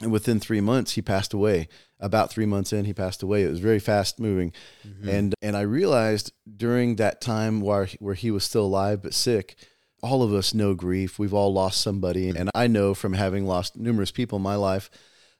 And 0.00 0.12
within 0.12 0.38
three 0.38 0.60
months, 0.60 0.92
he 0.92 1.02
passed 1.02 1.34
away. 1.34 1.68
About 1.98 2.30
three 2.30 2.46
months 2.46 2.72
in, 2.72 2.84
he 2.84 2.94
passed 2.94 3.22
away. 3.22 3.42
It 3.42 3.50
was 3.50 3.58
very 3.58 3.80
fast 3.80 4.20
moving, 4.20 4.52
mm-hmm. 4.86 5.08
and 5.08 5.34
and 5.42 5.56
I 5.56 5.62
realized 5.62 6.32
during 6.56 6.96
that 6.96 7.20
time 7.20 7.60
where 7.60 7.88
where 7.98 8.14
he 8.14 8.30
was 8.30 8.44
still 8.44 8.66
alive 8.66 9.02
but 9.02 9.14
sick, 9.14 9.56
all 10.00 10.22
of 10.22 10.32
us 10.32 10.54
know 10.54 10.74
grief. 10.74 11.18
We've 11.18 11.34
all 11.34 11.52
lost 11.52 11.80
somebody, 11.80 12.28
and 12.28 12.50
I 12.54 12.68
know 12.68 12.94
from 12.94 13.14
having 13.14 13.46
lost 13.46 13.76
numerous 13.76 14.12
people 14.12 14.36
in 14.36 14.42
my 14.42 14.54
life 14.54 14.90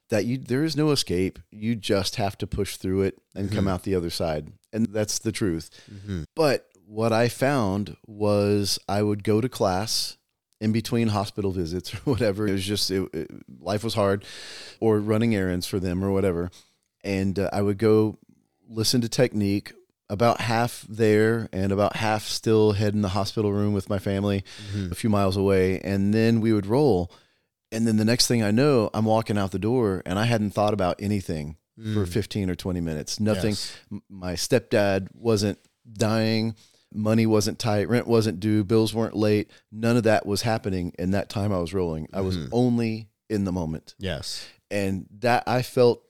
that 0.09 0.25
you 0.25 0.37
there 0.37 0.63
is 0.63 0.75
no 0.75 0.91
escape. 0.91 1.39
You 1.49 1.75
just 1.75 2.17
have 2.17 2.37
to 2.39 2.47
push 2.47 2.75
through 2.75 3.03
it 3.03 3.17
and 3.33 3.47
mm-hmm. 3.47 3.55
come 3.55 3.67
out 3.69 3.83
the 3.83 3.95
other 3.95 4.09
side, 4.09 4.51
and 4.73 4.87
that's 4.87 5.19
the 5.19 5.31
truth. 5.31 5.69
Mm-hmm. 5.89 6.23
But 6.35 6.67
what 6.85 7.13
I 7.13 7.29
found 7.29 7.95
was 8.05 8.79
I 8.89 9.03
would 9.03 9.23
go 9.23 9.39
to 9.39 9.47
class 9.47 10.17
in 10.61 10.71
between 10.71 11.09
hospital 11.09 11.51
visits 11.51 11.93
or 11.93 11.97
whatever. 11.99 12.47
It 12.47 12.53
was 12.53 12.65
just 12.65 12.89
it, 12.91 13.09
it, 13.13 13.31
life 13.59 13.83
was 13.83 13.93
hard, 13.93 14.25
or 14.79 14.99
running 14.99 15.35
errands 15.35 15.67
for 15.67 15.79
them 15.79 16.03
or 16.03 16.11
whatever. 16.11 16.51
And 17.03 17.39
uh, 17.39 17.49
I 17.53 17.61
would 17.61 17.77
go 17.77 18.17
listen 18.67 19.01
to 19.01 19.09
technique. 19.09 19.73
About 20.11 20.41
half 20.41 20.87
there, 20.89 21.47
and 21.53 21.71
about 21.71 21.97
half 21.97 22.23
still 22.23 22.71
head 22.71 22.95
in 22.95 23.03
the 23.03 23.09
hospital 23.09 23.53
room 23.53 23.73
with 23.73 23.91
my 23.91 23.99
family, 23.99 24.43
mm-hmm. 24.73 24.91
a 24.91 24.95
few 24.95 25.07
miles 25.07 25.37
away. 25.37 25.79
And 25.81 26.15
then 26.15 26.41
we 26.41 26.51
would 26.51 26.65
roll. 26.65 27.11
And 27.71 27.85
then 27.85 27.97
the 27.97 28.05
next 28.05 28.25
thing 28.25 28.41
I 28.41 28.49
know, 28.49 28.89
I'm 28.91 29.05
walking 29.05 29.37
out 29.37 29.51
the 29.51 29.59
door, 29.59 30.01
and 30.07 30.17
I 30.17 30.25
hadn't 30.25 30.49
thought 30.49 30.73
about 30.73 30.99
anything 30.99 31.57
mm. 31.79 31.93
for 31.93 32.07
15 32.07 32.49
or 32.49 32.55
20 32.55 32.81
minutes. 32.81 33.19
Nothing. 33.19 33.51
Yes. 33.51 33.77
My 34.09 34.33
stepdad 34.33 35.09
wasn't 35.13 35.59
dying 35.93 36.55
money 36.93 37.25
wasn't 37.25 37.59
tight, 37.59 37.87
rent 37.87 38.07
wasn't 38.07 38.39
due, 38.39 38.63
bills 38.63 38.93
weren't 38.93 39.15
late. 39.15 39.51
None 39.71 39.97
of 39.97 40.03
that 40.03 40.25
was 40.25 40.41
happening 40.41 40.93
in 40.97 41.11
that 41.11 41.29
time 41.29 41.51
I 41.51 41.59
was 41.59 41.73
rolling. 41.73 42.07
I 42.13 42.21
was 42.21 42.37
mm-hmm. 42.37 42.49
only 42.51 43.09
in 43.29 43.43
the 43.43 43.51
moment. 43.51 43.95
Yes. 43.99 44.47
And 44.71 45.07
that 45.19 45.43
I 45.47 45.61
felt 45.61 46.03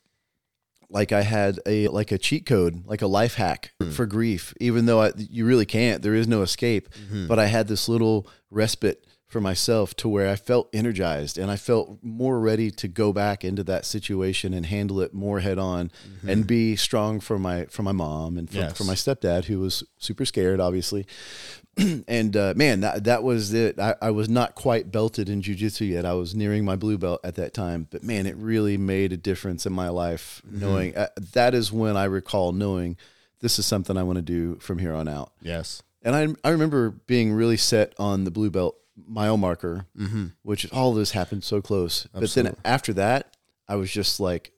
like 0.89 1.12
I 1.12 1.22
had 1.22 1.60
a 1.65 1.88
like 1.89 2.12
a 2.12 2.18
cheat 2.18 2.46
code, 2.46 2.86
like 2.86 3.02
a 3.02 3.08
life 3.08 3.36
hack 3.36 3.74
mm-hmm. 3.82 3.92
for 3.92 4.06
grief, 4.06 4.54
even 4.60 4.86
though 4.86 5.02
I, 5.02 5.12
you 5.18 5.46
really 5.46 5.65
can't. 5.65 6.02
There 6.02 6.15
is 6.15 6.28
no 6.28 6.42
escape. 6.42 6.89
Mm-hmm. 6.89 7.28
But 7.28 7.39
I 7.39 7.46
had 7.46 7.68
this 7.68 7.88
little 7.88 8.28
respite 8.50 9.06
for 9.30 9.39
myself 9.39 9.96
to 9.96 10.10
where 10.10 10.28
I 10.28 10.36
felt 10.36 10.70
energized 10.74 11.38
and 11.38 11.52
I 11.52 11.56
felt 11.56 12.00
more 12.02 12.39
ready 12.39 12.72
to 12.72 12.88
go 12.88 13.13
back 13.13 13.46
into 13.46 13.63
that 13.65 13.86
situation 13.86 14.56
and 14.56 14.65
handle 14.65 15.00
it 15.02 15.13
more 15.13 15.39
head 15.39 15.60
on 15.60 15.92
mm-hmm. 16.08 16.30
and 16.30 16.48
be 16.48 16.76
strong 16.76 17.20
for 17.20 17.38
my 17.38 17.65
for 17.65 17.84
my 17.84 17.92
mom 17.92 18.39
and 18.39 18.50
for, 18.50 18.58
yes. 18.58 18.76
for 18.76 18.86
my 18.86 18.96
stepdad 18.96 19.46
who 19.46 19.60
was 19.60 19.84
super 20.00 20.26
scared 20.26 20.60
obviously 20.60 21.06
and 22.08 22.36
uh, 22.36 22.56
man 22.56 22.80
that 22.80 23.04
that 23.04 23.22
was 23.22 23.54
it 23.54 23.80
I, 23.80 23.94
I 24.02 24.10
was 24.10 24.28
not 24.28 24.56
quite 24.56 24.92
belted 24.92 25.30
in 25.30 25.44
jiu-jitsu 25.44 25.86
yet 25.86 26.06
I 26.06 26.13
was 26.13 26.34
nearing 26.34 26.65
my 26.65 26.76
blue 26.76 26.98
belt 26.98 27.22
at 27.24 27.36
that 27.36 27.54
time 27.54 27.88
but 27.92 28.02
man 28.02 28.26
it 28.26 28.36
really 28.36 28.78
made 28.78 29.13
a 29.13 29.18
difference 29.18 29.68
in 29.68 29.74
my 29.74 29.89
life 29.89 30.42
mm-hmm. 30.48 30.60
knowing 30.60 30.98
uh, 30.98 31.10
that 31.34 31.54
is 31.54 31.72
when 31.72 31.96
I 31.96 32.06
recall 32.06 32.52
knowing 32.52 32.98
this 33.42 33.60
is 33.60 33.68
something 33.68 33.96
I 33.96 34.04
want 34.04 34.18
to 34.18 34.24
do 34.24 34.56
from 34.56 34.80
here 34.80 34.96
on 34.96 35.08
out 35.08 35.34
yes 35.39 35.84
and 36.02 36.15
I, 36.15 36.48
I 36.48 36.52
remember 36.52 36.89
being 36.89 37.32
really 37.32 37.58
set 37.58 37.94
on 38.00 38.24
the 38.24 38.32
blue 38.32 38.50
belt 38.50 38.76
mile 39.08 39.38
marker, 39.38 39.86
mm-hmm. 39.98 40.28
which 40.44 40.72
all 40.72 40.94
this 40.94 41.12
happened 41.12 41.44
so 41.44 41.62
close. 41.62 42.06
Absolutely. 42.14 42.20
But 42.20 42.34
then 42.34 42.56
after 42.66 42.94
that, 42.94 43.36
I 43.68 43.76
was 43.76 43.92
just 43.92 44.20
like, 44.20 44.52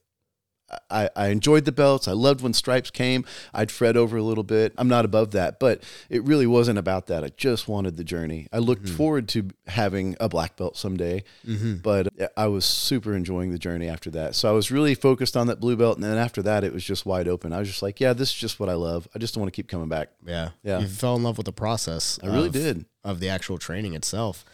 I, 0.89 1.09
I 1.15 1.27
enjoyed 1.27 1.65
the 1.65 1.71
belts. 1.71 2.07
I 2.07 2.13
loved 2.13 2.41
when 2.41 2.53
stripes 2.53 2.89
came. 2.89 3.25
I'd 3.53 3.71
fret 3.71 3.97
over 3.97 4.17
a 4.17 4.23
little 4.23 4.43
bit. 4.43 4.73
I'm 4.77 4.87
not 4.87 5.05
above 5.05 5.31
that, 5.31 5.59
but 5.59 5.83
it 6.09 6.23
really 6.23 6.47
wasn't 6.47 6.79
about 6.79 7.07
that. 7.07 7.23
I 7.23 7.29
just 7.35 7.67
wanted 7.67 7.97
the 7.97 8.03
journey. 8.03 8.47
I 8.53 8.59
looked 8.59 8.85
mm-hmm. 8.85 8.95
forward 8.95 9.27
to 9.29 9.49
having 9.67 10.15
a 10.19 10.29
black 10.29 10.55
belt 10.55 10.77
someday, 10.77 11.23
mm-hmm. 11.45 11.75
but 11.77 12.07
I 12.37 12.47
was 12.47 12.65
super 12.65 13.13
enjoying 13.13 13.51
the 13.51 13.59
journey 13.59 13.89
after 13.89 14.09
that. 14.11 14.35
So 14.35 14.49
I 14.49 14.53
was 14.53 14.71
really 14.71 14.95
focused 14.95 15.35
on 15.35 15.47
that 15.47 15.59
blue 15.59 15.75
belt, 15.75 15.97
and 15.97 16.03
then 16.03 16.17
after 16.17 16.41
that, 16.43 16.63
it 16.63 16.73
was 16.73 16.83
just 16.83 17.05
wide 17.05 17.27
open. 17.27 17.53
I 17.53 17.59
was 17.59 17.67
just 17.67 17.81
like, 17.81 17.99
yeah, 17.99 18.13
this 18.13 18.29
is 18.29 18.35
just 18.35 18.59
what 18.59 18.69
I 18.69 18.75
love. 18.75 19.07
I 19.13 19.19
just 19.19 19.35
want 19.35 19.47
to 19.47 19.51
keep 19.51 19.67
coming 19.67 19.89
back. 19.89 20.09
Yeah, 20.25 20.51
yeah. 20.63 20.79
You 20.79 20.87
fell 20.87 21.15
in 21.15 21.23
love 21.23 21.37
with 21.37 21.45
the 21.45 21.51
process. 21.51 22.19
I 22.23 22.27
really 22.27 22.49
did 22.49 22.85
of 23.03 23.19
the 23.19 23.29
actual 23.29 23.57
training 23.57 23.93
itself, 23.93 24.45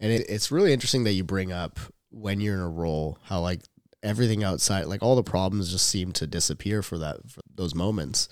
and 0.00 0.12
it, 0.12 0.26
it's 0.28 0.50
really 0.50 0.72
interesting 0.72 1.04
that 1.04 1.12
you 1.12 1.24
bring 1.24 1.52
up 1.52 1.78
when 2.10 2.40
you're 2.40 2.54
in 2.54 2.60
a 2.60 2.68
roll 2.68 3.18
how 3.24 3.40
like 3.40 3.60
everything 4.02 4.44
outside, 4.44 4.86
like 4.86 5.02
all 5.02 5.16
the 5.16 5.22
problems 5.22 5.70
just 5.70 5.88
seem 5.88 6.12
to 6.12 6.26
disappear 6.26 6.82
for 6.82 6.98
that. 6.98 7.16
For 7.28 7.40
those 7.54 7.74
moments. 7.74 8.28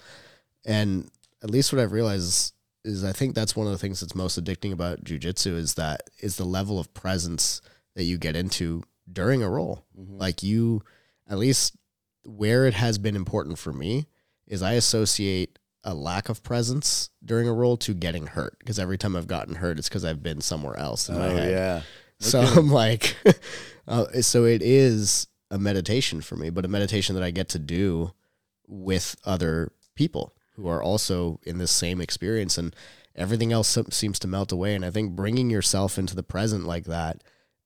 And 0.64 1.10
at 1.42 1.50
least 1.50 1.72
what 1.72 1.82
I've 1.82 1.92
realized 1.92 2.24
is, 2.24 2.52
is 2.84 3.04
I 3.04 3.12
think 3.12 3.34
that's 3.34 3.56
one 3.56 3.66
of 3.66 3.72
the 3.72 3.78
things 3.78 4.00
that's 4.00 4.14
most 4.14 4.42
addicting 4.42 4.72
about 4.72 5.04
jujitsu 5.04 5.56
is 5.56 5.74
that 5.74 6.02
is 6.20 6.36
the 6.36 6.44
level 6.44 6.78
of 6.78 6.92
presence 6.94 7.60
that 7.94 8.04
you 8.04 8.18
get 8.18 8.36
into 8.36 8.82
during 9.10 9.42
a 9.42 9.48
roll. 9.48 9.84
Mm-hmm. 9.98 10.18
Like 10.18 10.42
you, 10.42 10.82
at 11.28 11.38
least 11.38 11.76
where 12.24 12.66
it 12.66 12.74
has 12.74 12.98
been 12.98 13.16
important 13.16 13.58
for 13.58 13.72
me 13.72 14.06
is 14.46 14.62
I 14.62 14.72
associate 14.72 15.58
a 15.84 15.94
lack 15.94 16.28
of 16.28 16.42
presence 16.42 17.10
during 17.24 17.46
a 17.46 17.52
roll 17.52 17.76
to 17.76 17.92
getting 17.94 18.26
hurt 18.28 18.58
because 18.58 18.78
every 18.78 18.96
time 18.98 19.14
I've 19.16 19.26
gotten 19.26 19.56
hurt, 19.56 19.78
it's 19.78 19.88
because 19.88 20.04
I've 20.04 20.22
been 20.22 20.40
somewhere 20.40 20.78
else 20.78 21.08
in 21.08 21.18
my 21.18 21.26
Oh 21.26 21.36
head. 21.36 21.50
yeah. 21.50 21.82
So 22.20 22.40
I'm 22.40 22.70
like, 22.70 23.16
uh, 23.88 24.06
so 24.22 24.44
it 24.44 24.62
is 24.62 25.26
a 25.50 25.58
meditation 25.58 26.20
for 26.22 26.36
me, 26.36 26.48
but 26.50 26.64
a 26.64 26.68
meditation 26.68 27.14
that 27.16 27.24
I 27.24 27.30
get 27.30 27.48
to 27.50 27.58
do 27.58 28.12
with 28.66 29.16
other 29.24 29.72
people 29.94 30.32
who 30.56 30.68
are 30.68 30.82
also 30.82 31.38
in 31.42 31.58
this 31.58 31.70
same 31.70 32.00
experience, 32.00 32.56
and 32.56 32.74
everything 33.14 33.52
else 33.52 33.76
seems 33.90 34.18
to 34.20 34.28
melt 34.28 34.52
away. 34.52 34.74
And 34.74 34.84
I 34.84 34.90
think 34.90 35.12
bringing 35.12 35.50
yourself 35.50 35.98
into 35.98 36.14
the 36.16 36.22
present 36.22 36.64
like 36.64 36.84
that 36.84 37.22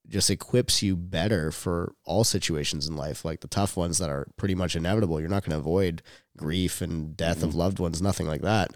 just 0.09 0.31
equips 0.31 0.83
you 0.83 0.97
better 0.97 1.51
for 1.53 1.95
all 2.05 2.25
situations 2.25 2.87
in 2.89 2.97
life, 2.97 3.25
like 3.25 3.41
the 3.41 3.49
tough 3.49 3.77
ones 3.77 3.99
that 3.99 4.09
are 4.09 4.27
pretty 4.37 4.55
much 4.55 4.75
inevitable. 4.75 5.21
You're 5.21 5.29
not 5.29 5.43
going 5.45 5.53
to 5.53 5.59
avoid 5.59 6.03
grief 6.37 6.81
and 6.81 7.17
death 7.17 7.43
of 7.43 7.55
loved 7.55 7.79
ones, 7.79 8.01
nothing 8.01 8.27
like 8.27 8.43
that, 8.43 8.71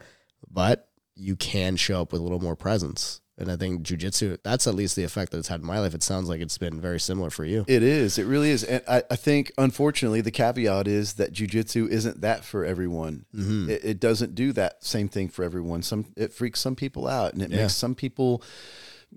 but 0.50 0.88
you 1.14 1.36
can 1.36 1.76
show 1.76 2.00
up 2.02 2.12
with 2.12 2.20
a 2.20 2.24
little 2.24 2.40
more 2.40 2.56
presence. 2.56 3.20
And 3.38 3.50
I 3.50 3.56
think 3.56 3.82
jujitsu, 3.82 4.38
that's 4.44 4.66
at 4.66 4.74
least 4.74 4.94
the 4.94 5.04
effect 5.04 5.32
that 5.32 5.38
it's 5.38 5.48
had 5.48 5.60
in 5.60 5.66
my 5.66 5.80
life. 5.80 5.94
It 5.94 6.02
sounds 6.02 6.28
like 6.28 6.40
it's 6.42 6.58
been 6.58 6.80
very 6.80 7.00
similar 7.00 7.30
for 7.30 7.46
you. 7.46 7.64
It 7.66 7.82
is. 7.82 8.18
It 8.18 8.24
really 8.24 8.50
is. 8.50 8.62
And 8.62 8.82
I, 8.86 9.02
I 9.10 9.16
think, 9.16 9.52
unfortunately, 9.56 10.20
the 10.20 10.30
caveat 10.30 10.86
is 10.86 11.14
that 11.14 11.32
jujitsu 11.32 11.88
isn't 11.88 12.20
that 12.20 12.44
for 12.44 12.64
everyone. 12.64 13.24
Mm-hmm. 13.34 13.70
It, 13.70 13.84
it 13.84 14.00
doesn't 14.00 14.34
do 14.34 14.52
that 14.52 14.84
same 14.84 15.08
thing 15.08 15.28
for 15.28 15.44
everyone. 15.44 15.82
Some 15.82 16.12
it 16.14 16.32
freaks 16.34 16.60
some 16.60 16.76
people 16.76 17.08
out, 17.08 17.32
and 17.32 17.40
it 17.42 17.50
Yeah. 17.50 17.62
makes 17.62 17.74
some 17.74 17.94
people 17.94 18.42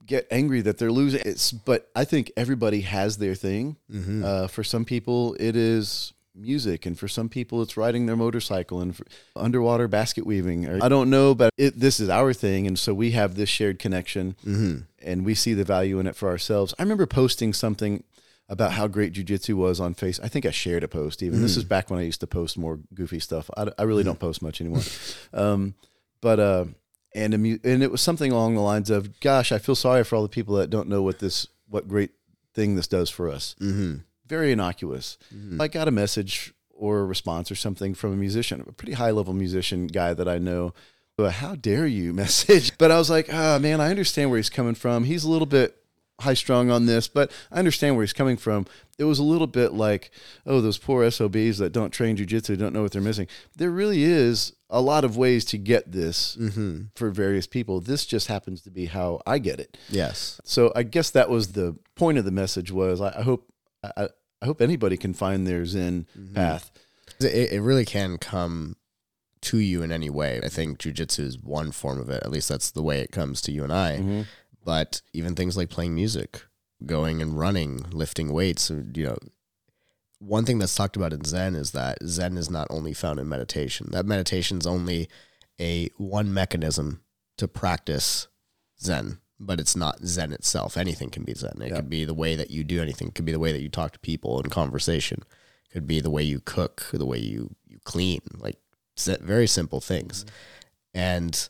get 0.05 0.27
angry 0.31 0.62
that 0.62 0.77
they're 0.77 0.91
losing. 0.91 1.21
It's 1.25 1.51
but 1.51 1.89
I 1.95 2.05
think 2.05 2.31
everybody 2.36 2.81
has 2.81 3.17
their 3.17 3.36
thing. 3.36 3.77
Mm-hmm. 3.91 4.23
Uh, 4.25 4.47
for 4.47 4.63
some 4.63 4.86
people, 4.86 5.36
it 5.39 5.55
is 5.55 6.13
music, 6.38 6.86
and 6.86 6.99
for 6.99 7.08
some 7.08 7.29
people, 7.29 7.62
it's 7.62 7.77
riding 7.77 8.05
their 8.08 8.15
motorcycle 8.17 8.81
and 8.81 8.95
underwater 9.36 9.88
basket 9.88 10.25
weaving. 10.25 10.65
Or, 10.65 10.84
I 10.84 10.89
don't 10.89 11.10
know, 11.10 11.34
but 11.34 11.53
it, 11.58 11.79
this 11.79 11.99
is 11.99 12.10
our 12.10 12.34
thing, 12.34 12.67
and 12.67 12.77
so 12.77 12.93
we 12.93 13.12
have 13.12 13.36
this 13.36 13.47
shared 13.49 13.79
connection, 13.79 14.36
Mm-hmm. 14.45 14.79
and 15.01 15.25
we 15.25 15.34
see 15.36 15.53
the 15.53 15.63
value 15.63 15.99
in 15.99 16.08
it 16.08 16.15
for 16.15 16.27
ourselves. 16.29 16.73
I 16.77 16.84
remember 16.84 17.05
posting 17.05 17.53
something 17.53 18.03
about 18.49 18.73
how 18.73 18.88
great 18.88 19.13
jujitsu 19.13 19.53
was 19.55 19.79
on 19.79 19.93
face. 19.93 20.19
I 20.19 20.27
think 20.27 20.45
I 20.45 20.51
shared 20.51 20.84
a 20.84 20.88
post 20.88 21.23
even. 21.23 21.41
This 21.41 21.58
is 21.58 21.63
back 21.63 21.89
when 21.89 21.99
I 21.99 22.03
used 22.03 22.19
to 22.19 22.27
post 22.27 22.58
more 22.60 22.79
goofy 22.93 23.19
stuff. 23.19 23.49
I, 23.58 23.69
I 23.79 23.84
really 23.84 24.03
don't 24.03 24.19
post 24.19 24.41
much 24.43 24.60
anymore. 24.62 24.84
um, 25.34 25.73
but 26.21 26.39
uh, 26.39 26.65
and 27.15 27.34
a 27.34 27.38
mu- 27.39 27.58
and 27.63 27.82
it 27.82 27.91
was 27.91 28.01
something 28.01 28.32
along 28.32 28.54
the 28.54 28.62
lines 28.62 28.91
of, 28.91 29.19
"Gosh, 29.19 29.51
I 29.51 29.58
feel 29.58 29.73
sorry 29.75 30.04
for 30.04 30.15
all 30.17 30.21
the 30.23 30.30
people 30.30 30.56
that 30.58 30.69
don't 30.69 30.88
know 30.89 31.01
what 31.01 31.17
this 31.19 31.47
what 31.67 31.88
great 31.88 32.12
thing 32.54 32.75
this 32.75 32.88
does 32.88 33.10
for 33.10 33.30
us." 33.30 33.56
Mm-hmm. 33.60 33.95
Very 34.28 34.51
innocuous. 34.51 35.17
I 35.60 35.67
got 35.67 35.88
a 35.88 35.91
message 35.91 36.54
or 36.69 36.99
a 36.99 37.06
response 37.06 37.49
or 37.49 37.56
something 37.56 37.93
from 37.95 38.12
a 38.13 38.17
musician, 38.17 38.63
a 38.67 38.71
pretty 38.71 38.93
high 38.93 39.12
level 39.12 39.34
musician 39.34 39.88
guy 39.88 40.13
that 40.13 40.28
I 40.28 40.38
know. 40.38 40.73
A, 41.17 41.32
How 41.32 41.56
dare 41.56 41.88
you 41.88 42.12
message? 42.23 42.78
But 42.78 42.91
I 42.91 42.97
was 42.97 43.10
like, 43.10 43.30
ah, 43.34 43.58
man, 43.62 43.80
I 43.80 43.89
understand 43.89 44.30
where 44.30 44.38
he's 44.38 44.49
coming 44.49 44.75
from. 44.75 45.06
He's 45.06 45.23
a 45.23 45.30
little 45.30 45.45
bit 45.45 45.78
high 46.21 46.34
strung 46.34 46.69
on 46.71 46.86
this, 46.86 47.08
but 47.08 47.32
I 47.51 47.60
understand 47.60 47.95
where 47.95 48.04
he's 48.04 48.13
coming 48.13 48.38
from. 48.38 48.65
It 48.97 49.04
was 49.04 49.19
a 49.19 49.23
little 49.23 49.47
bit 49.47 49.73
like, 49.73 50.12
oh, 50.45 50.62
those 50.62 50.78
poor 50.78 51.10
SOBs 51.12 51.58
that 51.58 51.73
don't 51.73 51.91
train 51.91 52.15
jujitsu 52.15 52.58
don't 52.58 52.71
know 52.73 52.82
what 52.84 52.93
they're 52.93 53.01
missing. 53.01 53.28
There 53.56 53.69
really 53.69 54.04
is 54.04 54.54
a 54.69 54.80
lot 54.82 55.04
of 55.04 55.17
ways 55.17 55.43
to 55.45 55.58
get 55.58 55.91
this 55.91 56.38
Mm-hmm. 56.39 56.84
for 56.95 57.10
various 57.12 57.47
people. 57.47 57.82
This 57.82 58.06
just 58.06 58.28
happens 58.28 58.62
to 58.62 58.71
be 58.71 58.86
how 58.86 59.21
I 59.28 59.39
get 59.39 59.60
it. 59.60 59.78
Yes. 59.89 60.39
So 60.45 60.71
I 60.75 60.84
guess 60.84 61.10
that 61.12 61.30
was 61.30 61.51
the 61.51 61.75
point 61.95 62.17
of 62.17 62.23
the 62.25 62.32
message 62.32 62.71
was 62.71 63.01
I, 63.01 63.13
I 63.19 63.21
hope 63.21 63.51
I, 63.84 64.08
I 64.41 64.45
hope 64.45 64.62
anybody 64.62 64.95
can 64.97 65.13
find 65.13 65.45
their 65.45 65.65
Zen 65.65 66.08
path. 66.34 66.71
It, 67.19 67.51
it 67.54 67.62
really 67.62 67.86
can 67.86 68.17
come 68.17 68.75
to 69.41 69.58
you 69.60 69.84
in 69.84 69.91
any 69.91 70.10
way. 70.10 70.41
I 70.43 70.49
think 70.49 70.80
jujitsu 70.80 71.19
is 71.19 71.38
one 71.39 71.71
form 71.71 71.99
of 71.99 72.10
it. 72.10 72.23
At 72.23 72.32
least 72.32 72.49
that's 72.49 72.71
the 72.71 72.82
way 72.82 73.01
it 73.01 73.12
comes 73.12 73.41
to 73.41 73.51
you 73.51 73.63
and 73.63 73.71
I. 73.73 73.97
Mm-hmm. 73.97 74.21
But 74.65 75.01
even 75.13 75.36
things 75.36 75.56
like 75.56 75.69
playing 75.69 75.95
music, 75.95 76.41
going 76.86 77.21
and 77.21 77.38
running, 77.38 77.86
lifting 77.91 78.34
weights, 78.34 78.69
you 78.69 79.06
know, 79.06 79.17
one 80.19 80.43
thing 80.43 80.58
that's 80.58 80.75
talked 80.75 80.95
about 80.95 81.13
in 81.13 81.23
Zen 81.23 81.56
is 81.56 81.71
that 81.71 81.99
Zen 82.06 82.36
is 82.36 82.49
not 82.49 82.67
only 82.71 82.91
found 82.91 83.19
in 83.19 83.30
meditation. 83.30 83.89
That 83.91 84.08
meditation 84.08 84.58
is 84.58 84.65
only 84.65 85.08
a 85.62 85.89
one 85.97 86.34
mechanism 86.34 87.01
to 87.38 87.47
practice 87.47 88.28
Zen, 88.82 89.19
but 89.39 89.60
it's 89.60 89.75
not 89.75 90.04
Zen 90.04 90.34
itself. 90.34 90.78
Anything 90.78 91.10
can 91.12 91.23
be 91.23 91.34
Zen. 91.36 91.62
It 91.62 91.69
Yeah. 91.69 91.75
could 91.75 91.89
be 91.89 92.04
the 92.06 92.13
way 92.13 92.36
that 92.36 92.49
you 92.49 92.63
do 92.63 92.82
anything. 92.82 93.10
It 93.10 93.15
could 93.15 93.25
be 93.25 93.32
the 93.34 93.39
way 93.39 93.51
that 93.51 93.62
you 93.62 93.69
talk 93.69 93.93
to 93.93 93.99
people 93.99 94.39
in 94.39 94.49
conversation. 94.49 95.23
It 95.69 95.73
could 95.73 95.88
be 95.88 95.99
the 95.99 96.10
way 96.10 96.23
you 96.23 96.39
cook, 96.39 96.88
the 96.91 97.06
way 97.06 97.19
you 97.19 97.56
you 97.67 97.80
clean, 97.84 98.21
like 98.39 98.58
very 98.97 99.47
simple 99.47 99.82
things. 99.82 100.23
Mm-hmm. 100.23 100.36
And 100.97 101.49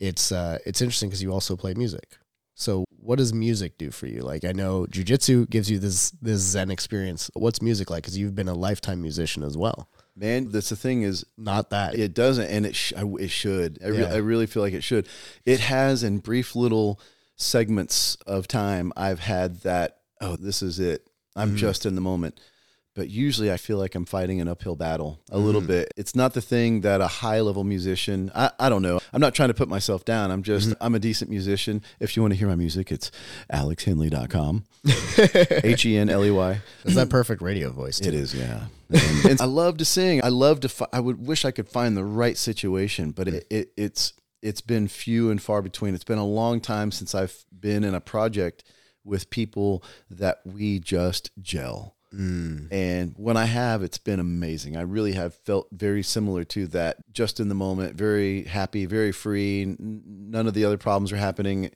it's 0.00 0.32
uh, 0.32 0.58
it's 0.66 0.80
interesting 0.82 1.08
because 1.08 1.22
you 1.22 1.32
also 1.32 1.56
play 1.56 1.74
music. 1.74 2.18
So 2.54 2.84
what 2.98 3.16
does 3.18 3.32
music 3.34 3.76
do 3.78 3.90
for 3.90 4.06
you? 4.06 4.20
Like 4.20 4.44
I 4.44 4.52
know 4.52 4.86
jujitsu 4.86 5.48
gives 5.50 5.70
you 5.70 5.78
this 5.78 6.10
this 6.22 6.40
Zen 6.40 6.70
experience. 6.70 7.30
What's 7.34 7.60
music 7.60 7.90
like? 7.90 8.02
Because 8.02 8.16
you've 8.18 8.34
been 8.34 8.48
a 8.48 8.54
lifetime 8.54 9.02
musician 9.02 9.42
as 9.42 9.56
well. 9.56 9.88
Man, 10.16 10.50
that's 10.50 10.70
the 10.70 10.76
thing 10.76 11.02
is 11.02 11.26
Not 11.36 11.68
that. 11.70 11.94
it 11.94 12.14
doesn't, 12.14 12.46
and 12.46 12.64
it 12.64 12.74
sh- 12.74 12.94
I- 12.96 13.04
it 13.20 13.30
should. 13.30 13.78
I, 13.84 13.88
re- 13.88 13.98
Yeah. 13.98 14.12
I 14.14 14.16
really 14.16 14.46
feel 14.46 14.62
like 14.62 14.72
it 14.72 14.82
should. 14.82 15.06
It 15.44 15.60
has 15.60 16.02
in 16.02 16.18
brief 16.20 16.56
little 16.56 16.98
segments 17.36 18.16
of 18.26 18.48
time. 18.48 18.92
I've 18.96 19.20
had 19.20 19.60
that. 19.60 19.98
Oh, 20.20 20.36
this 20.36 20.62
is 20.62 20.80
it. 20.80 21.06
I'm 21.34 21.48
Mm-hmm. 21.48 21.56
just 21.58 21.84
in 21.84 21.94
the 21.94 22.00
moment. 22.00 22.40
But 22.96 23.10
usually, 23.10 23.52
I 23.52 23.58
feel 23.58 23.76
like 23.78 23.94
I'm 23.94 24.06
fighting 24.06 24.40
an 24.40 24.48
uphill 24.48 24.74
battle 24.74 25.20
a 25.30 25.36
little 25.38 25.60
Mm-hmm. 25.60 25.68
bit. 25.68 25.92
It's 25.98 26.14
not 26.16 26.32
the 26.32 26.40
thing 26.40 26.80
that 26.80 27.00
a 27.02 27.06
high 27.06 27.40
level 27.42 27.62
musician. 27.62 28.32
I, 28.34 28.50
I 28.58 28.68
don't 28.70 28.80
know. 28.82 28.98
I'm 29.12 29.20
not 29.20 29.34
trying 29.34 29.50
to 29.50 29.54
put 29.54 29.68
myself 29.68 30.04
down. 30.06 30.30
I'm 30.30 30.42
just 30.42 30.70
Mm-hmm. 30.70 30.82
I'm 30.82 30.94
a 30.94 30.98
decent 30.98 31.30
musician. 31.30 31.82
If 32.00 32.16
you 32.16 32.22
want 32.22 32.32
to 32.32 32.38
hear 32.38 32.48
my 32.48 32.54
music, 32.56 32.90
it's 32.90 33.10
alexhenley.com. 33.52 34.64
H 35.64 35.86
e 35.86 35.96
n 35.98 36.08
l 36.08 36.24
e 36.24 36.30
y. 36.30 36.60
It's 36.84 36.94
that 36.94 37.10
perfect 37.10 37.42
radio 37.42 37.70
voice. 37.70 37.98
Too. 38.00 38.08
It 38.08 38.14
is, 38.14 38.34
yeah. 38.34 38.66
And, 38.90 39.24
and 39.32 39.40
I 39.46 39.46
love 39.46 39.76
to 39.78 39.84
sing. 39.84 40.22
I 40.24 40.28
love 40.28 40.60
to. 40.60 40.68
Fi- 40.68 40.88
I 40.92 41.00
would 41.00 41.26
wish 41.26 41.44
I 41.44 41.50
could 41.50 41.68
find 41.68 41.96
the 41.96 42.04
right 42.04 42.36
situation, 42.36 43.10
but 43.10 43.28
it, 43.28 43.46
it 43.50 43.72
it's 43.76 44.12
it's 44.42 44.60
been 44.60 44.88
few 44.88 45.30
and 45.30 45.42
far 45.42 45.60
between. 45.62 45.94
It's 45.94 46.04
been 46.04 46.18
a 46.18 46.26
long 46.26 46.60
time 46.60 46.90
since 46.92 47.14
I've 47.14 47.44
been 47.52 47.84
in 47.84 47.94
a 47.94 48.00
project 48.00 48.64
with 49.04 49.28
people 49.30 49.82
that 50.10 50.38
we 50.44 50.78
just 50.78 51.30
gel. 51.40 51.95
Mm. 52.16 52.72
And 52.72 53.14
when 53.16 53.36
I 53.36 53.44
have, 53.44 53.82
it's 53.82 53.98
been 53.98 54.20
amazing. 54.20 54.76
I 54.76 54.82
really 54.82 55.12
have 55.12 55.34
felt 55.34 55.68
very 55.72 56.02
similar 56.02 56.44
to 56.44 56.66
that, 56.68 56.96
just 57.12 57.40
in 57.40 57.48
the 57.48 57.54
moment, 57.54 57.94
very 57.94 58.44
happy, 58.44 58.86
very 58.86 59.12
free. 59.12 59.62
N- 59.62 60.02
None 60.06 60.46
of 60.46 60.54
the 60.54 60.64
other 60.64 60.78
problems 60.78 61.12
are 61.12 61.16
happening. 61.16 61.70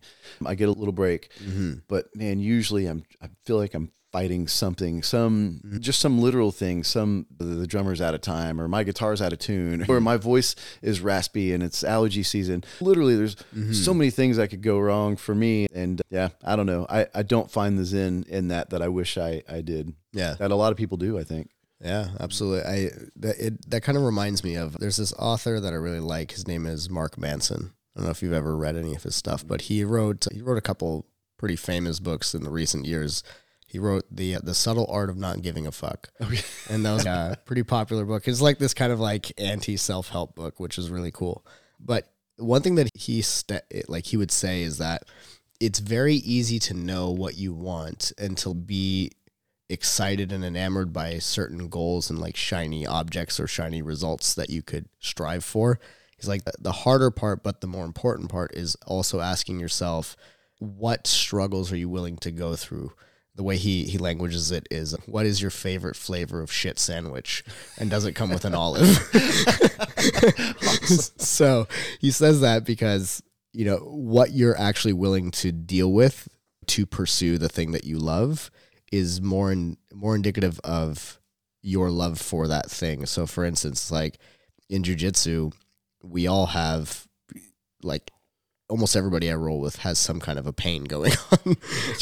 I 0.44 0.55
get 0.55 0.68
a 0.68 0.72
little 0.72 0.92
break. 0.92 1.31
Mm-hmm. 1.42 1.81
But 1.88 2.14
man, 2.16 2.40
usually 2.40 2.87
I'm, 2.87 3.05
I 3.20 3.29
feel 3.44 3.57
like 3.59 3.74
I'm 3.74 3.92
fighting 4.12 4.48
something, 4.48 5.02
some 5.02 5.61
mm-hmm. 5.64 5.78
just 5.78 6.00
some 6.00 6.20
literal 6.20 6.52
thing. 6.52 6.84
Some 6.84 7.26
the 7.38 7.66
drummer's 7.66 8.00
out 8.00 8.14
of 8.14 8.20
time, 8.20 8.61
or 8.61 8.68
my 8.68 8.84
guitar's 8.84 9.22
out 9.22 9.32
of 9.32 9.38
tune, 9.38 9.86
or 9.88 10.00
my 10.00 10.16
voice 10.16 10.54
is 10.82 11.00
raspy 11.00 11.52
and 11.52 11.62
it's 11.62 11.84
allergy 11.84 12.22
season. 12.22 12.64
Literally, 12.80 13.16
there's 13.16 13.36
mm-hmm. 13.36 13.72
so 13.72 13.94
many 13.94 14.11
things 14.11 14.36
that 14.36 14.48
could 14.48 14.62
go 14.62 14.78
wrong 14.78 15.16
for 15.16 15.34
me. 15.34 15.66
And 15.74 16.00
uh, 16.00 16.04
yeah, 16.11 16.28
I 16.44 16.56
don't 16.56 16.66
know. 16.66 16.86
I, 16.88 17.06
I 17.14 17.22
don't 17.22 17.50
find 17.50 17.78
the 17.78 17.84
zen 17.84 18.24
in 18.28 18.48
that 18.48 18.70
that 18.70 18.82
I 18.82 18.88
wish 18.88 19.18
I 19.18 19.42
I 19.48 19.61
did. 19.61 19.94
Yeah. 20.12 20.34
That 20.38 20.50
a 20.50 20.56
lot 20.56 20.72
of 20.72 20.78
people 20.78 20.96
do. 20.96 21.18
I 21.18 21.24
think. 21.24 21.50
Yeah, 21.80 22.08
absolutely. 22.20 22.62
I 22.70 22.90
that 23.16 23.38
it 23.38 23.70
that 23.70 23.82
kind 23.82 23.96
of 23.96 24.04
reminds 24.04 24.44
me 24.44 24.56
of 24.56 24.78
there's 24.78 24.98
this 24.98 25.14
author 25.14 25.61
that 25.61 25.72
I 25.72 25.76
really 25.76 26.00
like. 26.00 26.32
His 26.32 26.46
name 26.46 26.66
is 26.66 26.90
Mark 26.90 27.16
Manson. 27.16 27.72
I 27.94 28.00
don't 28.00 28.04
know 28.04 28.11
if 28.11 28.22
you've 28.22 28.32
ever 28.32 28.56
read 28.56 28.76
any 28.76 28.94
of 28.94 29.02
his 29.02 29.16
stuff, 29.16 29.46
but 29.46 29.62
he 29.62 29.82
wrote 29.84 30.26
he 30.32 30.42
wrote 30.42 30.58
a 30.58 30.62
couple 30.62 31.06
pretty 31.38 31.56
famous 31.56 32.00
books 32.00 32.34
in 32.34 32.44
the 32.44 32.50
recent 32.50 32.84
years. 32.84 33.22
He 33.70 33.78
wrote 33.78 34.04
the 34.10 34.34
uh, 34.34 34.40
the 34.42 34.54
subtle 34.54 34.88
art 34.90 35.10
of 35.10 35.16
not 35.16 35.42
giving 35.42 35.64
a 35.64 35.70
fuck, 35.70 36.08
and 36.68 36.84
that 36.84 36.92
was 36.92 37.06
a 37.06 37.38
pretty 37.44 37.62
popular 37.62 38.04
book. 38.04 38.26
It's 38.26 38.40
like 38.40 38.58
this 38.58 38.74
kind 38.74 38.90
of 38.92 38.98
like 38.98 39.32
anti 39.40 39.76
self 39.76 40.08
help 40.08 40.34
book, 40.34 40.58
which 40.58 40.76
is 40.76 40.90
really 40.90 41.12
cool. 41.12 41.46
But 41.78 42.10
one 42.36 42.62
thing 42.62 42.74
that 42.74 42.88
he 42.94 43.22
st- 43.22 43.62
like 43.88 44.06
he 44.06 44.16
would 44.16 44.32
say 44.32 44.62
is 44.62 44.78
that 44.78 45.04
it's 45.60 45.78
very 45.78 46.16
easy 46.16 46.58
to 46.58 46.74
know 46.74 47.10
what 47.10 47.36
you 47.36 47.52
want 47.52 48.12
and 48.18 48.36
to 48.38 48.54
be 48.54 49.12
excited 49.68 50.32
and 50.32 50.44
enamored 50.44 50.92
by 50.92 51.18
certain 51.18 51.68
goals 51.68 52.10
and 52.10 52.18
like 52.18 52.34
shiny 52.34 52.84
objects 52.84 53.38
or 53.38 53.46
shiny 53.46 53.82
results 53.82 54.34
that 54.34 54.50
you 54.50 54.62
could 54.62 54.86
strive 54.98 55.44
for. 55.44 55.78
He's 56.16 56.28
like 56.28 56.42
the 56.58 56.72
harder 56.72 57.12
part, 57.12 57.44
but 57.44 57.60
the 57.60 57.68
more 57.68 57.84
important 57.84 58.30
part 58.30 58.52
is 58.52 58.74
also 58.84 59.20
asking 59.20 59.60
yourself, 59.60 60.16
what 60.58 61.06
struggles 61.06 61.70
are 61.70 61.76
you 61.76 61.88
willing 61.88 62.16
to 62.18 62.32
go 62.32 62.56
through? 62.56 62.92
The 63.41 63.45
way 63.45 63.57
he 63.57 63.84
he 63.84 63.97
languages 63.97 64.51
it 64.51 64.68
is 64.70 64.95
what 65.07 65.24
is 65.24 65.41
your 65.41 65.51
favorite 65.51 65.97
flavor 65.97 66.43
of 66.43 66.53
shit 66.53 66.78
sandwich? 66.78 67.43
And 67.78 67.88
does 67.88 68.05
it 68.05 68.12
come 68.12 68.28
with 68.28 68.45
an 68.45 68.55
olive? 68.55 68.99
So 71.16 71.66
he 72.01 72.11
says 72.11 72.43
that 72.43 72.66
because 72.66 73.22
you 73.55 73.64
know 73.64 73.78
what 73.78 74.32
you're 74.32 74.59
actually 74.59 74.93
willing 74.93 75.30
to 75.30 75.53
deal 75.53 75.91
with 75.91 76.28
to 76.66 76.84
pursue 76.84 77.38
the 77.38 77.49
thing 77.49 77.72
that 77.72 77.84
you 77.84 77.97
love 77.97 78.51
is 78.93 79.22
more 79.22 79.51
in, 79.51 79.78
more 79.91 80.14
indicative 80.14 80.61
of 80.62 81.18
your 81.62 81.91
love 81.91 82.20
for 82.20 82.47
that 82.47 82.70
thing. 82.70 83.07
So 83.07 83.26
for 83.26 83.47
instance 83.47 83.91
like 83.91 84.18
in 84.68 84.82
jujitsu 84.82 85.55
we 86.03 86.26
all 86.26 86.49
have 86.49 87.07
like 87.82 88.11
almost 88.70 88.96
everybody 88.96 89.30
I 89.30 89.34
roll 89.34 89.60
with 89.60 89.76
has 89.76 89.98
some 89.98 90.20
kind 90.20 90.38
of 90.38 90.46
a 90.46 90.52
pain 90.52 90.84
going 90.84 91.12
on, 91.32 91.56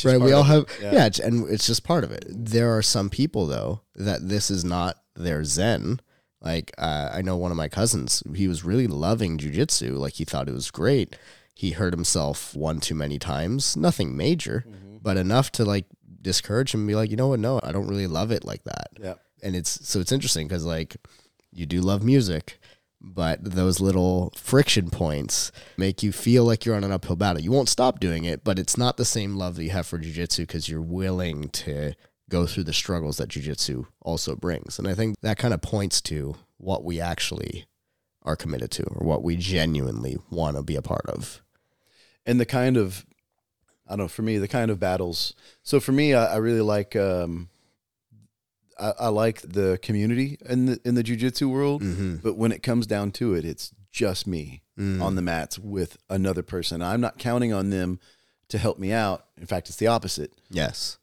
right? 0.04 0.20
We 0.20 0.32
all 0.32 0.44
have, 0.44 0.66
yeah. 0.80 0.92
yeah, 0.92 1.08
and 1.24 1.48
it's 1.48 1.66
just 1.66 1.82
part 1.82 2.04
of 2.04 2.12
it. 2.12 2.24
There 2.28 2.76
are 2.76 2.82
some 2.82 3.10
people 3.10 3.46
though 3.46 3.80
that 3.96 4.28
this 4.28 4.50
is 4.50 4.64
not 4.64 4.96
their 5.16 5.44
zen. 5.44 6.00
Like 6.40 6.72
uh, 6.78 7.10
I 7.12 7.22
know 7.22 7.36
one 7.36 7.50
of 7.50 7.56
my 7.56 7.68
cousins, 7.68 8.22
he 8.34 8.46
was 8.46 8.64
really 8.64 8.86
loving 8.86 9.38
jujitsu. 9.38 9.98
Like 9.98 10.14
he 10.14 10.24
thought 10.24 10.48
it 10.48 10.54
was 10.54 10.70
great. 10.70 11.16
He 11.54 11.72
hurt 11.72 11.92
himself 11.92 12.54
one 12.54 12.78
too 12.78 12.94
many 12.94 13.18
times. 13.18 13.76
Nothing 13.76 14.16
major, 14.16 14.64
mm-hmm. 14.68 14.98
but 15.02 15.16
enough 15.16 15.50
to 15.52 15.64
like 15.64 15.86
discourage 16.22 16.72
him 16.72 16.80
and 16.80 16.88
be 16.88 16.94
like, 16.94 17.10
you 17.10 17.16
know 17.16 17.28
what? 17.28 17.40
No, 17.40 17.58
I 17.62 17.72
don't 17.72 17.88
really 17.88 18.06
love 18.06 18.30
it 18.30 18.44
like 18.44 18.62
that. 18.64 18.90
Yeah. 19.00 19.14
And 19.42 19.56
it's 19.56 19.88
so 19.88 19.98
it's 19.98 20.12
interesting 20.12 20.46
because 20.46 20.64
like 20.64 20.96
you 21.52 21.66
do 21.66 21.80
love 21.80 22.02
music 22.04 22.60
but 23.00 23.42
those 23.42 23.80
little 23.80 24.32
friction 24.36 24.90
points 24.90 25.52
make 25.76 26.02
you 26.02 26.12
feel 26.12 26.44
like 26.44 26.64
you're 26.64 26.74
on 26.74 26.84
an 26.84 26.92
uphill 26.92 27.16
battle. 27.16 27.42
You 27.42 27.52
won't 27.52 27.68
stop 27.68 28.00
doing 28.00 28.24
it, 28.24 28.42
but 28.44 28.58
it's 28.58 28.76
not 28.76 28.96
the 28.96 29.04
same 29.04 29.36
love 29.36 29.56
that 29.56 29.64
you 29.64 29.70
have 29.70 29.86
for 29.86 29.98
jujitsu 29.98 30.38
because 30.38 30.68
you're 30.68 30.80
willing 30.80 31.48
to 31.50 31.94
go 32.28 32.46
through 32.46 32.64
the 32.64 32.72
struggles 32.72 33.16
that 33.16 33.28
jujitsu 33.28 33.86
also 34.02 34.36
brings. 34.36 34.78
And 34.78 34.88
I 34.88 34.94
think 34.94 35.16
that 35.22 35.38
kind 35.38 35.54
of 35.54 35.62
points 35.62 36.00
to 36.02 36.36
what 36.58 36.84
we 36.84 37.00
actually 37.00 37.66
are 38.22 38.36
committed 38.36 38.70
to 38.72 38.82
or 38.84 39.06
what 39.06 39.22
we 39.22 39.36
genuinely 39.36 40.18
want 40.30 40.56
to 40.56 40.62
be 40.62 40.76
a 40.76 40.82
part 40.82 41.06
of. 41.06 41.40
And 42.26 42.38
the 42.38 42.44
kind 42.44 42.76
of, 42.76 43.06
I 43.86 43.92
don't 43.92 44.00
know, 44.00 44.08
for 44.08 44.22
me, 44.22 44.38
the 44.38 44.48
kind 44.48 44.70
of 44.70 44.78
battles. 44.78 45.34
So 45.62 45.80
for 45.80 45.92
me, 45.92 46.14
I, 46.14 46.34
I 46.34 46.36
really 46.36 46.60
like, 46.60 46.94
um, 46.94 47.48
I, 48.78 48.92
I 49.00 49.08
like 49.08 49.40
the 49.42 49.78
community 49.82 50.38
in 50.48 50.66
the 50.66 50.80
in 50.84 50.94
the 50.94 51.02
jujitsu 51.02 51.50
world, 51.50 51.82
mm-hmm. 51.82 52.16
but 52.16 52.36
when 52.36 52.52
it 52.52 52.62
comes 52.62 52.86
down 52.86 53.10
to 53.12 53.34
it, 53.34 53.44
it's 53.44 53.72
just 53.90 54.26
me 54.26 54.62
mm. 54.78 55.02
on 55.02 55.14
the 55.14 55.22
mats 55.22 55.58
with 55.58 55.96
another 56.08 56.42
person. 56.42 56.82
I'm 56.82 57.00
not 57.00 57.18
counting 57.18 57.52
on 57.52 57.70
them 57.70 57.98
to 58.48 58.58
help 58.58 58.78
me 58.78 58.92
out. 58.92 59.26
In 59.38 59.46
fact, 59.46 59.68
it's 59.68 59.78
the 59.78 59.88
opposite. 59.88 60.32
Yes. 60.50 60.98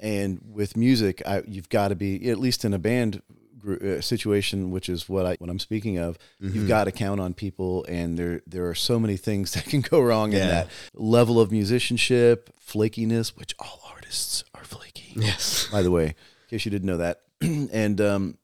And 0.00 0.40
with 0.50 0.78
music, 0.78 1.20
I, 1.26 1.42
you've 1.46 1.68
got 1.68 1.88
to 1.88 1.94
be 1.94 2.30
at 2.30 2.38
least 2.38 2.64
in 2.64 2.72
a 2.72 2.78
band 2.78 3.20
uh, 3.68 4.00
situation, 4.00 4.70
which 4.70 4.88
is 4.88 5.10
what 5.10 5.26
I 5.26 5.36
what 5.40 5.50
I'm 5.50 5.58
speaking 5.58 5.98
of. 5.98 6.16
Mm-hmm. 6.42 6.54
You've 6.54 6.68
got 6.68 6.84
to 6.84 6.92
count 6.92 7.20
on 7.20 7.34
people, 7.34 7.84
and 7.86 8.18
there 8.18 8.40
there 8.46 8.66
are 8.68 8.74
so 8.74 8.98
many 8.98 9.18
things 9.18 9.52
that 9.54 9.66
can 9.66 9.82
go 9.82 10.00
wrong 10.00 10.32
yeah. 10.32 10.38
in 10.38 10.48
that 10.48 10.68
level 10.94 11.38
of 11.38 11.52
musicianship, 11.52 12.50
flakiness, 12.66 13.36
which 13.36 13.54
all 13.58 13.82
artists 13.92 14.42
are 14.54 14.64
flaky. 14.64 15.12
Yes. 15.16 15.68
By 15.70 15.82
the 15.82 15.90
way, 15.90 16.14
case 16.48 16.64
you 16.64 16.70
didn't 16.70 16.86
know 16.86 16.98
that. 16.98 17.20
and 17.40 18.00
um, 18.00 18.38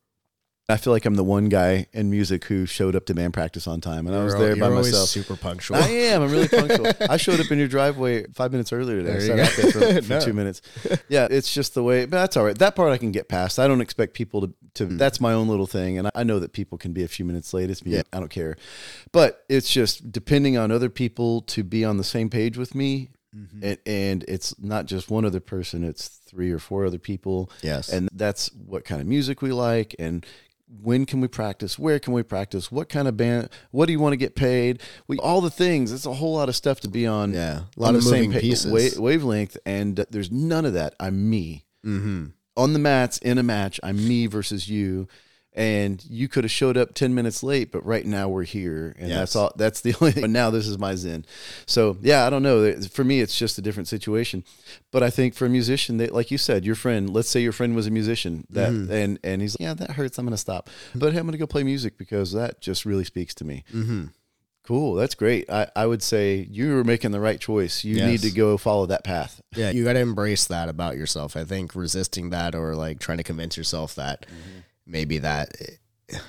I 0.67 0.79
feel 0.79 0.95
like 0.95 1.05
I'm 1.05 1.15
the 1.15 1.25
one 1.25 1.51
guy 1.51 1.89
in 1.93 2.11
music 2.11 2.47
who 2.47 2.65
showed 2.65 2.97
up 2.97 3.05
to 3.07 3.15
band 3.15 3.35
practice 3.35 3.67
on 3.67 3.83
time, 3.83 4.07
and 4.07 4.17
I 4.17 4.25
was 4.25 4.35
there 4.35 4.57
by 4.57 4.71
myself. 4.71 5.11
Super 5.11 5.37
punctual. 5.37 5.77
I 5.77 5.89
am. 5.89 6.23
I'm 6.23 6.31
really 6.31 6.49
punctual. 6.49 6.91
I 7.11 7.19
showed 7.19 7.39
up 7.39 7.51
in 7.51 7.59
your 7.59 7.69
driveway 7.69 8.25
five 8.33 8.51
minutes 8.51 8.73
earlier 8.73 9.03
today. 9.03 9.27
There 9.27 9.41
I 9.41 9.45
sat 9.45 9.59
out 9.59 9.73
there 9.73 9.73
for, 9.73 10.03
for 10.07 10.09
no. 10.15 10.21
two 10.21 10.33
minutes. 10.33 10.63
Yeah, 11.09 11.29
it's 11.31 11.53
just 11.53 11.75
the 11.75 11.83
way. 11.83 12.07
But 12.07 12.17
that's 12.17 12.39
all 12.39 12.45
right. 12.45 12.57
That 12.57 12.77
part 12.77 12.93
I 12.93 12.97
can 12.97 13.13
get 13.13 13.29
past. 13.29 13.59
I 13.59 13.69
don't 13.69 13.83
expect 13.83 14.15
people 14.15 14.41
to. 14.41 14.55
to 14.75 14.87
mm. 14.87 14.99
That's 14.99 15.21
my 15.21 15.35
own 15.35 15.49
little 15.49 15.67
thing, 15.67 15.99
and 15.99 16.11
I 16.15 16.25
know 16.25 16.39
that 16.39 16.55
people 16.55 16.79
can 16.79 16.95
be 16.95 17.03
a 17.03 17.09
few 17.09 17.27
minutes 17.27 17.53
late. 17.53 17.69
It's 17.69 17.85
me. 17.85 17.93
Yeah. 17.93 18.03
I 18.11 18.19
don't 18.19 18.31
care. 18.31 18.57
But 19.13 19.45
it's 19.51 19.71
just 19.71 20.13
depending 20.13 20.57
on 20.57 20.71
other 20.71 20.89
people 20.89 21.43
to 21.43 21.63
be 21.63 21.85
on 21.85 21.99
the 21.99 22.05
same 22.05 22.31
page 22.31 22.57
with 22.57 22.75
me 22.75 23.11
Mm-hmm. 23.37 23.65
And, 23.65 23.79
and, 23.85 24.25
it's 24.29 24.55
not 24.61 24.87
just 24.87 25.11
one 25.11 25.25
other 25.25 25.41
person, 25.41 25.83
it's 25.83 26.07
three 26.07 26.53
or 26.53 26.59
four 26.59 26.87
other 26.87 26.99
people. 26.99 27.51
Yes. 27.63 27.89
And 27.89 28.09
that's 28.13 28.53
what 28.53 28.85
kind 28.85 29.01
of 29.01 29.09
music 29.09 29.43
we 29.43 29.53
like 29.53 29.97
and 29.99 30.25
when 30.83 31.07
can 31.07 31.21
we 31.21 31.29
practice? 31.29 31.79
Where 31.79 31.99
can 31.99 32.13
we 32.13 32.23
practice? 32.23 32.73
What 32.73 32.89
kind 32.89 33.07
of 33.07 33.17
band? 33.17 33.49
What 33.71 33.87
do 33.87 33.93
you 33.93 34.01
want 34.01 34.13
to 34.13 34.17
get 34.17 34.35
paid? 34.35 34.81
We 35.07 35.19
all 35.19 35.41
the 35.41 35.51
things. 35.51 35.93
It's 35.93 36.07
a 36.07 36.15
whole 36.15 36.35
lot 36.35 36.49
of 36.49 36.57
stuff 36.57 36.81
to 36.81 36.89
be 36.89 37.07
on. 37.07 37.33
Yeah, 37.33 37.61
a 37.77 37.81
lot 37.81 37.95
of 37.95 38.03
same 38.03 38.33
pieces, 38.33 38.97
wa- 38.97 39.03
wavelength, 39.03 39.57
and 39.67 40.01
uh, 40.01 40.07
there's 40.11 40.31
none 40.31 40.65
of 40.65 40.73
that. 40.75 40.95
I'm 40.99 41.29
me 41.29 41.65
mm-hmm. 41.85 42.27
on 42.57 42.73
the 42.73 42.79
mats 42.79 43.19
in 43.19 43.39
a 43.39 43.43
match. 43.43 43.79
I'm 43.83 43.97
me 43.97 44.27
versus 44.27 44.69
you, 44.69 45.09
and 45.55 46.05
you 46.09 46.27
could 46.27 46.43
have 46.43 46.51
showed 46.51 46.77
up 46.77 46.95
10 46.95 47.15
minutes 47.15 47.43
late 47.43 47.71
but 47.71 47.85
right 47.85 48.05
now 48.05 48.29
we're 48.29 48.45
here 48.45 48.95
and 48.99 49.09
yes. 49.09 49.19
that's 49.19 49.37
all 49.37 49.53
that's 49.57 49.81
the 49.81 49.95
only 50.01 50.13
thing 50.13 50.23
but 50.23 50.31
now 50.31 50.51
this 50.51 50.67
is 50.67 50.79
my 50.79 50.95
zen 50.95 51.25
so 51.67 51.97
yeah 52.03 52.27
i 52.27 52.31
don't 52.31 52.43
know 52.43 52.73
for 52.83 53.05
me 53.05 53.21
it's 53.21 53.37
just 53.37 53.57
a 53.59 53.63
different 53.63 53.89
situation 53.89 54.45
but 54.91 55.03
i 55.03 55.11
think 55.11 55.35
for 55.35 55.47
a 55.47 55.51
musician 55.51 55.97
that 55.99 56.13
like 56.13 56.31
you 56.31 56.39
said 56.39 56.65
your 56.65 56.75
friend 56.75 57.11
let's 57.11 57.29
say 57.29 57.41
your 57.41 57.53
friend 57.53 57.77
was 57.77 57.87
a 57.87 57.91
musician 57.91 58.47
that 58.51 58.71
mm-hmm. 58.71 58.93
and 58.93 59.19
and 59.23 59.43
he's 59.43 59.55
like 59.55 59.65
yeah 59.65 59.75
that 59.75 59.93
hurts 59.93 60.19
i'm 60.19 60.27
gonna 60.27 60.37
stop 60.37 60.69
but 60.95 61.13
hey, 61.13 61.19
i'm 61.19 61.27
gonna 61.27 61.39
go 61.39 61.47
play 61.47 61.63
music 61.63 61.97
because 61.97 62.33
that 62.33 62.61
just 62.61 62.85
really 62.85 63.05
speaks 63.05 63.35
to 63.35 63.45
me 63.45 63.65
mm-hmm. 63.73 64.07
Cool. 64.67 64.95
That's 64.95 65.15
great. 65.15 65.51
I, 65.51 65.67
I 65.77 65.85
would 65.85 66.03
say 66.03 66.49
you 66.51 66.73
were 66.73 66.85
making 66.85 67.11
the 67.11 67.21
right 67.21 67.39
choice. 67.39 67.85
You 67.85 67.97
yes. 67.97 68.09
need 68.09 68.21
to 68.21 68.31
go 68.31 68.57
follow 68.57 68.87
that 68.87 69.05
path. 69.05 69.43
Yeah. 69.55 69.71
You 69.73 69.85
got 69.85 69.93
to 69.93 69.99
embrace 69.99 70.47
that 70.47 70.71
about 70.71 70.97
yourself. 70.97 71.37
I 71.37 71.45
think 71.45 71.75
resisting 71.75 72.31
that 72.31 72.55
or 72.55 72.75
like 72.75 72.99
trying 72.99 73.19
to 73.19 73.25
convince 73.25 73.59
yourself 73.59 73.95
that 73.97 74.23
mm-hmm 74.23 74.61
maybe 74.87 75.19
that 75.19 75.53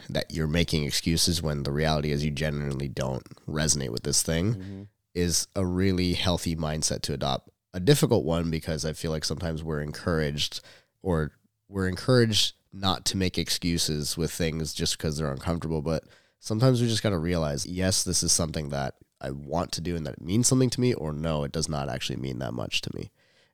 that 0.10 0.32
you're 0.32 0.48
making 0.48 0.84
excuses 0.84 1.42
when 1.42 1.64
the 1.64 1.72
reality 1.72 2.12
is 2.12 2.24
you 2.24 2.32
genuinely 2.32 2.88
don't 2.88 3.24
resonate 3.46 3.90
with 3.90 4.04
this 4.04 4.24
thing 4.24 4.56
mm-hmm. 4.56 4.82
is 5.14 5.48
a 5.56 5.66
really 5.66 6.14
healthy 6.14 6.56
mindset 6.56 7.02
to 7.02 7.14
adopt. 7.14 7.50
A 7.74 7.80
difficult 7.80 8.24
one 8.24 8.50
because 8.50 8.86
I 8.86 8.94
feel 8.94 9.12
like 9.12 9.26
sometimes 9.26 9.64
we're 9.64 9.82
encouraged 9.82 10.62
or 11.02 11.32
we're 11.68 11.90
encouraged 11.90 12.56
not 12.72 13.06
to 13.06 13.18
make 13.18 13.38
excuses 13.38 14.16
with 14.16 14.32
things 14.32 14.74
just 14.74 14.98
because 14.98 15.18
they're 15.18 15.32
uncomfortable, 15.32 15.82
but 15.82 16.04
sometimes 16.40 16.82
we 16.82 16.88
just 16.88 17.04
got 17.04 17.10
to 17.10 17.18
realize, 17.18 17.66
yes, 17.66 18.04
this 18.04 18.24
is 18.24 18.32
something 18.32 18.70
that 18.70 18.96
I 19.20 19.32
want 19.32 19.72
to 19.74 19.82
do 19.82 19.96
and 19.96 20.06
that 20.06 20.16
it 20.16 20.22
means 20.22 20.48
something 20.48 20.70
to 20.70 20.82
me 20.82 20.94
or 20.94 21.12
no, 21.12 21.44
it 21.44 21.52
does 21.52 21.68
not 21.68 21.90
actually 21.90 22.18
mean 22.18 22.40
that 22.40 22.54
much 22.54 22.82
to 22.82 22.96
me. 22.96 23.12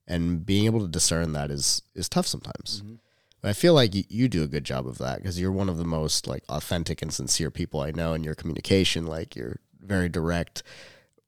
And 0.07 0.45
being 0.45 0.65
able 0.65 0.81
to 0.81 0.87
discern 0.87 1.33
that 1.33 1.51
is 1.51 1.83
is 1.95 2.09
tough 2.09 2.27
sometimes. 2.27 2.81
Mm-hmm. 2.83 2.95
I 3.43 3.53
feel 3.53 3.73
like 3.73 3.91
you, 4.09 4.27
do 4.29 4.43
a 4.43 4.47
good 4.47 4.63
job 4.63 4.87
of 4.87 4.99
that 4.99 5.17
because 5.17 5.39
you're 5.39 5.51
one 5.51 5.69
of 5.69 5.77
the 5.77 5.83
most 5.83 6.27
like 6.27 6.43
authentic 6.47 7.01
and 7.01 7.11
sincere 7.11 7.49
people 7.49 7.81
I 7.81 7.91
know 7.91 8.13
in 8.13 8.23
your 8.23 8.35
communication. 8.35 9.07
Like 9.07 9.35
you're 9.35 9.59
very 9.79 10.09
direct. 10.09 10.63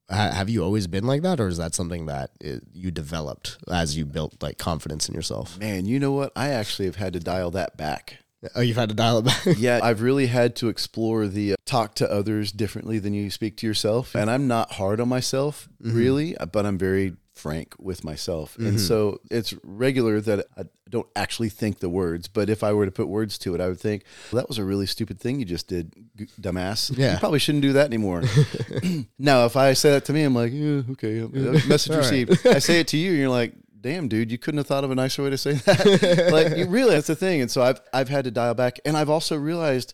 have 0.10 0.50
you 0.50 0.64
always 0.64 0.86
been 0.88 1.06
like 1.06 1.24
that, 1.24 1.40
or 1.40 1.48
is 1.48 1.58
that 1.58 1.74
something 1.74 2.06
that 2.06 2.32
you 2.72 2.92
developed 2.92 3.58
as 3.72 3.98
you 3.98 4.06
built 4.06 4.42
like 4.44 4.58
confidence 4.58 5.10
in 5.10 5.16
yourself? 5.16 5.58
Man, 5.58 5.86
you 5.86 6.00
know 6.00 6.12
what? 6.12 6.32
I 6.36 6.50
actually 6.50 6.86
have 6.86 6.98
had 6.98 7.14
to 7.14 7.20
dial 7.20 7.52
that 7.52 7.78
back. 7.78 8.20
Oh, 8.56 8.62
you've 8.62 8.78
had 8.78 8.90
to 8.90 8.96
dial 8.96 9.20
it 9.20 9.26
back. 9.26 9.46
yeah, 9.58 9.80
I've 9.84 10.02
really 10.02 10.28
had 10.28 10.56
to 10.58 10.68
explore 10.68 11.28
the 11.28 11.54
uh, 11.54 11.56
talk 11.66 11.96
to 11.96 12.12
others 12.12 12.52
differently 12.52 13.00
than 13.00 13.14
you 13.14 13.32
speak 13.32 13.58
to 13.58 13.68
yourself, 13.68 14.16
and 14.16 14.30
I'm 14.30 14.48
not 14.48 14.74
hard 14.74 15.00
on 15.00 15.08
myself 15.08 15.70
mm-hmm. 15.82 15.98
really, 15.98 16.36
but 16.52 16.66
I'm 16.66 16.78
very 16.78 17.16
frank 17.34 17.76
with 17.80 18.04
myself. 18.04 18.54
Mm-hmm. 18.54 18.68
And 18.68 18.80
so 18.80 19.20
it's 19.30 19.54
regular 19.64 20.22
that 20.22 20.46
I 20.58 20.64
don't 20.90 21.08
actually 21.16 21.50
think 21.50 21.80
the 21.80 21.90
words, 21.90 22.28
but 22.28 22.50
if 22.50 22.64
I 22.64 22.74
were 22.74 22.86
to 22.86 22.92
put 22.92 23.08
words 23.08 23.38
to 23.40 23.56
it, 23.56 23.62
I 23.62 23.68
would 23.68 23.80
think, 23.80 24.04
well, 24.32 24.42
that 24.42 24.48
was 24.48 24.58
a 24.58 24.64
really 24.64 24.86
stupid 24.86 25.20
thing 25.20 25.40
you 25.40 25.46
just 25.46 25.68
did, 25.68 25.94
dumbass. 26.40 26.96
Yeah. 26.96 27.14
You 27.14 27.20
probably 27.20 27.40
shouldn't 27.40 27.64
do 27.64 27.74
that 27.74 27.88
anymore. 27.88 28.24
now, 29.20 29.46
if 29.46 29.56
I 29.56 29.74
say 29.74 29.92
that 29.92 30.06
to 30.06 30.14
me, 30.14 30.24
I'm 30.24 30.36
like, 30.36 30.54
yeah, 30.54 30.82
okay, 30.92 31.22
message 31.68 31.96
received. 31.96 32.46
I 32.46 32.60
say 32.60 32.80
it 32.80 32.88
to 32.90 32.98
you, 32.98 33.12
and 33.12 33.20
you're 33.20 33.30
like, 33.30 33.54
damn, 33.84 34.08
dude, 34.08 34.32
you 34.32 34.38
couldn't 34.38 34.58
have 34.58 34.68
thought 34.68 34.84
of 34.84 34.92
a 34.92 34.96
nicer 34.96 35.22
way 35.22 35.30
to 35.30 35.38
say 35.38 35.54
that. 35.54 36.30
like, 36.32 36.58
you 36.58 36.68
really, 36.68 36.96
that's 36.96 37.08
the 37.08 37.16
thing. 37.16 37.42
And 37.42 37.52
so 37.52 37.62
I've, 37.62 37.82
I've 37.94 38.10
had 38.10 38.24
to 38.24 38.32
dial 38.32 38.56
back. 38.56 38.80
And 38.86 38.98
I've 38.98 39.10
also 39.10 39.38
realized 39.38 39.94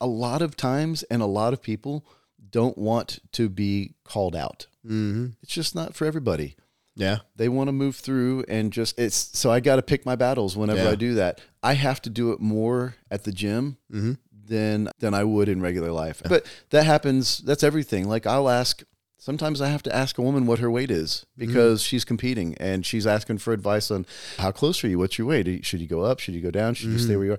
a 0.00 0.06
lot 0.06 0.40
of 0.40 0.56
times 0.56 1.02
and 1.04 1.20
a 1.20 1.26
lot 1.26 1.52
of 1.52 1.60
people 1.60 2.06
don't 2.50 2.78
want 2.78 3.18
to 3.32 3.48
be 3.48 3.94
called 4.04 4.36
out. 4.36 4.68
Mm-hmm. 4.86 5.30
It's 5.42 5.52
just 5.52 5.74
not 5.74 5.94
for 5.94 6.06
everybody. 6.06 6.56
Yeah. 6.96 7.18
They 7.36 7.48
want 7.48 7.68
to 7.68 7.72
move 7.72 7.96
through 7.96 8.44
and 8.48 8.72
just 8.72 8.98
it's 8.98 9.36
so 9.36 9.50
I 9.50 9.60
got 9.60 9.76
to 9.76 9.82
pick 9.82 10.06
my 10.06 10.16
battles 10.16 10.56
whenever 10.56 10.84
yeah. 10.84 10.90
I 10.90 10.94
do 10.94 11.14
that. 11.14 11.40
I 11.62 11.74
have 11.74 12.00
to 12.02 12.10
do 12.10 12.32
it 12.32 12.40
more 12.40 12.96
at 13.10 13.24
the 13.24 13.32
gym 13.32 13.78
mm-hmm. 13.92 14.12
than 14.46 14.88
than 15.00 15.14
I 15.14 15.24
would 15.24 15.48
in 15.48 15.60
regular 15.60 15.90
life. 15.90 16.22
But 16.24 16.46
that 16.70 16.84
happens 16.84 17.38
that's 17.38 17.62
everything. 17.62 18.08
Like 18.08 18.26
I'll 18.26 18.48
ask 18.48 18.82
sometimes 19.24 19.62
I 19.62 19.68
have 19.68 19.82
to 19.84 19.94
ask 19.94 20.18
a 20.18 20.22
woman 20.22 20.46
what 20.46 20.58
her 20.58 20.70
weight 20.70 20.90
is 20.90 21.24
because 21.36 21.80
mm-hmm. 21.80 21.88
she's 21.88 22.04
competing 22.04 22.54
and 22.58 22.84
she's 22.84 23.06
asking 23.06 23.38
for 23.38 23.52
advice 23.52 23.90
on 23.90 24.04
how 24.38 24.52
close 24.52 24.84
are 24.84 24.88
you? 24.88 24.98
What's 24.98 25.18
your 25.18 25.26
weight? 25.26 25.64
Should 25.64 25.80
you 25.80 25.88
go 25.88 26.02
up? 26.02 26.20
Should 26.20 26.34
you 26.34 26.42
go 26.42 26.50
down? 26.50 26.74
Should 26.74 26.88
mm-hmm. 26.88 26.92
you 26.92 26.98
stay 26.98 27.12
mm-hmm. 27.12 27.18
where 27.18 27.26
you 27.26 27.32
are? 27.32 27.38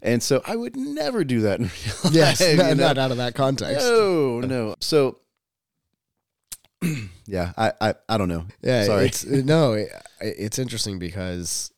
And 0.00 0.22
so 0.22 0.40
I 0.46 0.56
would 0.56 0.76
never 0.76 1.22
do 1.22 1.42
that 1.42 1.60
in 1.60 1.66
real 1.84 1.94
life. 2.04 2.12
Yes, 2.12 2.56
not, 2.56 2.76
not 2.78 2.98
out 2.98 3.10
of 3.10 3.18
that 3.18 3.34
context. 3.34 3.86
No, 3.86 4.40
no. 4.40 4.74
So 4.80 5.18
yeah, 7.26 7.52
I, 7.56 7.72
I, 7.80 7.94
I 8.08 8.18
don't 8.18 8.28
know. 8.28 8.46
Yeah, 8.62 8.84
Sorry. 8.84 9.06
It's, 9.06 9.24
uh, 9.24 9.42
no, 9.44 9.72
it, 9.74 9.88
it's 10.20 10.58
interesting 10.58 10.98
because 10.98 11.72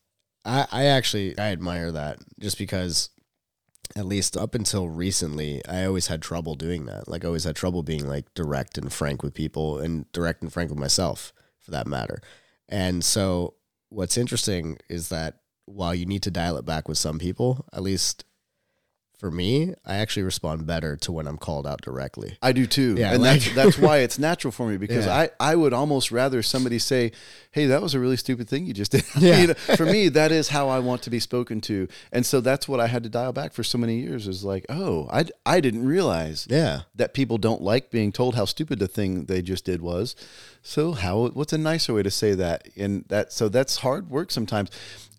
I, 0.45 0.67
I 0.71 0.85
actually 0.85 1.37
I 1.37 1.51
admire 1.51 1.91
that 1.91 2.19
just 2.39 2.57
because 2.57 3.09
at 3.95 4.05
least 4.05 4.37
up 4.37 4.55
until 4.55 4.89
recently 4.89 5.65
I 5.67 5.85
always 5.85 6.07
had 6.07 6.21
trouble 6.21 6.55
doing 6.55 6.85
that. 6.85 7.07
Like 7.07 7.23
I 7.23 7.27
always 7.27 7.43
had 7.43 7.55
trouble 7.55 7.83
being 7.83 8.07
like 8.07 8.33
direct 8.33 8.77
and 8.77 8.91
frank 8.91 9.23
with 9.23 9.33
people 9.33 9.79
and 9.79 10.11
direct 10.11 10.41
and 10.41 10.51
frank 10.51 10.69
with 10.69 10.79
myself 10.79 11.33
for 11.59 11.71
that 11.71 11.87
matter. 11.87 12.21
And 12.67 13.03
so 13.03 13.55
what's 13.89 14.17
interesting 14.17 14.77
is 14.89 15.09
that 15.09 15.39
while 15.65 15.93
you 15.93 16.05
need 16.05 16.23
to 16.23 16.31
dial 16.31 16.57
it 16.57 16.65
back 16.65 16.87
with 16.87 16.97
some 16.97 17.19
people, 17.19 17.65
at 17.73 17.83
least 17.83 18.25
for 19.19 19.29
me, 19.29 19.73
I 19.85 19.95
actually 19.97 20.23
respond 20.23 20.65
better 20.65 20.95
to 20.95 21.11
when 21.11 21.27
I'm 21.27 21.37
called 21.37 21.67
out 21.67 21.81
directly. 21.81 22.37
I 22.41 22.53
do 22.53 22.65
too. 22.65 22.95
Yeah, 22.97 23.11
and 23.13 23.21
like- 23.21 23.41
that's, 23.41 23.53
that's 23.53 23.77
why 23.77 23.97
it's 24.05 24.17
natural 24.17 24.51
for 24.53 24.65
me 24.69 24.77
because 24.77 25.05
Yeah. 25.07 25.27
I, 25.39 25.51
I 25.51 25.55
would 25.55 25.73
almost 25.73 26.09
rather 26.09 26.41
somebody 26.41 26.79
say, 26.79 27.11
Hey, 27.51 27.65
that 27.65 27.81
was 27.81 27.93
a 27.93 27.99
really 27.99 28.15
stupid 28.15 28.47
thing 28.47 28.65
you 28.65 28.73
just 28.73 28.91
did. 28.93 29.03
Yeah. 29.19 29.41
You 29.41 29.47
know, 29.47 29.53
for 29.75 29.85
me, 29.85 30.07
that 30.19 30.31
is 30.31 30.47
how 30.47 30.69
I 30.69 30.79
want 30.79 31.01
to 31.03 31.09
be 31.09 31.19
spoken 31.19 31.59
to. 31.61 31.89
And 32.13 32.25
so 32.25 32.39
that's 32.39 32.65
what 32.69 32.79
I 32.79 32.87
had 32.87 33.03
to 33.03 33.09
dial 33.09 33.33
back 33.33 33.51
for 33.51 33.61
so 33.63 33.77
many 33.77 33.99
years 33.99 34.25
is 34.25 34.45
like, 34.45 34.65
oh, 34.69 35.09
I, 35.11 35.25
I 35.45 35.59
didn't 35.59 35.85
realize 35.85 36.47
Yeah. 36.49 36.81
that 36.95 37.13
people 37.13 37.37
don't 37.37 37.61
like 37.61 37.91
being 37.91 38.13
told 38.13 38.35
how 38.35 38.45
stupid 38.45 38.79
the 38.79 38.87
thing 38.87 39.25
they 39.25 39.41
just 39.41 39.65
did 39.65 39.81
was. 39.81 40.15
So 40.61 40.93
how 40.93 41.27
what's 41.29 41.51
a 41.53 41.57
nicer 41.57 41.93
way 41.93 42.03
to 42.03 42.11
say 42.11 42.33
that? 42.35 42.67
And 42.77 43.03
that 43.09 43.33
so 43.33 43.49
that's 43.49 43.77
hard 43.77 44.09
work 44.09 44.31
sometimes. 44.31 44.69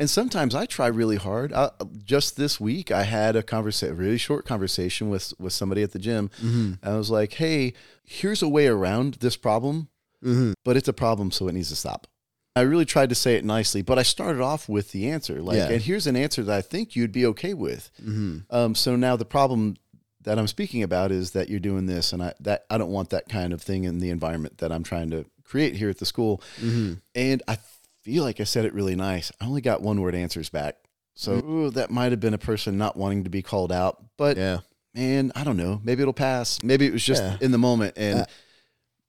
And 0.01 0.09
sometimes 0.09 0.55
I 0.55 0.64
try 0.66 0.86
really 0.86 1.16
hard. 1.16 1.53
Uh, 1.53 1.70
just 2.03 2.36
this 2.36 2.59
week, 2.59 2.90
I 2.90 3.03
had 3.05 3.36
a 3.36 3.42
conversation, 3.42 3.96
really 3.96 4.16
short 4.18 4.46
conversation 4.46 5.11
with 5.11 5.34
with 5.38 5.53
somebody 5.53 5.82
at 5.82 5.92
the 5.92 5.98
gym. 5.98 6.30
And 6.40 6.78
I 6.82 6.96
was 6.96 7.11
like, 7.11 7.34
"Hey, 7.34 7.74
here's 8.03 8.42
a 8.42 8.48
way 8.48 8.66
around 8.66 9.14
this 9.20 9.36
problem, 9.36 9.88
but 10.64 10.76
it's 10.76 10.88
a 10.88 10.92
problem, 10.94 11.30
so 11.30 11.48
it 11.48 11.53
needs 11.53 11.68
to 11.68 11.76
stop." 11.76 12.07
I 12.57 12.62
really 12.62 12.84
tried 12.86 13.11
to 13.11 13.14
say 13.14 13.36
it 13.36 13.44
nicely, 13.44 13.82
but 13.82 13.98
I 13.98 14.03
started 14.03 14.40
off 14.42 14.68
with 14.68 14.90
the 14.90 15.09
answer, 15.09 15.40
like, 15.40 15.59
Yeah. 15.59 15.68
"And 15.68 15.82
here's 15.82 16.07
an 16.07 16.16
answer 16.16 16.42
that 16.44 16.57
I 16.57 16.62
think 16.62 16.96
you'd 16.96 17.12
be 17.12 17.26
okay 17.26 17.55
with." 17.55 17.90
Um, 18.51 18.74
so 18.74 18.96
now 18.96 19.16
the 19.16 19.24
problem 19.26 19.76
that 20.22 20.38
I'm 20.38 20.48
speaking 20.48 20.82
about 20.82 21.12
is 21.12 21.30
that 21.32 21.48
you're 21.48 21.61
doing 21.61 21.86
this, 21.86 22.12
and 22.12 22.22
I 22.22 22.32
that 22.40 22.64
I 22.70 22.78
don't 22.78 22.90
want 22.90 23.11
that 23.11 23.28
kind 23.28 23.53
of 23.53 23.61
thing 23.62 23.84
in 23.84 23.98
the 24.01 24.11
environment 24.11 24.59
that 24.59 24.72
I'm 24.72 24.82
trying 24.82 25.11
to 25.11 25.26
create 25.44 25.76
here 25.76 25.90
at 25.90 25.98
the 25.98 26.07
school. 26.07 26.42
And 27.14 27.42
I 27.46 27.59
feel 28.03 28.24
like 28.24 28.40
I 28.40 28.44
said 28.44 28.64
it 28.64 28.74
really 28.74 28.96
nice. 28.96 29.30
I 29.40 29.46
only 29.46 29.61
got 29.61 29.82
one 29.82 30.01
word 30.01 30.14
answers 30.14 30.48
back, 30.51 30.76
so 31.14 31.32
ooh, 31.34 31.70
that 31.70 31.90
might 31.90 32.12
have 32.12 32.20
been 32.20 32.34
a 32.34 32.38
person 32.38 32.78
not 32.78 32.96
wanting 32.96 33.24
to 33.24 33.30
be 33.30 33.42
called 33.42 33.72
out. 33.72 34.03
But 34.16 34.36
Yeah. 34.36 34.59
man, 34.94 35.32
I 35.34 35.44
don't 35.44 35.57
know. 35.57 35.80
Maybe 35.84 36.03
it'll 36.03 36.12
pass. 36.14 36.62
Maybe 36.62 36.86
it 36.86 36.92
was 36.92 37.05
just 37.05 37.22
Yeah. 37.22 37.36
in 37.40 37.51
the 37.53 37.59
moment, 37.59 37.94
and 37.96 38.20
Uh, 38.20 38.26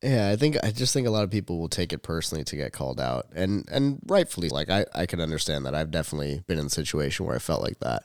Yeah, 0.03 0.29
I 0.29 0.35
think 0.35 0.57
I 0.63 0.71
just 0.71 0.93
think 0.93 1.05
a 1.05 1.11
lot 1.11 1.23
of 1.23 1.29
people 1.29 1.59
will 1.59 1.69
take 1.69 1.93
it 1.93 1.99
personally 2.01 2.43
to 2.45 2.55
get 2.55 2.73
called 2.73 2.99
out, 2.99 3.27
and 3.35 3.67
and 3.69 3.99
rightfully. 4.07 4.49
Like 4.49 4.67
I 4.71 4.83
I 4.95 5.05
can 5.05 5.21
understand 5.21 5.63
that. 5.65 5.75
I've 5.75 5.91
definitely 5.91 6.41
been 6.47 6.57
in 6.57 6.65
a 6.65 6.69
situation 6.71 7.25
where 7.27 7.35
I 7.35 7.39
felt 7.39 7.61
like 7.61 7.79
that. 7.81 8.03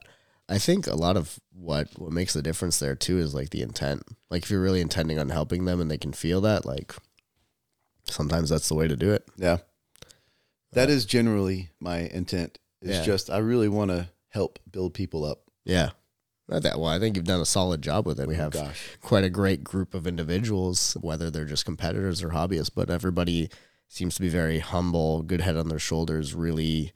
I 0.49 0.59
think 0.59 0.87
a 0.87 0.95
lot 0.95 1.17
of 1.17 1.41
what 1.55 1.89
what 1.99 2.13
makes 2.13 2.35
the 2.35 2.43
difference 2.43 2.79
there 2.79 2.95
too 2.95 3.19
is 3.19 3.35
like 3.35 3.49
the 3.49 3.63
intent. 3.63 4.03
Like 4.31 4.43
if 4.43 4.51
you're 4.51 4.61
really 4.61 4.83
intending 4.83 5.19
on 5.19 5.31
helping 5.31 5.65
them 5.65 5.81
and 5.81 5.91
they 5.91 5.97
can 5.97 6.13
feel 6.13 6.43
that, 6.43 6.67
like 6.67 6.95
sometimes 8.05 8.51
that's 8.51 8.69
the 8.69 8.75
way 8.75 8.87
to 8.89 8.97
do 8.97 9.13
it. 9.13 9.27
yeah, 9.37 9.59
that 10.77 10.91
is 10.91 11.05
generally 11.05 11.71
my 11.81 11.99
intent. 12.01 12.59
Is 12.81 12.99
Yeah. 12.99 13.03
just 13.05 13.31
I 13.31 13.39
really 13.39 13.69
want 13.69 13.91
to 13.91 14.09
help 14.29 14.59
build 14.71 14.95
people 14.95 15.25
up. 15.25 15.43
Yeah. 15.65 15.91
Not 16.49 16.63
that 16.63 16.79
well. 16.79 16.91
I 16.91 17.01
think 17.01 17.17
you've 17.17 17.25
done 17.25 17.41
a 17.41 17.47
solid 17.47 17.83
job 17.83 18.07
with 18.07 18.21
it. 18.21 18.29
We 18.29 18.37
have 18.37 18.53
gosh. 18.53 18.97
quite 19.01 19.25
a 19.25 19.31
great 19.31 19.65
group 19.65 19.95
of 19.95 20.07
individuals, 20.07 20.97
whether 21.01 21.29
they're 21.31 21.45
just 21.45 21.65
competitors 21.65 22.23
or 22.23 22.29
hobbyists, 22.29 22.71
but 22.73 22.89
everybody 22.89 23.49
seems 23.89 24.15
to 24.15 24.21
be 24.21 24.29
very 24.29 24.61
humble, 24.61 25.23
good 25.23 25.41
head 25.41 25.57
on 25.57 25.69
their 25.69 25.81
shoulders, 25.81 26.35
really, 26.35 26.93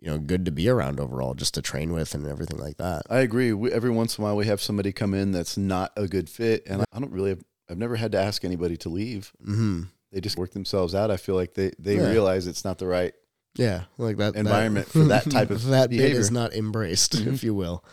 you 0.00 0.10
know, 0.10 0.18
good 0.18 0.44
to 0.44 0.50
be 0.50 0.68
around 0.68 0.98
overall, 0.98 1.34
just 1.34 1.54
to 1.54 1.62
train 1.62 1.92
with 1.92 2.14
and 2.14 2.26
everything 2.26 2.58
like 2.58 2.78
that. 2.78 3.02
I 3.08 3.18
agree. 3.20 3.52
We, 3.52 3.70
every 3.70 3.90
once 3.90 4.18
in 4.18 4.22
a 4.22 4.26
while, 4.26 4.36
we 4.36 4.46
have 4.46 4.60
somebody 4.60 4.92
come 4.92 5.14
in 5.14 5.30
that's 5.30 5.56
not 5.56 5.92
a 5.96 6.08
good 6.08 6.28
fit, 6.28 6.64
and 6.66 6.82
I 6.92 6.98
don't 6.98 7.12
really. 7.12 7.30
Have, 7.30 7.44
I've 7.68 7.78
never 7.78 7.96
had 7.96 8.12
to 8.12 8.18
ask 8.18 8.44
anybody 8.44 8.76
to 8.78 8.88
leave. 8.88 9.32
Mm-hmm. 9.42 9.82
They 10.14 10.20
just 10.20 10.38
work 10.38 10.52
themselves 10.52 10.94
out. 10.94 11.10
I 11.10 11.16
feel 11.16 11.34
like 11.34 11.54
they 11.54 11.72
they 11.78 11.96
Yeah. 11.96 12.08
realize 12.08 12.46
it's 12.46 12.64
not 12.64 12.78
the 12.78 12.86
right. 12.86 13.12
Yeah, 13.56 13.84
like 13.98 14.16
that 14.18 14.36
Environment 14.36 14.86
for 14.88 15.00
that 15.00 15.28
type 15.28 15.50
of 15.50 15.64
that 15.66 15.90
behavior. 15.90 16.18
is 16.18 16.30
not 16.30 16.54
embraced, 16.54 17.14
if 17.14 17.20
mm-hmm. 17.20 17.46
you 17.46 17.54
will. 17.54 17.84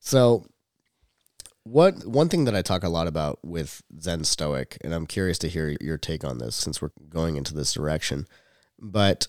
So, 0.00 0.44
what 1.62 2.04
one 2.04 2.28
thing 2.28 2.44
that 2.44 2.56
I 2.56 2.62
talk 2.62 2.82
a 2.82 2.88
lot 2.88 3.06
about 3.06 3.38
with 3.44 3.82
Zen 4.00 4.24
Stoic, 4.24 4.76
and 4.82 4.92
I'm 4.92 5.06
curious 5.06 5.38
to 5.38 5.48
hear 5.48 5.76
your 5.80 5.98
take 5.98 6.24
on 6.24 6.38
this 6.38 6.56
since 6.56 6.82
we're 6.82 6.90
going 7.08 7.36
into 7.36 7.54
this 7.54 7.72
direction, 7.72 8.26
but 8.78 9.28